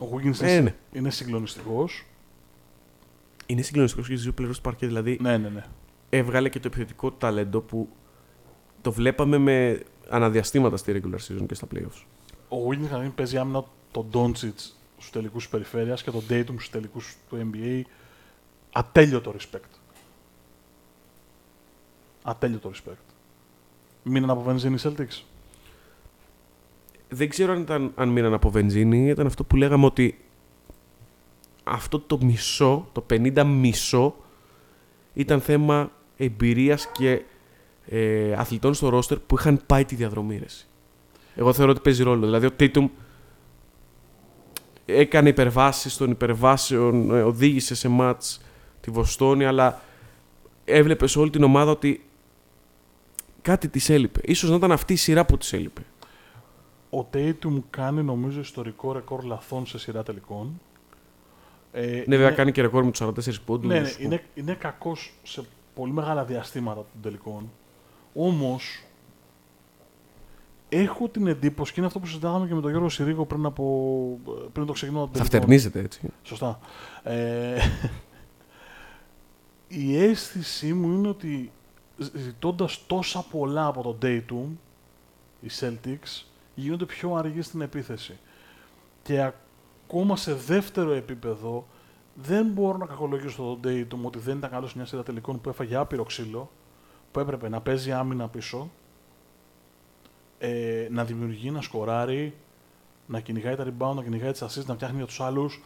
Ο 0.00 0.06
Wiggins 0.16 0.40
Ε, 0.40 0.52
είναι, 0.52 0.60
ναι. 0.60 0.74
είναι 0.98 1.10
συγκλονιστικός. 1.10 2.04
Είναι 3.46 3.62
συγκλονιστικός 3.62 4.08
και 4.08 4.14
δίπλευρος 4.16 4.56
του 4.56 4.62
παρκέ. 4.62 4.86
Δηλαδή, 4.86 5.18
Ναι, 5.20 5.36
ναι, 5.38 5.48
ναι. 5.48 5.64
έβγαλε 6.10 6.48
και 6.48 6.60
το 6.60 6.66
επιθετικό 6.66 7.10
του 7.10 7.16
ταλέντο 7.18 7.60
που 7.60 7.88
το 8.80 8.92
βλέπαμε 8.92 9.38
με 9.38 9.82
αναδιαστήματα 10.08 10.76
στη 10.76 11.00
regular 11.02 11.18
season 11.18 11.46
και 11.46 11.54
στα 11.54 11.66
playoffs. 11.74 12.02
Ο 12.48 12.68
Wiggins 12.68 12.82
καταρχήν 12.88 13.14
παίζει 13.14 13.38
άμυνα 13.38 13.64
τον 13.90 14.06
Doncic 14.12 14.52
στους 14.98 15.10
τελικούς 15.10 15.42
της 15.42 15.50
περιφέρειας 15.52 16.02
και 16.02 16.10
τον 16.10 16.22
Dayton 16.28 16.44
στους 16.46 16.70
τελικούς 16.70 17.16
του 17.28 17.50
NBA. 17.52 17.82
Ατέλειωτο 18.72 19.34
respect. 19.38 19.78
Ατέλειωτο 22.22 22.70
respect. 22.74 23.14
Μείναν 24.02 24.30
από 24.30 24.42
βενζίνη 24.42 24.74
οι 24.74 24.78
Celtics. 24.82 25.22
Δεν 27.12 27.28
ξέρω 27.28 27.52
αν, 27.52 27.60
ήταν, 27.60 27.92
αν 27.94 28.08
μείναν 28.08 28.34
από 28.34 28.50
βενζίνη, 28.50 29.08
ήταν 29.08 29.26
αυτό 29.26 29.44
που 29.44 29.56
λέγαμε 29.56 29.86
ότι 29.86 30.18
αυτό 31.64 31.98
το 32.00 32.18
μισό, 32.22 32.88
το 32.92 33.06
50 33.10 33.44
μισό, 33.46 34.16
ήταν 35.14 35.40
θέμα 35.40 35.90
εμπειρίας 36.16 36.88
και 36.92 37.22
ε, 37.86 38.32
αθλητών 38.32 38.74
στο 38.74 38.88
ρόστερ 38.88 39.18
που 39.18 39.36
είχαν 39.38 39.60
πάει 39.66 39.84
τη 39.84 39.94
διαδρομή. 39.94 40.38
ρε 40.38 40.44
εσύ. 40.44 40.66
Εγώ 41.34 41.52
θεωρώ 41.52 41.70
ότι 41.70 41.80
παίζει 41.80 42.02
ρόλο. 42.02 42.24
Δηλαδή 42.24 42.46
ο 42.46 42.50
Tatum 42.60 42.88
έκανε 44.84 45.28
υπερβάσεις 45.28 45.96
των 45.96 46.10
υπερβάσεων, 46.10 47.14
ε, 47.14 47.22
οδήγησε 47.22 47.74
σε 47.74 47.88
μάτς 47.88 48.40
τη 48.80 48.90
Βοστόνη, 48.90 49.44
αλλά 49.44 49.80
έβλεπες 50.64 51.10
σε 51.10 51.18
όλη 51.18 51.30
την 51.30 51.42
ομάδα 51.42 51.70
ότι 51.70 52.04
κάτι 53.42 53.68
της 53.68 53.88
έλειπε. 53.88 54.20
Ίσως 54.24 54.50
να 54.50 54.56
ήταν 54.56 54.72
αυτή 54.72 54.92
η 54.92 54.96
σειρά 54.96 55.24
που 55.24 55.38
της 55.38 55.52
έλειπε. 55.52 55.82
Ο 56.90 57.06
Tatum 57.14 57.58
κάνει 57.70 58.02
νομίζω 58.02 58.40
ιστορικό 58.40 58.92
ρεκόρ 58.92 59.24
λαθών 59.24 59.66
σε 59.66 59.78
σειρά 59.78 60.02
τελικών. 60.02 60.60
Ε, 61.72 61.86
Ναι, 62.06 62.16
βέβαια 62.16 62.30
κάνει 62.30 62.52
και 62.52 62.62
ρεκόρ 62.62 62.84
με 62.84 62.90
τους 62.90 63.00
44 63.02 63.40
πόντους. 63.44 63.68
Ναι, 63.68 63.80
ναι, 63.80 63.88
είναι, 63.98 64.22
είναι 64.34 64.54
κακός 64.54 65.12
σε 65.22 65.42
πολύ 65.74 65.92
μεγάλα 65.92 66.24
διαστήματα 66.24 66.74
των 66.76 67.02
τελικών. 67.02 67.50
Όμως, 68.14 68.82
έχω 70.68 71.08
την 71.08 71.26
εντύπωση, 71.26 71.70
και 71.72 71.78
είναι 71.78 71.86
αυτό 71.86 71.98
που 71.98 72.06
συζητάγαμε 72.06 72.46
και 72.46 72.54
με 72.54 72.60
τον 72.60 72.70
Γιώργο 72.70 72.88
Συρίγο 72.88 73.24
πριν, 73.24 73.44
από, 73.44 74.18
πριν 74.52 74.66
το 74.66 74.72
ξεκινώ 74.72 74.98
των 74.98 75.06
Θα 75.06 75.12
τελικών. 75.12 75.38
φτερνίζεται 75.40 75.80
έτσι. 75.80 76.00
Σωστά. 76.22 76.58
Ε, 77.02 77.56
η 79.68 79.96
αίσθησή 80.02 80.72
μου 80.74 80.92
είναι 80.92 81.08
ότι 81.08 81.50
ζητώντας 82.14 82.86
τόσα 82.86 83.24
πολλά 83.30 83.66
από 83.66 83.82
τον 83.82 83.98
Dayton, 84.02 84.46
οι 85.40 85.48
Celtics 85.60 86.24
γίνονται 86.60 86.84
πιο 86.84 87.14
αργοί 87.14 87.42
στην 87.42 87.60
επίθεση. 87.60 88.18
Και 89.02 89.32
ακόμα 89.86 90.16
σε 90.16 90.34
δεύτερο 90.34 90.92
επίπεδο 90.92 91.66
δεν 92.14 92.46
μπορώ 92.46 92.76
να 92.78 92.86
κακολογήσω 92.86 93.42
τον 93.42 93.60
Dayton 93.64 94.02
ότι 94.02 94.18
δεν 94.18 94.36
ήταν 94.36 94.50
καλός 94.50 94.70
σε 94.70 94.76
μια 94.76 94.86
σειρά 94.86 95.02
τελικών 95.02 95.40
που 95.40 95.48
έφαγε 95.48 95.76
άπειρο 95.76 96.04
ξύλο, 96.04 96.50
που 97.12 97.20
έπρεπε 97.20 97.48
να 97.48 97.60
παίζει 97.60 97.92
άμυνα 97.92 98.28
πίσω, 98.28 98.70
ε, 100.38 100.88
να 100.90 101.04
δημιουργεί, 101.04 101.50
να 101.50 101.60
σκοράρει, 101.60 102.34
να 103.06 103.20
κυνηγάει 103.20 103.56
τα 103.56 103.64
rebound, 103.64 103.94
να 103.94 104.02
κυνηγάει 104.02 104.32
τις 104.32 104.42
assists, 104.42 104.64
να 104.66 104.74
φτιάχνει 104.74 104.96
για 104.96 105.06
τους 105.06 105.20
άλλους. 105.20 105.62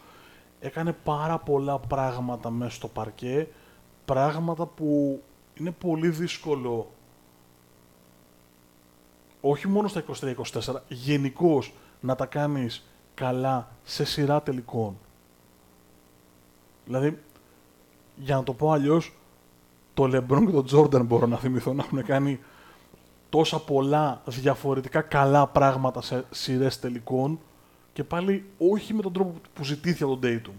Έκανε 0.59 0.95
πάρα 1.03 1.37
πολλά 1.37 1.79
πράγματα 1.79 2.49
μέσα 2.49 2.71
στο 2.71 2.87
παρκέ, 2.87 3.47
πράγματα 4.05 4.65
που 4.65 5.21
είναι 5.53 5.71
πολύ 5.71 6.09
δύσκολο 6.09 6.91
όχι 9.49 9.67
μόνο 9.67 9.87
στα 9.87 10.03
23-24, 10.21 10.75
γενικώς 10.87 11.73
να 11.99 12.15
τα 12.15 12.25
κάνεις 12.25 12.85
καλά 13.13 13.67
σε 13.83 14.05
σειρά 14.05 14.41
τελικών. 14.41 14.97
Δηλαδή, 16.85 17.19
για 18.15 18.35
να 18.35 18.43
το 18.43 18.53
πω 18.53 18.71
αλλιώς, 18.71 19.13
το 19.93 20.03
LeBron 20.03 20.45
και 20.45 20.51
το 20.51 20.65
Jordan 20.71 21.05
μπορώ 21.05 21.27
να 21.27 21.37
θυμηθώ 21.37 21.73
να 21.73 21.83
έχουν 21.83 22.03
κάνει 22.03 22.39
τόσα 23.29 23.59
πολλά 23.59 24.21
διαφορετικά 24.25 25.01
καλά 25.01 25.47
πράγματα 25.47 26.01
σε 26.01 26.25
σειρές 26.31 26.79
τελικών 26.79 27.39
και 27.93 28.03
πάλι 28.03 28.45
όχι 28.57 28.93
με 28.93 29.01
τον 29.01 29.13
τρόπο 29.13 29.33
που 29.53 29.63
ζητήθηκε 29.63 30.03
από 30.03 30.17
τον 30.17 30.29
Dayton. 30.31 30.53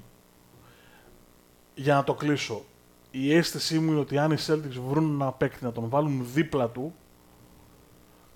Για 1.74 1.94
να 1.94 2.04
το 2.04 2.14
κλείσω, 2.14 2.62
η 3.10 3.34
αίσθησή 3.34 3.78
μου 3.78 3.90
είναι 3.90 4.00
ότι 4.00 4.18
αν 4.18 4.30
οι 4.30 4.36
Celtics 4.46 4.80
βρουν 4.88 5.14
ένα 5.14 5.32
παίκτη 5.32 5.64
να 5.64 5.72
τον 5.72 5.88
βάλουν 5.88 6.26
δίπλα 6.32 6.68
του 6.68 6.94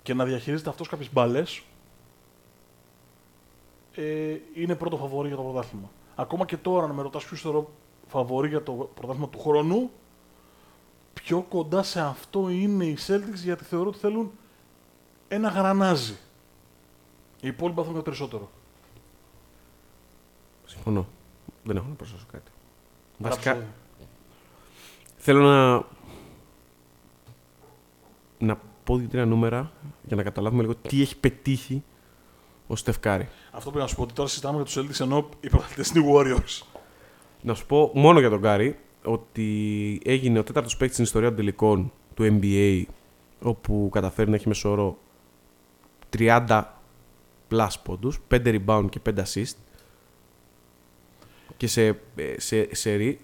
και 0.03 0.13
να 0.13 0.25
διαχειρίζεται 0.25 0.69
αυτός 0.69 0.87
κάποιες 0.87 1.13
μπάλες, 1.13 1.61
ε, 3.95 4.37
είναι 4.53 4.75
πρώτο 4.75 4.97
φαβορή 4.97 5.27
για 5.27 5.37
το 5.37 5.43
πρωτάθλημα. 5.43 5.89
Ακόμα 6.15 6.45
και 6.45 6.57
τώρα, 6.57 6.87
να 6.87 6.93
με 6.93 7.01
ρωτάς 7.01 7.25
ποιος 7.25 7.41
θεωρώ 7.41 7.71
φαβορή 8.07 8.47
για 8.47 8.63
το 8.63 8.73
πρωτάθλημα 8.73 9.29
του 9.29 9.39
χρόνου, 9.39 9.91
πιο 11.13 11.41
κοντά 11.41 11.83
σε 11.83 12.01
αυτό 12.01 12.49
είναι 12.49 12.85
οι 12.85 12.97
Celtics 13.07 13.41
γιατί 13.43 13.63
θεωρώ 13.63 13.89
ότι 13.89 13.97
θέλουν 13.97 14.31
ένα 15.27 15.49
γρανάζι. 15.49 16.15
Οι 17.41 17.47
υπόλοιπα 17.47 17.81
θέλουν 17.81 17.97
κάτι 17.97 18.09
περισσότερο. 18.09 18.49
Συμφωνώ. 20.65 21.07
Δεν 21.63 21.75
έχω 21.75 21.87
να 21.87 21.93
προσθέσω 21.93 22.25
κάτι. 22.31 22.51
Γράψω. 23.19 23.39
Βασικά, 23.39 23.67
θέλω 25.17 25.41
να. 25.41 25.85
να 28.39 28.59
πω 28.83 28.97
δύο-τρία 28.97 29.25
νούμερα 29.25 29.71
για 30.03 30.15
να 30.15 30.23
καταλάβουμε 30.23 30.61
λίγο 30.61 30.75
τι 30.75 31.01
έχει 31.01 31.17
πετύχει 31.17 31.83
ο 32.67 32.75
Στεφ 32.75 33.02
Κάρι. 33.02 33.29
Αυτό 33.51 33.71
που 33.71 33.77
να 33.77 33.87
σου 33.87 33.95
πω 33.95 34.01
ότι 34.01 34.13
τώρα 34.13 34.29
συζητάμε 34.29 34.55
για 34.55 34.65
τους 34.65 34.77
Celtics 34.77 35.03
ενώ 35.03 35.29
οι 35.39 35.49
πρωταθλητές 35.49 35.89
είναι 35.89 36.05
οι 36.05 36.11
Warriors. 36.15 36.65
Να 37.41 37.53
σου 37.53 37.65
πω 37.65 37.91
μόνο 37.93 38.19
για 38.19 38.29
τον 38.29 38.41
Κάρι 38.41 38.79
ότι 39.03 40.01
έγινε 40.05 40.39
ο 40.39 40.43
τέταρτος 40.43 40.73
παίκτης 40.77 40.93
στην 40.93 41.03
ιστορία 41.03 41.27
των 41.27 41.37
τελικών 41.37 41.91
του 42.13 42.39
NBA 42.41 42.83
που 43.41 43.89
καταφέρνει 43.91 44.29
να 44.29 44.35
έχει 44.35 44.47
μέσο 44.47 44.76
όρο 44.76 44.97
30 46.17 46.63
plus 47.49 47.67
πόντους, 47.83 48.19
5 48.27 48.61
rebound 48.65 48.85
και 48.89 48.99
5 49.09 49.23
assist 49.23 49.55
και 51.57 51.67
σε, 51.67 51.87
ε, 52.15 52.35
σε, 52.37 52.75
σε 52.75 52.93
ρί. 52.93 53.19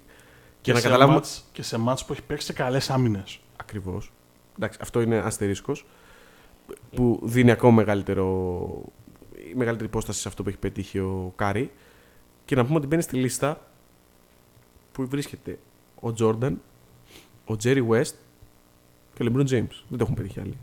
Και, 0.62 0.72
να 0.74 0.78
σε 0.78 0.84
καταλάβουμε 0.84 1.18
μάτς- 1.18 1.44
και 1.52 1.62
σε 1.64 1.78
μάτς 1.78 2.06
που 2.06 2.14
έχει 2.14 2.22
παίξει 2.24 2.46
σε 2.46 2.54
καλές 2.54 2.90
άμυνες. 2.90 3.40
ακριβώς. 3.56 4.12
Εντάξει, 4.58 4.80
αυτό 4.82 5.02
είναι 5.02 5.18
αστερίσκος 5.18 5.86
που 6.96 7.20
δίνει 7.24 7.52
ακόμα 7.52 7.74
μεγαλύτερο, 7.74 8.68
μεγαλύτερη 9.56 9.90
υπόσταση 9.90 10.20
σε 10.20 10.28
αυτό 10.28 10.44
που 10.44 10.50
έχει 10.50 10.58
πετύχει 10.58 11.00
ο 11.00 11.34
Κάρι. 11.36 11.72
Και 12.46 12.56
να 12.56 12.66
πούμε 12.66 12.78
ότι 12.78 12.88
μπαίνει 12.88 13.02
στη 13.02 13.16
λίστα 13.16 13.62
που 14.92 15.08
βρίσκεται 15.08 15.60
ο 16.00 16.14
Τζόρνταν, 16.14 16.62
ο 17.46 17.56
Jerry 17.56 17.88
West 17.90 18.14
και 19.14 19.24
ο 19.24 19.26
LeBron 19.26 19.48
James. 19.50 19.84
Δεν 19.88 19.98
το 19.98 20.00
έχουν 20.00 20.14
πετύχει 20.16 20.40
άλλοι. 20.40 20.58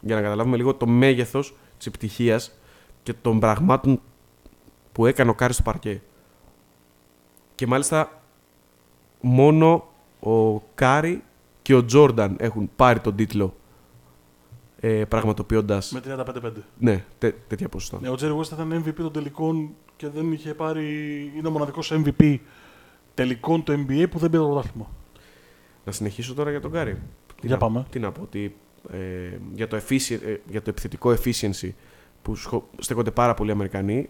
Για 0.00 0.14
να 0.14 0.22
καταλάβουμε 0.22 0.56
λίγο 0.56 0.74
το 0.74 0.86
μέγεθος 0.86 1.54
της 1.78 1.86
επιτυχίας 1.86 2.58
και 3.02 3.12
των 3.12 3.40
πραγμάτων 3.40 4.00
που 4.92 5.06
έκανε 5.06 5.30
ο 5.30 5.34
Κάρι 5.34 5.52
στο 5.52 5.62
παρκέ. 5.62 6.02
Και 7.54 7.66
μάλιστα 7.66 8.22
μόνο 9.20 9.88
ο 10.20 10.60
Κάρι 10.60 11.22
και 11.66 11.74
ο 11.74 11.84
Τζόρνταν 11.84 12.36
έχουν 12.38 12.70
πάρει 12.76 13.00
τον 13.00 13.16
τίτλο 13.16 13.54
ε, 14.80 15.04
πραγματοποιώντας. 15.04 15.82
Με 15.90 16.00
35-5. 16.42 16.52
Ναι, 16.78 17.04
τέ, 17.18 17.34
τέτοια 17.46 17.68
ποσοστά. 17.68 17.98
Ναι, 18.00 18.08
ο 18.08 18.14
Jerry 18.14 18.34
West 18.40 18.52
ήταν 18.52 18.82
MVP 18.86 18.94
των 18.96 19.12
τελικών 19.12 19.70
και 19.96 20.08
δεν 20.08 20.32
είχε 20.32 20.54
πάρει. 20.54 20.84
Είναι 21.36 21.48
ο 21.48 21.50
μοναδικός 21.50 21.92
MVP 21.94 22.38
τελικών 23.14 23.62
του 23.64 23.72
NBA 23.72 24.06
που 24.10 24.18
δεν 24.18 24.30
πήρε 24.30 24.42
το 24.42 24.48
πρωτάθλημα. 24.48 24.90
Να 25.84 25.92
συνεχίσω 25.92 26.34
τώρα 26.34 26.50
για 26.50 26.60
τον 26.60 26.70
Κάρι. 26.72 26.92
Τι 27.40 27.46
Για 27.46 27.50
να- 27.50 27.56
πάμε. 27.56 27.86
Τι 27.90 27.98
να 27.98 28.12
πω, 28.12 28.22
ότι 28.22 28.56
ε, 28.92 28.98
για, 29.54 29.68
το 29.68 29.76
effici- 29.76 30.18
ε, 30.24 30.34
για 30.48 30.62
το 30.62 30.70
επιθετικό 30.70 31.10
efficiency 31.10 31.70
που 32.22 32.34
σχο- 32.34 32.68
στέκονται 32.78 33.10
πάρα 33.10 33.34
πολλοί 33.34 33.50
Αμερικανοί, 33.50 34.08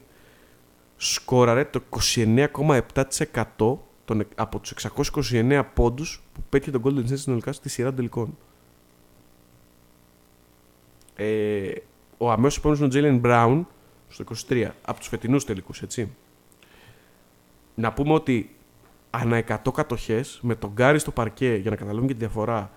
σκόραρε 0.96 1.64
το 1.64 1.80
29,7% 1.90 3.78
των, 4.06 4.20
εκ- 4.20 4.30
από 4.40 4.58
τους 4.58 4.70
629 4.70 5.62
πόντους 5.74 6.22
που 6.32 6.40
πέτυχε 6.48 6.70
τον 6.70 6.82
Golden 6.84 7.10
State 7.10 7.18
συνολικά 7.18 7.52
στη 7.52 7.68
σειρά 7.68 7.86
των 7.88 7.96
τελικών. 7.96 8.36
Ε, 11.16 11.72
ο 12.18 12.30
αμέσως 12.30 12.58
επόμενος 12.58 12.96
είναι 12.96 13.08
ο 13.08 13.20
Jalen 13.20 13.26
Brown 13.26 13.64
στο 14.08 14.24
23, 14.48 14.68
από 14.84 14.98
τους 14.98 15.08
φετινούς 15.08 15.44
τελικούς, 15.44 15.82
έτσι. 15.82 16.10
Να 17.74 17.92
πούμε 17.92 18.12
ότι 18.12 18.56
ανά 19.10 19.36
100 19.36 19.70
κατοχές 19.74 20.38
με 20.42 20.54
τον 20.54 20.70
Γκάρι 20.72 20.98
στο 20.98 21.10
παρκέ, 21.10 21.54
για 21.54 21.70
να 21.70 21.76
καταλάβουμε 21.76 22.06
και 22.06 22.12
τη 22.12 22.18
διαφορά, 22.18 22.70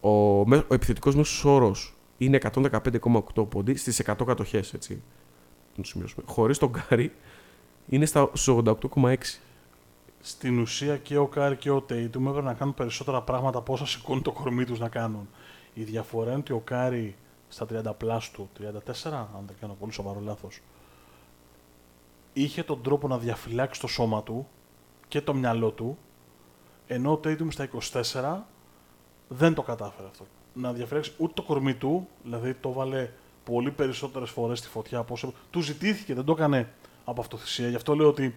ο, 0.00 0.10
μέ- 0.46 0.70
ο 0.70 0.74
επιθετικός 0.74 1.14
μέσος 1.16 1.44
όρος 1.44 1.94
είναι 2.18 2.38
115,8 2.52 3.46
πόντι 3.48 3.74
στις 3.74 4.02
100 4.06 4.24
κατοχές, 4.26 4.72
έτσι. 4.74 5.02
Να 5.76 5.82
το 5.82 5.88
σημειώσουμε. 5.88 6.24
Χωρίς 6.26 6.58
τον 6.58 6.70
Κάρι 6.70 7.12
είναι 7.88 8.06
στα, 8.06 8.30
στους 8.32 8.56
88,6. 8.64 9.40
Στην 10.20 10.58
ουσία 10.58 10.96
και 10.96 11.16
ο 11.16 11.26
Κάρι 11.26 11.56
και 11.56 11.70
ο 11.70 11.80
Τέιτουμ 11.80 12.28
έπρεπε 12.28 12.46
να 12.46 12.54
κάνουν 12.54 12.74
περισσότερα 12.74 13.22
πράγματα 13.22 13.58
από 13.58 13.72
όσα 13.72 13.86
σηκώνει 13.86 14.22
το 14.22 14.32
κορμί 14.32 14.64
τους 14.64 14.78
να 14.78 14.88
κάνουν. 14.88 15.28
Η 15.74 15.82
διαφορά 15.82 16.30
είναι 16.30 16.38
ότι 16.38 16.52
ο 16.52 16.58
Κάρι 16.64 17.16
στα 17.48 17.66
30 17.70 17.92
plus 17.98 18.30
του, 18.30 18.50
34, 18.58 18.66
αν 19.12 19.44
δεν 19.46 19.56
κάνω 19.60 19.76
πολύ 19.80 19.92
σοβαρό 19.92 20.20
λάθος, 20.20 20.60
είχε 22.32 22.62
τον 22.62 22.82
τρόπο 22.82 23.08
να 23.08 23.18
διαφυλάξει 23.18 23.80
το 23.80 23.86
σώμα 23.86 24.22
του 24.22 24.48
και 25.08 25.20
το 25.20 25.34
μυαλό 25.34 25.70
του, 25.70 25.98
ενώ 26.86 27.12
ο 27.12 27.16
Τέιτουμ 27.16 27.48
στα 27.48 27.68
24 27.92 28.38
δεν 29.28 29.54
το 29.54 29.62
κατάφερε 29.62 30.08
αυτό. 30.08 30.24
Να 30.54 30.72
διαφυλάξει 30.72 31.12
ούτε 31.18 31.32
το 31.34 31.42
κορμί 31.42 31.74
του, 31.74 32.08
δηλαδή 32.22 32.54
το 32.54 32.72
'βαλε 32.72 33.10
πολύ 33.44 33.70
περισσότερες 33.70 34.30
φορές 34.30 34.58
στη 34.58 34.68
φωτιά 34.68 34.98
από 34.98 35.12
όσο. 35.14 35.32
Του 35.50 35.60
ζητήθηκε, 35.60 36.14
δεν 36.14 36.24
το 36.24 36.32
έκανε 36.32 36.72
από 37.04 37.20
αυτοθυσία. 37.20 37.68
Γι' 37.68 37.76
αυτό 37.76 37.94
λέω 37.94 38.08
ότι 38.08 38.34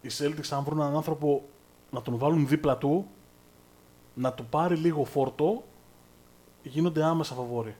οι 0.00 0.08
Celtics, 0.18 0.48
αν 0.50 0.62
βρουν 0.64 0.80
έναν 0.80 0.96
άνθρωπο 0.96 1.42
να 1.90 2.02
τον 2.02 2.18
βάλουν 2.18 2.46
δίπλα 2.48 2.76
του, 2.76 3.06
να 4.14 4.32
του 4.32 4.46
πάρει 4.46 4.76
λίγο 4.76 5.04
φόρτο, 5.04 5.64
γίνονται 6.62 7.04
άμεσα 7.04 7.34
φαβόροι. 7.34 7.76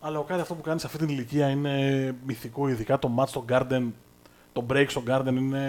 Αλλά 0.00 0.18
ο 0.18 0.22
Κάρι 0.22 0.40
αυτό 0.40 0.54
που 0.54 0.60
κάνει 0.62 0.80
σε 0.80 0.86
αυτή 0.86 0.98
την 0.98 1.08
ηλικία 1.08 1.48
είναι 1.48 2.14
μυθικό, 2.26 2.68
ειδικά 2.68 2.98
το 2.98 3.10
match 3.18 3.28
στο 3.28 3.44
Garden, 3.48 3.82
το 4.52 4.66
break 4.70 4.84
στο 4.88 5.02
Garden 5.08 5.32
είναι... 5.36 5.64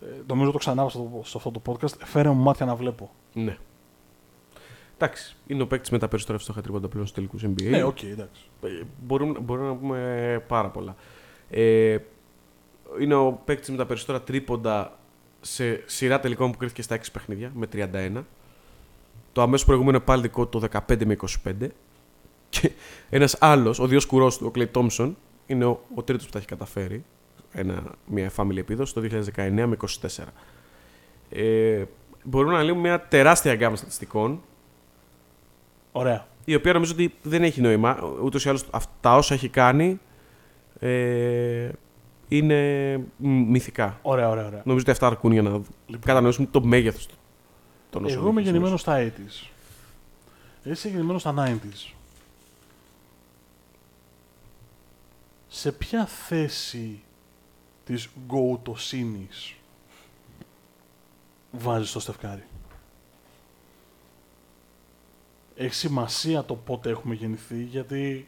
ε, 0.00 0.06
Νομίζω 0.26 0.50
το 0.50 0.58
ξανά 0.58 0.88
στο, 0.88 1.20
στο 1.24 1.38
αυτό 1.38 1.50
το 1.50 1.62
podcast. 1.66 1.98
Φέρε 2.04 2.28
μου 2.28 2.42
μάτια 2.42 2.66
να 2.66 2.74
βλέπω. 2.74 3.10
Ναι. 3.32 3.56
Εντάξει, 4.94 5.36
είναι 5.46 5.62
ο 5.62 5.66
παίκτης 5.66 5.90
με 5.90 5.98
τα 5.98 6.08
περισσότερα 6.08 6.38
εύστοχα 6.38 6.60
τρίποντα 6.60 6.88
πλέον 6.88 7.06
στους 7.06 7.16
τελικούς 7.18 7.44
NBA. 7.44 7.70
Ναι, 7.70 7.82
οκ, 7.82 8.02
εντάξει. 8.02 8.42
Ε, 8.62 8.68
Μπορούμε, 9.02 9.38
μπορούμε 9.38 9.68
να 9.68 9.74
πούμε 9.76 10.44
πάρα 10.48 10.68
πολλά. 10.70 10.96
Ε, 11.50 11.98
είναι 13.00 13.14
ο 13.14 13.32
παίκτης 13.44 13.70
με 13.70 13.76
τα 13.76 13.86
περισσότερα 13.86 14.22
τρίποντα 14.22 14.98
σε 15.40 15.82
σειρά 15.86 16.20
τελικών 16.20 16.50
που 16.50 16.58
κρίθηκε 16.58 16.82
στα 16.82 16.98
6 16.98 17.00
παιχνίδια 17.12 17.52
με 17.54 17.68
31. 17.72 18.22
Το 19.32 19.42
αμέσως 19.42 19.66
προηγούμενο 19.66 20.00
πάλι 20.00 20.22
δικό 20.22 20.46
του 20.46 20.58
το 20.58 20.82
15 20.88 21.04
με 21.04 21.16
25. 21.44 21.68
Και 22.48 22.70
ένας 23.10 23.36
άλλος, 23.40 23.78
ο 23.78 23.86
δύο 23.86 24.00
κουρός 24.06 24.38
του, 24.38 24.46
ο 24.46 24.50
Κλέι 24.50 24.66
Τόμψον, 24.66 25.16
είναι 25.46 25.64
ο, 25.64 25.80
ο 25.94 26.02
τρίτος 26.02 26.26
που 26.26 26.32
τα 26.32 26.38
έχει 26.38 26.46
καταφέρει. 26.46 27.04
Ένα, 27.52 27.82
μια 28.06 28.30
family 28.36 28.56
επίδοση 28.56 28.94
το 28.94 29.00
2019 29.00 29.50
με 29.50 29.76
24. 30.00 30.24
Ε, 31.30 31.84
μπορούμε 32.24 32.52
να 32.52 32.62
λέμε 32.62 32.80
μια 32.80 33.00
τεράστια 33.00 33.54
γκάμα 33.54 33.76
στατιστικών 33.76 34.42
Ωραία. 35.92 36.26
η 36.44 36.54
οποία 36.54 36.72
νομίζω 36.72 36.92
ότι 36.92 37.14
δεν 37.22 37.42
έχει 37.42 37.60
νόημα. 37.60 37.98
Ούτως 38.22 38.44
ή 38.44 38.48
άλλως 38.48 38.66
τα 39.00 39.16
όσα 39.16 39.34
έχει 39.34 39.48
κάνει 39.48 40.00
ε, 40.78 41.68
είναι 42.28 42.96
μ- 43.16 43.48
μυθικά. 43.48 43.98
Ωραία, 44.02 44.28
ωραία, 44.28 44.46
ωραία. 44.46 44.62
Νομίζω 44.64 44.82
ότι 44.82 44.90
αυτά 44.90 45.06
αρκούν 45.06 45.32
για 45.32 45.42
να 45.42 45.50
Λοιπόν. 45.50 46.00
κατανοήσουμε 46.04 46.46
το 46.50 46.62
μέγεθος 46.64 47.08
των 47.90 48.04
όσων 48.04 48.18
Εγώ 48.18 48.28
είμαι 48.28 48.40
έχει 48.40 48.50
γεννημένος 48.50 48.80
στα 48.80 48.96
80s. 48.98 49.50
Εσύ 50.62 50.70
είσαι 50.70 50.88
γεννημένος 50.88 51.20
στα 51.20 51.34
90s. 51.38 51.92
Σε 55.48 55.72
ποια 55.72 56.06
θέση 56.06 57.02
της 57.84 58.08
γκοουτοσύνης 58.26 59.54
βάζεις 61.52 61.92
το 61.92 62.00
στεφκάρι; 62.00 62.44
Έχει 65.56 65.74
σημασία 65.74 66.44
το 66.44 66.54
πότε 66.54 66.90
έχουμε 66.90 67.14
γεννηθεί, 67.14 67.62
γιατί 67.62 68.26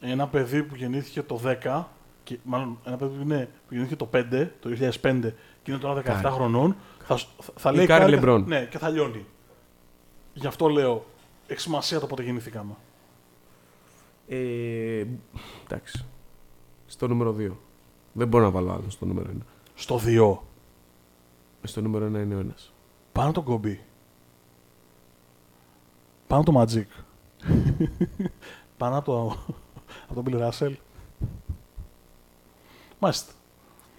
ένα 0.00 0.28
παιδί 0.28 0.62
που 0.62 0.74
γεννήθηκε 0.74 1.22
το 1.22 1.40
10, 1.62 1.84
και, 2.30 2.38
μάλλον 2.44 2.78
ένα 2.84 2.96
παιδί 2.96 3.16
που, 3.16 3.22
είναι, 3.22 3.48
που 3.68 3.74
γεννήθηκε 3.74 3.96
το 4.04 4.08
5, 4.14 4.48
το 4.60 4.70
2005, 5.02 5.32
και 5.62 5.70
είναι 5.70 5.78
τώρα 5.80 6.00
17 6.00 6.04
Κάρι. 6.04 6.28
χρονών, 6.28 6.76
θα, 6.98 7.16
θα, 7.16 7.52
θα 7.56 7.70
Ή 7.70 7.74
λέει 7.74 7.86
Κάρι 7.86 8.00
Κάρι 8.00 8.14
Λεμπρόν. 8.14 8.44
Ναι, 8.46 8.64
και 8.64 8.78
θα 8.78 8.88
λιώνει. 8.88 9.26
Γι' 10.34 10.46
αυτό 10.46 10.68
λέω, 10.68 11.04
έχει 11.46 11.60
σημασία 11.60 12.00
το 12.00 12.06
πότε 12.06 12.22
γεννηθήκαμε. 12.22 12.72
Ε, 14.28 15.04
εντάξει. 15.66 16.04
Στο 16.86 17.08
νούμερο 17.08 17.34
2. 17.38 17.50
Δεν 18.12 18.28
μπορώ 18.28 18.44
να 18.44 18.50
βάλω 18.50 18.72
άλλο 18.72 18.84
στο 18.90 19.06
νούμερο 19.06 19.30
1. 19.38 19.42
Στο 19.74 20.00
2, 20.04 20.38
Στο 21.62 21.80
νούμερο 21.80 22.06
1 22.06 22.08
είναι 22.08 22.34
ο 22.34 22.38
ένας. 22.38 22.72
πάνω 23.12 23.32
το 23.32 23.42
κομπί. 23.42 23.80
Πάνω 26.26 26.42
το 26.42 26.60
Magic. 26.60 26.86
πάνω 28.76 28.96
από 28.98 29.12
το, 29.12 29.36
από 30.08 30.22
τον 30.22 30.24
Bill 30.26 30.48
Russell. 30.50 30.72
Μάλιστα. 33.00 33.32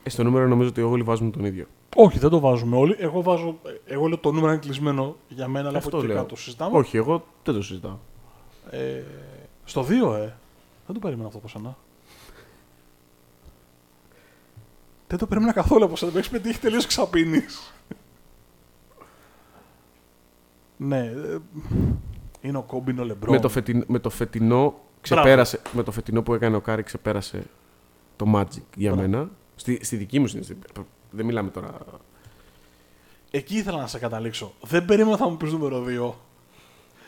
Ε, 0.04 0.10
στο 0.10 0.24
νούμερο 0.24 0.48
νομίζω 0.48 0.70
ότι 0.70 0.82
όλοι 0.82 1.04
βάζουμε 1.04 1.32
τον 1.32 1.46
ίδιο. 1.46 1.66
Όχι, 1.96 2.20
δεν 2.20 2.30
το 2.30 2.40
βάζουμε 2.40 2.76
όλοι. 2.78 2.96
Εγώ, 3.00 3.22
βάζω, 3.22 3.60
εγώ 3.86 4.08
λέω 4.08 4.18
το 4.18 4.32
νούμερο 4.32 4.52
είναι 4.52 4.62
κλεισμένο 4.62 5.16
για 5.28 5.48
μένα, 5.48 5.68
αλλά 5.68 5.78
Αυτό 5.78 5.90
από 5.90 5.98
εκεί 5.98 6.08
και 6.08 6.14
λέω. 6.14 6.22
κάτω 6.24 6.36
συζητάμε. 6.36 6.78
Όχι, 6.78 6.98
εγώ 6.98 7.26
δεν 7.44 7.54
το 7.54 7.62
συζητάω. 7.62 7.98
Ε, 8.70 9.02
στο 9.66 9.82
2, 9.82 9.86
ε. 10.16 10.34
Δεν 10.86 10.94
το 10.94 11.00
περίμενα 11.00 11.28
αυτό 11.28 11.38
από 11.38 11.48
σένα. 11.48 11.78
Δεν 15.08 15.20
το 15.20 15.28
περίμενα 15.28 15.54
καθόλου 15.54 15.86
από 15.86 15.96
σένα. 15.96 16.12
Με 16.12 16.20
έχεις 16.20 16.32
πετύχει 16.32 16.60
τελείως 16.60 16.86
ξαπίνει. 16.86 17.42
ναι. 20.78 21.00
ε, 21.00 21.38
είναι 22.42 22.58
ο 22.58 22.62
Κόμπι 22.62 22.94
ή 22.94 23.00
ο 23.00 23.04
Λεμπρόν. 23.04 23.34
Με 23.36 23.42
το, 23.42 23.50
φετιν, 23.50 23.84
με 23.88 24.00
το 24.00 24.10
φετινό 24.10 24.76
ξεπέρασε, 25.02 25.62
με 25.72 25.84
το 25.84 25.92
φετινό 25.92 26.22
που 26.22 26.34
έκανε 26.34 26.56
ο 26.56 26.62
Κάρι 26.62 26.84
ξεπέρασε 26.84 27.44
το 28.22 28.32
Magic 28.36 28.64
για 28.76 28.92
Μπράβο. 28.92 29.10
μένα. 29.10 29.30
Στη, 29.56 29.80
στη 29.82 29.96
δική 29.96 30.20
μου 30.20 30.28
συνείδηση. 30.28 30.58
Δεν 31.12 31.26
μιλάμε 31.26 31.50
τώρα. 31.50 31.78
Εκεί 33.32 33.58
ήθελα 33.58 33.78
να 33.78 33.88
σε 33.88 34.00
καταλήξω. 34.00 34.54
Δεν 34.62 34.86
περίμενα 34.86 35.18
θα 35.18 35.30
μου 35.30 35.38
πεις 35.38 35.52
νούμερο 35.52 35.84
2. 35.88 36.14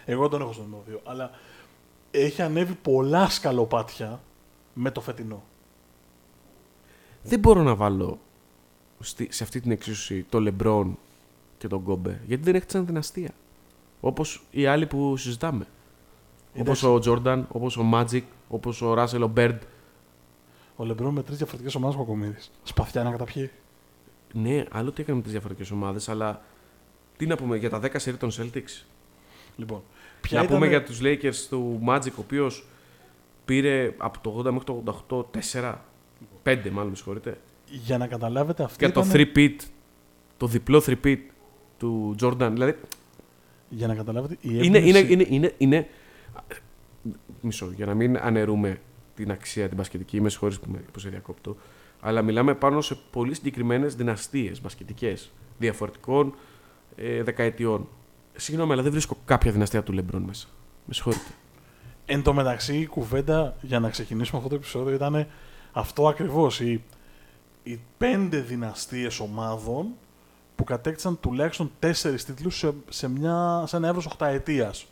Εγώ 0.05 0.29
τον 0.29 0.41
έχω 0.41 0.53
στο 0.53 0.61
νούμερο 0.61 0.83
2. 0.89 0.99
Αλλά 1.03 1.31
έχει 2.11 2.41
ανέβει 2.41 2.73
πολλά 2.73 3.29
σκαλοπάτια 3.29 4.21
με 4.73 4.91
το 4.91 5.01
φετινό. 5.01 5.43
Δεν 7.23 7.39
μπορώ 7.39 7.61
να 7.61 7.75
βάλω 7.75 8.19
στη, 8.99 9.27
σε 9.31 9.43
αυτή 9.43 9.59
την 9.61 9.71
εξίσωση 9.71 10.25
το 10.29 10.37
LeBron 10.47 10.85
και 11.57 11.67
τον 11.67 11.79
Γκόμπε. 11.79 12.21
Γιατί 12.25 12.43
δεν 12.43 12.55
έχτισαν 12.55 12.85
δυναστεία. 12.85 13.31
Όπως 13.99 14.43
οι 14.51 14.65
άλλοι 14.65 14.85
που 14.87 15.17
συζητάμε. 15.17 15.67
Εντάξει. 16.53 16.61
Όπως 16.61 16.83
ο 16.83 16.99
Τζόρνταν, 16.99 17.47
όπως 17.51 17.77
ο 17.77 17.89
Magic, 17.93 18.23
όπως 18.47 18.81
ο 18.81 18.93
Ράσελ 18.93 19.21
ο 19.21 19.27
Μπέρντ. 19.27 19.61
Ο 20.75 20.85
Λεμπρόν 20.85 21.13
με 21.13 21.23
τρεις 21.23 21.37
διαφορετικές 21.37 21.75
ομάδες 21.75 21.95
Κακομίδη. 21.97 22.35
Σπαθιά 22.63 23.03
να 23.03 23.11
καταπιεί. 23.11 23.51
Ναι, 24.33 24.63
άλλο 24.71 24.91
τι 24.91 25.01
έκανε 25.01 25.17
με 25.17 25.23
τι 25.23 25.29
διαφορετικές 25.29 25.71
ομάδες, 25.71 26.09
αλλά 26.09 26.41
τι 27.17 27.25
να 27.25 27.35
πούμε 27.35 27.57
για 27.57 27.69
τα 27.69 27.79
10 27.83 27.89
σερί 27.95 28.17
των 28.17 28.31
Celtics. 28.31 28.83
Λοιπόν, 29.55 29.81
να 30.29 30.45
πούμε 30.45 30.67
για 30.67 30.83
τους 30.83 30.99
Lakers 31.03 31.35
του 31.49 31.81
Magic, 31.87 32.11
ο 32.11 32.19
οποίος 32.19 32.65
πήρε 33.45 33.93
από 33.97 34.19
το 34.19 34.39
80 34.39 34.43
μέχρι 34.51 34.63
το 34.63 35.27
88 35.31 35.61
4 35.61 35.75
Πέντε, 36.43 36.69
μάλλον 36.69 36.89
με 36.89 36.95
συγχωρείτε. 36.95 37.37
Για 37.69 37.97
να 37.97 38.07
καταλάβετε 38.07 38.63
αυτή 38.63 38.85
Και 38.85 38.91
το 38.91 39.03
ήταν... 39.09 39.27
3-pit, 39.35 39.55
το 40.37 40.47
διπλό 40.47 40.83
3-pit 40.85 41.17
του 41.77 42.15
Jordan. 42.21 42.49
Δηλαδή, 42.51 42.75
Για 43.69 43.87
να 43.87 43.95
καταλάβετε, 43.95 44.33
η 44.33 44.37
είναι, 44.41 44.77
είναι, 44.77 44.77
έμπνευση- 44.77 45.09
είναι, 45.11 45.25
είναι, 45.29 45.53
είναι... 45.57 45.87
Μισό, 47.41 47.71
για 47.75 47.85
να 47.85 47.93
μην 47.93 48.17
αναιρούμε 48.17 48.79
την 49.15 49.31
αξία 49.31 49.67
την 49.67 49.77
μπασκετική, 49.77 50.21
με 50.21 50.29
συγχωρείς 50.29 50.59
που, 50.59 50.71
με, 50.71 50.83
που 50.91 50.99
σε 50.99 51.09
διακόπτω, 51.09 51.57
αλλά 51.99 52.21
μιλάμε 52.21 52.55
πάνω 52.55 52.81
σε 52.81 52.97
πολύ 53.11 53.33
συγκεκριμένες 53.33 53.95
δυναστείες 53.95 54.61
μπασκετικές, 54.61 55.31
διαφορετικών 55.57 56.33
ε, 56.95 57.23
δεκαετιών. 57.23 57.87
Συγγνώμη, 58.35 58.71
αλλά 58.71 58.81
δεν 58.81 58.91
βρίσκω 58.91 59.17
κάποια 59.25 59.51
δυναστεία 59.51 59.83
του 59.83 59.91
Λεμπρόν 59.91 60.21
μέσα. 60.21 60.47
Με 60.85 60.93
συγχωρείτε. 60.93 61.31
Εν 62.05 62.23
τω 62.23 62.33
μεταξύ, 62.33 62.77
η 62.77 62.85
κουβέντα 62.85 63.55
για 63.61 63.79
να 63.79 63.89
ξεκινήσουμε 63.89 64.37
αυτό 64.37 64.49
το 64.49 64.55
επεισόδιο 64.55 64.93
ήταν 64.95 65.27
αυτό 65.71 66.07
ακριβώς. 66.07 66.59
Οι, 66.59 66.83
οι 67.63 67.79
πέντε 67.97 68.39
δυναστείες 68.39 69.19
ομάδων 69.19 69.87
που 70.55 70.63
κατέκτησαν 70.63 71.19
τουλάχιστον 71.19 71.71
τέσσερις 71.79 72.25
τίτλους 72.25 72.57
σε, 72.57 72.73
σε, 72.89 73.09
μια, 73.09 73.63
σε 73.67 73.75
ένα 73.75 73.87
εύρος 73.87 74.05
οχταετίας. 74.05 74.85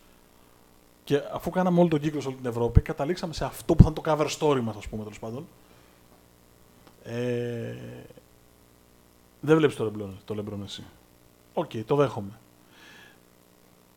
Και 1.12 1.22
αφού 1.34 1.50
κάναμε 1.50 1.80
όλο 1.80 1.90
τον 1.90 2.00
κύκλο 2.00 2.22
σε 2.22 2.28
όλη 2.28 2.38
την 2.38 2.46
Ευρώπη, 2.46 2.82
καταλήξαμε 2.82 3.34
σε 3.34 3.46
αυτό 3.46 3.76
που 3.76 3.84
θα 3.84 3.90
είναι 3.90 4.02
το 4.02 4.12
cover 4.12 4.28
story 4.40 4.62
μας, 4.62 4.76
ας 4.76 4.88
πούμε, 4.88 5.04
τέλος 5.04 5.20
πάντων. 5.20 5.48
Ε, 7.04 7.76
δεν 9.40 9.58
βλέπεις 9.58 9.76
το 9.76 9.84
Λεμπρόν, 9.84 10.20
το 10.26 10.34
Λεμπρόν 10.34 10.64
εσύ. 10.64 10.84
Οκ, 11.54 11.72
το 11.86 11.96
δέχομαι. 11.96 12.40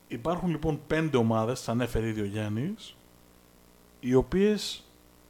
Υπάρχουν 0.09 0.51
λοιπόν 0.51 0.81
πέντε 0.87 1.17
ομάδες, 1.17 1.59
τις 1.59 1.69
ανέφερε 1.69 2.07
ήδη 2.07 2.21
ο 2.21 2.25
Γιάννης, 2.25 2.97
οι 4.01 4.15
οποίες 4.15 4.85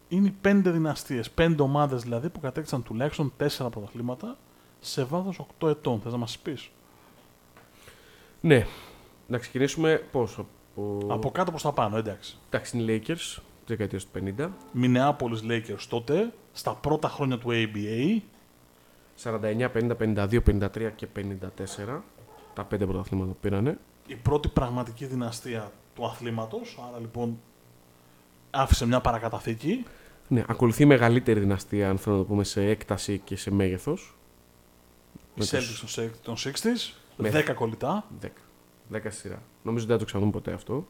είναι 0.09 0.27
οι 0.27 0.37
πέντε 0.41 0.71
δυναστείες. 0.71 1.31
Πέντε 1.31 1.63
ομάδες 1.63 2.03
δηλαδή 2.03 2.29
που 2.29 2.41
κατέκτησαν 2.41 2.83
τουλάχιστον 2.83 3.33
τέσσερα 3.37 3.71
πρωταθλήματα 3.71 4.37
σε 4.81 5.05
βάθος 5.05 5.47
8 5.61 5.69
ετών. 5.69 6.01
Θες 6.01 6.13
να 6.13 6.19
μας 6.19 6.39
πεις; 6.39 6.71
Ναι. 8.41 8.67
Να 9.27 9.39
ξεκινήσουμε 9.39 10.07
πώς. 10.13 10.39
Από, 10.77 11.07
Από 11.09 11.31
κάτω 11.31 11.51
προς 11.51 11.63
τα 11.63 11.73
πάνω, 11.73 11.97
εντάξει. 11.97 12.37
Εντάξει, 12.47 12.79
είναι 12.79 12.93
οι 12.93 13.03
Lakers, 13.07 13.37
τη 13.67 13.75
δεκαετία 13.77 13.99
του 13.99 14.07
50. 14.39 14.49
Μινεάπολης 14.73 15.43
Lakers 15.49 15.85
τότε, 15.89 16.33
στα 16.53 16.75
πρώτα 16.75 17.09
χρόνια 17.09 17.39
του 17.39 17.49
ABA. 17.51 18.21
49, 19.23 19.69
50, 19.71 19.97
52, 19.97 20.41
53 20.43 20.91
και 20.97 21.07
54. 21.17 22.03
Τα 22.55 22.65
πέντε 22.65 22.87
πρωταθλήματα 22.87 23.31
που 23.31 23.37
πήρανε. 23.41 23.79
Η 24.07 24.15
πρώτη 24.15 24.49
πραγματική 24.49 25.07
δυναστεία 25.07 25.73
του 25.95 26.05
αθλήματος. 26.07 26.79
Άρα 26.89 26.99
λοιπόν 27.01 27.39
άφησε 28.51 28.87
μια 28.87 29.01
παρακαταθήκη. 29.01 29.85
Ναι, 30.29 30.45
ακολουθεί 30.49 30.83
η 30.83 30.87
μεγαλύτερη 30.87 31.41
δυναστεία, 31.41 31.91
αν 31.91 31.99
θέλω 31.99 32.17
να 32.17 32.23
το 32.23 32.29
πούμε, 32.29 32.45
σε 32.45 32.67
έκταση 32.67 33.19
και 33.25 33.37
σε 33.37 33.51
μέγεθος. 33.51 34.17
Οι 35.35 35.43
Celtics 35.51 35.87
των- 35.95 36.11
των 36.23 36.37
60s. 36.37 36.93
Με- 37.17 37.31
10 37.31 37.53
κολλητά. 37.55 38.05
10. 38.21 38.27
10 38.95 38.99
στη 39.01 39.11
σειρά. 39.11 39.43
Νομίζω 39.63 39.87
δεν 39.87 39.95
θα 39.95 40.01
το 40.01 40.05
ξαναδούμε 40.05 40.37
ποτέ 40.37 40.53
αυτό. 40.53 40.87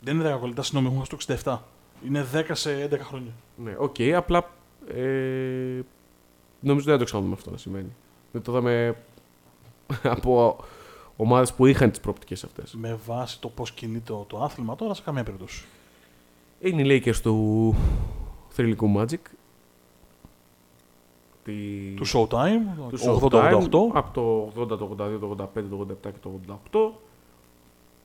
Δεν 0.00 0.18
είναι 0.20 0.34
10 0.34 0.38
κολλητά, 0.40 0.62
συγγνώμη, 0.62 0.86
έχουμε 0.86 1.04
στο 1.04 1.36
67. 1.44 1.58
Είναι 2.06 2.26
10 2.32 2.44
σε 2.52 2.88
11 2.92 2.98
χρόνια. 2.98 3.32
Ναι, 3.56 3.74
οκ, 3.78 3.96
απλά. 4.14 4.50
Ε, 4.88 5.80
νομίζω 6.60 6.84
δεν 6.84 6.92
θα 6.94 6.98
το 6.98 7.04
ξαναδούμε 7.04 7.34
αυτό 7.34 7.50
να 7.50 7.56
σημαίνει. 7.56 7.94
Δεν 8.32 8.42
το 8.42 8.52
είδαμε 8.52 8.96
από 10.16 10.56
ομάδες 11.16 11.52
που 11.52 11.66
είχαν 11.66 11.90
τις 11.90 12.00
προοπτικές 12.00 12.44
αυτές. 12.44 12.74
Με 12.74 12.98
βάση 13.06 13.40
το 13.40 13.48
πώς 13.48 13.72
κινείται 13.72 14.12
το, 14.12 14.24
το 14.28 14.42
άθλημα 14.42 14.76
τώρα 14.76 14.94
σε 14.94 15.02
καμία 15.02 15.22
περίπτωση. 15.22 15.64
Είναι 16.60 16.82
οι 16.82 17.02
Lakers 17.04 17.16
του 17.16 17.74
θρηλυκού 18.48 18.94
Magic. 18.96 19.18
Τη... 21.44 21.52
Του 21.94 22.06
Showtime, 22.06 22.88
του 22.88 22.98
80-88. 22.98 23.30
Showtime, 23.30 23.90
Από 23.92 24.10
το 24.12 24.52
80, 24.62 24.68
το 24.68 24.96
82, 24.98 25.18
το 25.20 25.50
85, 25.56 25.62
το 25.70 25.86
87 25.90 25.96
και 26.02 26.18
το 26.20 26.40
88. 26.72 27.05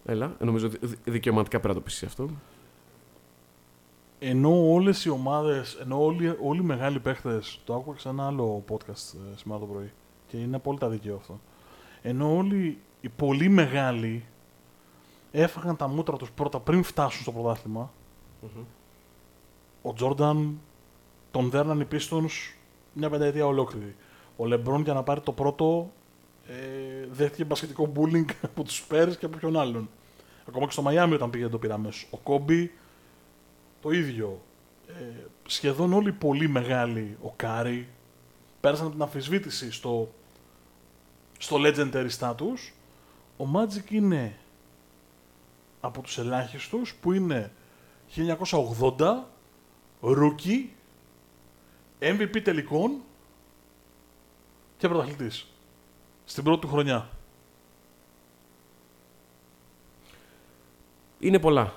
Έλα, 0.06 0.36
ε, 0.40 0.44
νομίζω 0.46 0.68
δι- 0.70 1.00
δικαιωματικά 1.04 1.60
πρέπει 1.60 1.74
να 1.76 1.80
το 1.82 1.86
πεις 1.86 2.04
αυτό. 2.04 2.30
Ενώ 4.20 4.72
όλες 4.74 5.06
οι 5.06 5.10
ομάδες, 5.10 5.74
ενώ 5.82 6.04
όλοι, 6.04 6.38
όλοι 6.44 6.60
οι 6.60 6.64
μεγάλοι 6.64 7.00
παίχτες, 7.00 7.60
το 7.66 7.76
άκουγα 7.76 7.98
σε 7.98 8.10
ένα 8.10 8.26
άλλο 8.28 8.64
podcast 8.70 8.90
ε, 8.90 9.36
σήμερα 9.38 9.60
το 9.60 9.66
πρωί 9.66 9.92
και 10.28 10.38
είναι 10.38 10.56
απόλυτα 10.56 10.90
δίκαιο 10.90 11.16
αυτό. 11.16 11.40
Ενώ 12.02 12.36
όλοι 12.38 12.78
οι 13.02 13.10
πολύ 13.10 13.50
μεγάλοι 13.50 14.26
έφαγαν 15.32 15.76
τα 15.76 15.88
μούτρα 15.88 16.18
τους 16.18 16.32
πρώτα 16.32 16.60
πριν 16.60 16.84
φτάσουν 16.84 17.22
στο 17.22 17.32
πρωτάθλημα, 17.32 17.92
ο 19.82 19.94
Τζόρνταν 19.94 20.60
τον 21.32 21.50
δέρναν 21.50 21.80
οι 21.80 21.88
Pistons 21.92 22.54
μια 22.94 23.10
πενταετία 23.10 23.46
ολόκληρη. 23.46 23.96
Ο 24.38 24.46
Λεμπρόν 24.46 24.82
για 24.82 24.94
να 24.94 25.04
πάρει 25.04 25.22
το 25.22 25.32
πρώτο 25.32 25.92
ε, 26.48 27.08
δέχτηκε 27.12 27.46
μπασκετικό 27.46 27.92
bullying 27.96 28.26
από 28.42 28.64
τους 28.64 28.86
Spurs 28.88 29.14
και 29.20 29.26
από 29.26 29.38
ποιον 29.38 29.60
άλλον. 29.60 29.90
Ακόμα 30.48 30.66
και 30.66 30.72
στο 30.72 30.82
Μαϊάμι 30.82 31.14
όταν 31.14 31.30
πήγε 31.30 31.44
δεν 31.44 31.52
το 31.52 31.58
πήρε 31.58 31.74
αμέσως. 31.74 32.08
Ο 32.10 32.18
Κόμπι 32.18 32.72
το 33.82 33.92
ίδιο. 33.92 34.42
Ε, 34.88 35.26
σχεδόν 35.46 35.94
όλοι 35.94 36.10
οι 36.10 36.12
πολύ 36.12 36.48
μεγάλοι, 36.48 37.18
ο 37.22 37.34
Κάρι, 37.36 37.88
πέρασαν 38.60 38.86
από 38.86 38.94
την 38.94 39.04
αμφισβήτηση 39.04 39.72
στο, 39.72 40.14
στο 41.38 41.58
legendary 41.60 42.10
status. 42.20 42.72
Ο 43.38 43.46
Magic 43.56 43.92
είναι 43.92 44.36
από 45.82 46.02
τους 46.02 46.18
ελάχιστους 46.18 46.96
που 47.02 47.12
είναι 47.12 47.52
1980, 48.16 49.24
rookie, 50.02 50.66
MVP 52.00 52.42
τελικών 52.44 53.02
και 54.78 54.88
πρωταθλητής. 54.88 55.51
Στην 56.32 56.44
πρώτη 56.44 56.62
του 56.62 56.68
χρονιά. 56.68 57.10
Είναι 61.20 61.40
πολλά. 61.40 61.74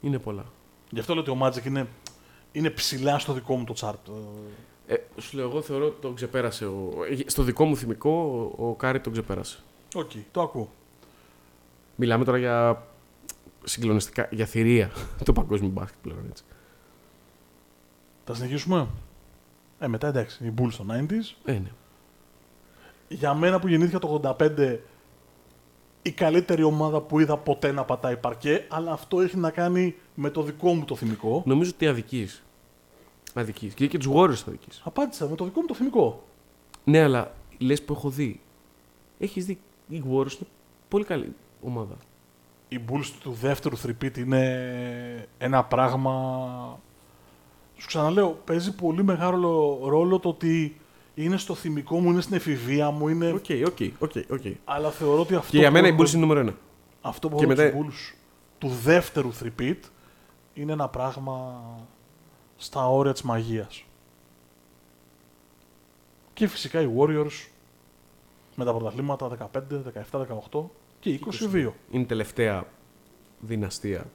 Είναι 0.00 0.18
πολλά. 0.18 0.44
Γι' 0.90 0.98
αυτό 1.00 1.14
λέω 1.14 1.22
ότι 1.22 1.30
ο 1.30 1.38
Magic 1.42 1.64
είναι, 1.64 1.88
είναι 2.52 2.70
ψηλά 2.70 3.18
στο 3.18 3.32
δικό 3.32 3.56
μου 3.56 3.64
το 3.64 3.74
chart. 3.76 4.12
Ε, 4.86 4.94
Ε, 4.94 5.04
σου 5.20 5.36
λέω, 5.36 5.48
εγώ 5.48 5.62
θεωρώ 5.62 5.86
ότι 5.86 6.00
τον 6.00 6.14
ξεπέρασε. 6.14 6.66
Ο... 6.66 6.90
ε, 7.10 7.30
Στο 7.30 7.42
δικό 7.42 7.64
μου 7.64 7.76
θυμικό, 7.76 8.10
ο, 8.58 8.68
ο 8.68 8.74
Κάρι 8.74 9.00
τον 9.00 9.12
ξεπέρασε. 9.12 9.58
Οκ, 9.94 10.10
το 10.30 10.40
ακούω. 10.40 10.70
Μιλάμε 11.96 12.24
τώρα 12.24 12.38
για 12.38 12.86
συγκλονιστικά, 13.64 14.28
για 14.30 14.46
θηρία 14.46 14.90
το 15.24 15.32
παγκόσμιο 15.32 15.70
μπάσκετ 15.70 15.98
πλέον. 16.02 16.26
Έτσι. 16.28 16.44
Θα 18.24 18.34
συνεχίσουμε; 18.34 18.88
Ε, 19.78 19.86
μετά 19.86 20.06
εντάξει, 20.08 20.44
οι 20.46 20.52
Bulls 20.58 20.70
στο 20.72 20.86
90s. 20.88 21.34
Ε, 21.44 21.52
ναι. 21.52 21.70
Για 23.08 23.34
μένα 23.34 23.58
που 23.58 23.68
γεννήθηκα 23.68 23.98
το 23.98 24.36
85, 24.38 24.78
η 26.02 26.10
καλύτερη 26.10 26.62
ομάδα 26.62 27.00
που 27.00 27.20
είδα 27.20 27.36
ποτέ 27.36 27.72
να 27.72 27.84
πατάει 27.84 28.16
παρκέ, 28.16 28.66
αλλά 28.68 28.92
αυτό 28.92 29.20
έχει 29.20 29.36
να 29.36 29.50
κάνει 29.50 29.94
με 30.14 30.30
το 30.30 30.42
δικό 30.42 30.74
μου 30.74 30.84
το 30.84 30.96
θυμικό. 30.96 31.42
Νομίζω 31.46 31.70
ότι 31.74 31.86
αδική. 31.86 32.28
Αδική. 33.34 33.72
Και, 33.74 33.86
και 33.86 33.98
τους 33.98 34.08
Warriors 34.14 34.42
αδική. 34.48 34.68
Απάντησα 34.84 35.28
με 35.28 35.36
το 35.36 35.44
δικό 35.44 35.60
μου 35.60 35.66
το 35.66 35.74
θυμικό. 35.74 36.22
Ναι, 36.84 37.02
αλλά 37.02 37.34
λες 37.58 37.82
που 37.82 37.92
έχω 37.92 38.08
δει. 38.08 38.40
Έχεις 39.18 39.44
δει. 39.44 39.58
Οι 39.88 40.02
Warriors 40.10 40.32
είναι 40.32 40.48
πολύ 40.88 41.04
καλή 41.04 41.34
ομάδα. 41.62 41.96
Οι 42.68 42.80
Bulls 42.88 43.10
του 43.20 43.32
δεύτερου 43.32 43.76
θρυπίτη 43.76 44.20
είναι 44.20 45.28
ένα 45.38 45.64
πράγμα... 45.64 46.80
Σου 47.76 47.86
ξαναλέω, 47.86 48.38
παίζει 48.44 48.74
πολύ 48.74 49.04
μεγάλο 49.04 49.80
ρόλο 49.84 50.18
το 50.18 50.28
ότι 50.28 50.80
είναι 51.18 51.36
στο 51.36 51.54
θυμικό 51.54 52.00
μου, 52.00 52.10
είναι 52.10 52.20
στην 52.20 52.34
εφηβεία 52.34 52.90
μου, 52.90 53.08
είναι... 53.08 53.30
Οκ, 53.32 53.44
οκ, 53.66 53.78
οκ, 53.98 54.12
οκ. 54.30 54.42
Αλλά 54.64 54.90
θεωρώ 54.90 55.20
ότι 55.20 55.34
αυτό 55.34 55.50
Και 55.50 55.58
για 55.58 55.66
που 55.68 55.72
μένα 55.72 55.86
η 55.86 55.90
έχω- 55.90 56.02
Bulls 56.02 56.08
είναι 56.10 56.20
νούμερο 56.20 56.40
ένα. 56.40 56.54
Αυτό 57.00 57.28
που 57.28 57.36
Και 57.36 57.44
έχω 57.44 57.52
μετά- 57.54 57.62
μετά... 57.76 57.78
Bulls 57.88 58.14
του 58.58 58.68
δεύτερου 58.68 59.32
three-peat 59.32 59.84
είναι 60.54 60.72
ένα 60.72 60.88
πράγμα 60.88 61.62
στα 62.56 62.88
όρια 62.88 63.12
της 63.12 63.22
μαγείας. 63.22 63.84
Και 66.34 66.46
φυσικά 66.46 66.80
οι 66.80 66.88
Warriors 66.98 67.46
με 68.54 68.64
τα 68.64 68.74
πρωταθλήματα 68.74 69.50
15, 69.52 69.60
17, 70.10 70.26
18 70.50 70.62
και 71.00 71.20
22. 71.52 71.52
Είναι 71.90 72.02
η 72.02 72.04
τελευταία 72.04 72.66
δυναστεία 73.40 74.06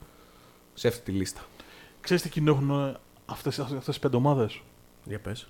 σε 0.73 0.87
αυτή 0.87 1.01
τη 1.01 1.11
λίστα. 1.11 1.41
Ξέρεις 2.01 2.21
τι 2.23 2.29
κοινό 2.29 2.51
έχουν 2.51 2.97
αυτές, 3.25 3.59
αυτές 3.59 3.83
τις 3.85 3.99
πέντε 3.99 4.15
ομάδες; 4.15 4.61
Για 5.05 5.19
πες. 5.19 5.47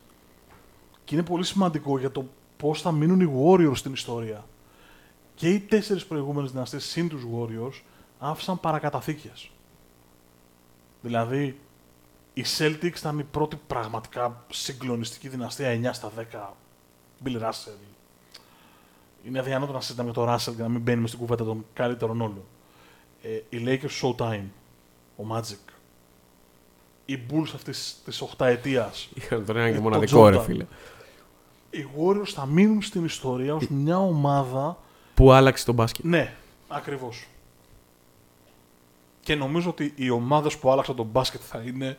Και 1.12 1.18
είναι 1.18 1.26
πολύ 1.26 1.44
σημαντικό 1.46 2.00
για 2.00 2.12
το 2.12 2.26
πώς 2.58 2.82
θα 2.82 2.92
μείνουν 2.92 3.20
οι 3.22 3.32
Warriors 3.46 3.76
στην 3.78 3.94
ιστορία. 3.94 4.46
Και 5.36 5.50
οι 5.50 5.60
τέσσερις 5.60 6.06
προηγούμενες 6.06 6.52
δυναστείες 6.52 6.84
συν 6.84 7.10
τους 7.10 7.24
Warriors 7.36 7.82
άφησαν 8.20 8.60
παρακαταθήκες. 8.60 9.52
Δηλαδή, 11.02 11.60
οι 12.34 12.44
Celtics 12.58 12.98
ήταν 12.98 13.20
η 13.20 13.24
πρώτη 13.24 13.60
πραγματικά 13.68 14.44
συγκλονιστική 14.52 15.28
δυναστεία 15.28 15.70
9 15.70 15.94
στα 15.94 16.12
10. 16.18 16.54
Bill 17.26 17.42
Russell. 17.42 17.78
Είναι 19.26 19.40
αδιανότο 19.40 19.72
να 19.74 19.82
συζητάμε 19.82 20.12
για 20.12 20.24
τον 20.26 20.34
Russell 20.36 20.54
και 20.56 20.62
να 20.62 20.70
μην 20.70 20.82
μπαίνουμε 20.82 21.08
στην 21.08 21.20
κουβέντα 21.20 21.44
των 21.44 21.66
καλύτερων 21.74 22.22
όλων. 22.22 22.44
Ε, 23.22 23.30
οι 23.58 23.64
Lakers 23.66 24.02
Showtime. 24.02 24.46
Ο 25.18 25.24
Magic. 25.32 25.72
οι 27.06 27.20
Bulls 27.32 27.52
αυτής 27.56 28.02
της 28.06 28.22
οχταετίας. 28.22 29.10
Είχαν 29.14 29.46
τον 29.46 29.58
ένα 29.58 29.72
και 29.72 29.78
Ε, 29.78 29.80
μοναδικό, 29.80 30.22
τον 30.24 30.28
ρε 30.32 30.38
Jordan. 30.38 30.44
φίλε. 30.46 30.66
Οι 31.72 31.86
Warriors 31.98 32.28
θα 32.34 32.46
μείνουν 32.46 32.82
στην 32.82 33.06
ιστορία 33.06 33.56
ως 33.56 33.68
μια 33.68 33.98
ομάδα. 34.00 34.78
Που 35.14 35.32
άλλαξε 35.32 35.66
τον 35.66 35.76
μπάσκετ. 35.76 36.06
Ναι, 36.06 36.34
ακριβώς. 36.68 37.28
Και 39.20 39.36
νομίζω 39.36 39.70
ότι 39.70 39.94
οι 39.96 40.10
ομάδες 40.10 40.58
που 40.58 40.72
άλλαξαν 40.72 40.96
τον 40.96 41.06
μπάσκετ 41.06 41.42
θα 41.44 41.60
είναι 41.60 41.98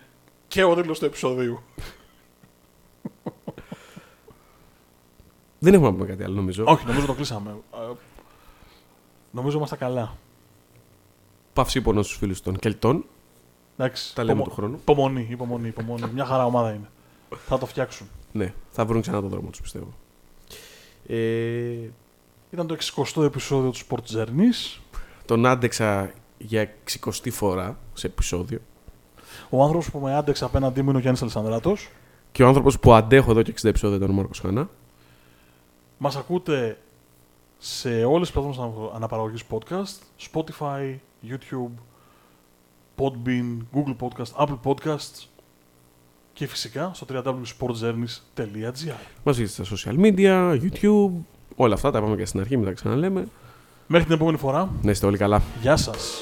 και 0.48 0.62
ο 0.64 0.74
τίτλο 0.74 0.92
του 0.92 1.04
επεισοδίου. 1.04 1.60
Δεν 5.58 5.74
έχουμε 5.74 5.88
να 5.90 5.94
πούμε 5.94 6.06
κάτι 6.06 6.22
άλλο, 6.24 6.34
νομίζω. 6.34 6.64
Όχι, 6.66 6.86
νομίζω 6.86 7.06
το 7.06 7.14
κλείσαμε. 7.14 7.50
Ε, 7.74 7.92
Νομίζω 9.30 9.56
είμαστε 9.56 9.76
καλά. 9.76 10.16
Παύση 11.52 11.80
πόνο 11.80 12.02
στους 12.02 12.16
φίλους 12.16 12.40
των 12.40 12.56
Κελτών. 12.58 13.04
Εντάξει, 13.76 14.14
Τα 14.14 14.22
λέμε 14.24 14.34
υπομο- 14.40 14.48
του 14.50 14.56
χρόνου. 14.60 14.76
Υπομονή, 14.80 15.26
υπομονή, 15.30 15.68
υπομονή. 15.68 16.10
Μια 16.14 16.24
χαρά 16.24 16.44
ομάδα 16.44 16.72
είναι. 16.72 16.90
Θα 17.46 17.58
το 17.58 17.66
φτιάξουν. 17.66 18.08
Ναι, 18.32 18.52
θα 18.70 18.84
βρουν 18.84 19.00
ξανά 19.00 19.20
τον 19.20 19.28
δρόμο 19.30 19.50
τους, 19.50 19.60
πιστεύω. 19.60 19.92
Ε, 21.06 21.90
Ήταν 22.50 22.66
το 22.66 22.76
60ο 22.80 23.22
επεισόδιο 23.24 23.70
του 23.70 23.78
Sport 23.78 24.16
Journeys. 24.16 24.80
τον 25.26 25.46
άντεξα 25.46 26.12
για 26.38 26.74
60η 27.04 27.30
φορά 27.30 27.78
σε 27.94 28.06
επεισόδιο. 28.06 28.58
Ο 29.50 29.62
άνθρωπος 29.62 29.90
που 29.90 29.98
με 29.98 30.14
άντεξε 30.16 30.44
απέναντί 30.44 30.82
μου 30.82 30.88
είναι 30.88 30.98
ο 30.98 31.00
Γιάννης 31.00 31.22
Αλεσανδράτο. 31.22 31.76
Και 32.32 32.42
ο 32.42 32.46
άνθρωπος 32.46 32.78
που 32.78 32.92
αντέχω 32.92 33.30
εδώ 33.30 33.42
και 33.42 33.54
60 33.60 33.64
επεισόδια 33.68 33.96
ήταν 33.96 34.10
ο 34.10 34.12
Μάρκος 34.12 34.38
Χανά. 34.38 34.68
Μας 35.98 36.16
ακούτε 36.16 36.78
σε 37.58 38.04
όλες 38.04 38.30
τις 38.30 38.40
πλατφόρμες 38.40 38.90
αναπαραγωγής 38.94 39.42
podcast, 39.50 39.98
Spotify, 40.32 40.96
YouTube, 41.28 41.70
Podbean, 42.98 43.56
Google 43.74 43.96
Podcast, 44.00 44.46
Apple 44.46 44.58
Podcasts 44.64 45.26
και 46.32 46.46
φυσικά 46.46 46.90
στο 46.94 47.06
www.sportjourneys.gr. 47.12 48.94
Μας 49.22 49.36
βρίσκεται 49.36 49.64
στα 49.74 49.76
social 49.76 50.00
media, 50.04 50.58
YouTube, 50.62 51.10
όλα 51.56 51.74
αυτά 51.74 51.90
τα 51.90 51.98
είπαμε 51.98 52.16
και 52.16 52.24
στην 52.24 52.40
αρχή, 52.40 52.56
μην 52.56 52.66
τα 52.66 52.72
ξαναλέμε. 52.72 53.26
Μέχρι 53.86 54.06
την 54.06 54.14
επόμενη 54.14 54.36
φορά, 54.38 54.70
Να 54.82 54.90
είστε 54.90 55.06
όλοι 55.06 55.16
καλά. 55.16 55.42
γεια 55.60 55.76
σας! 55.76 56.20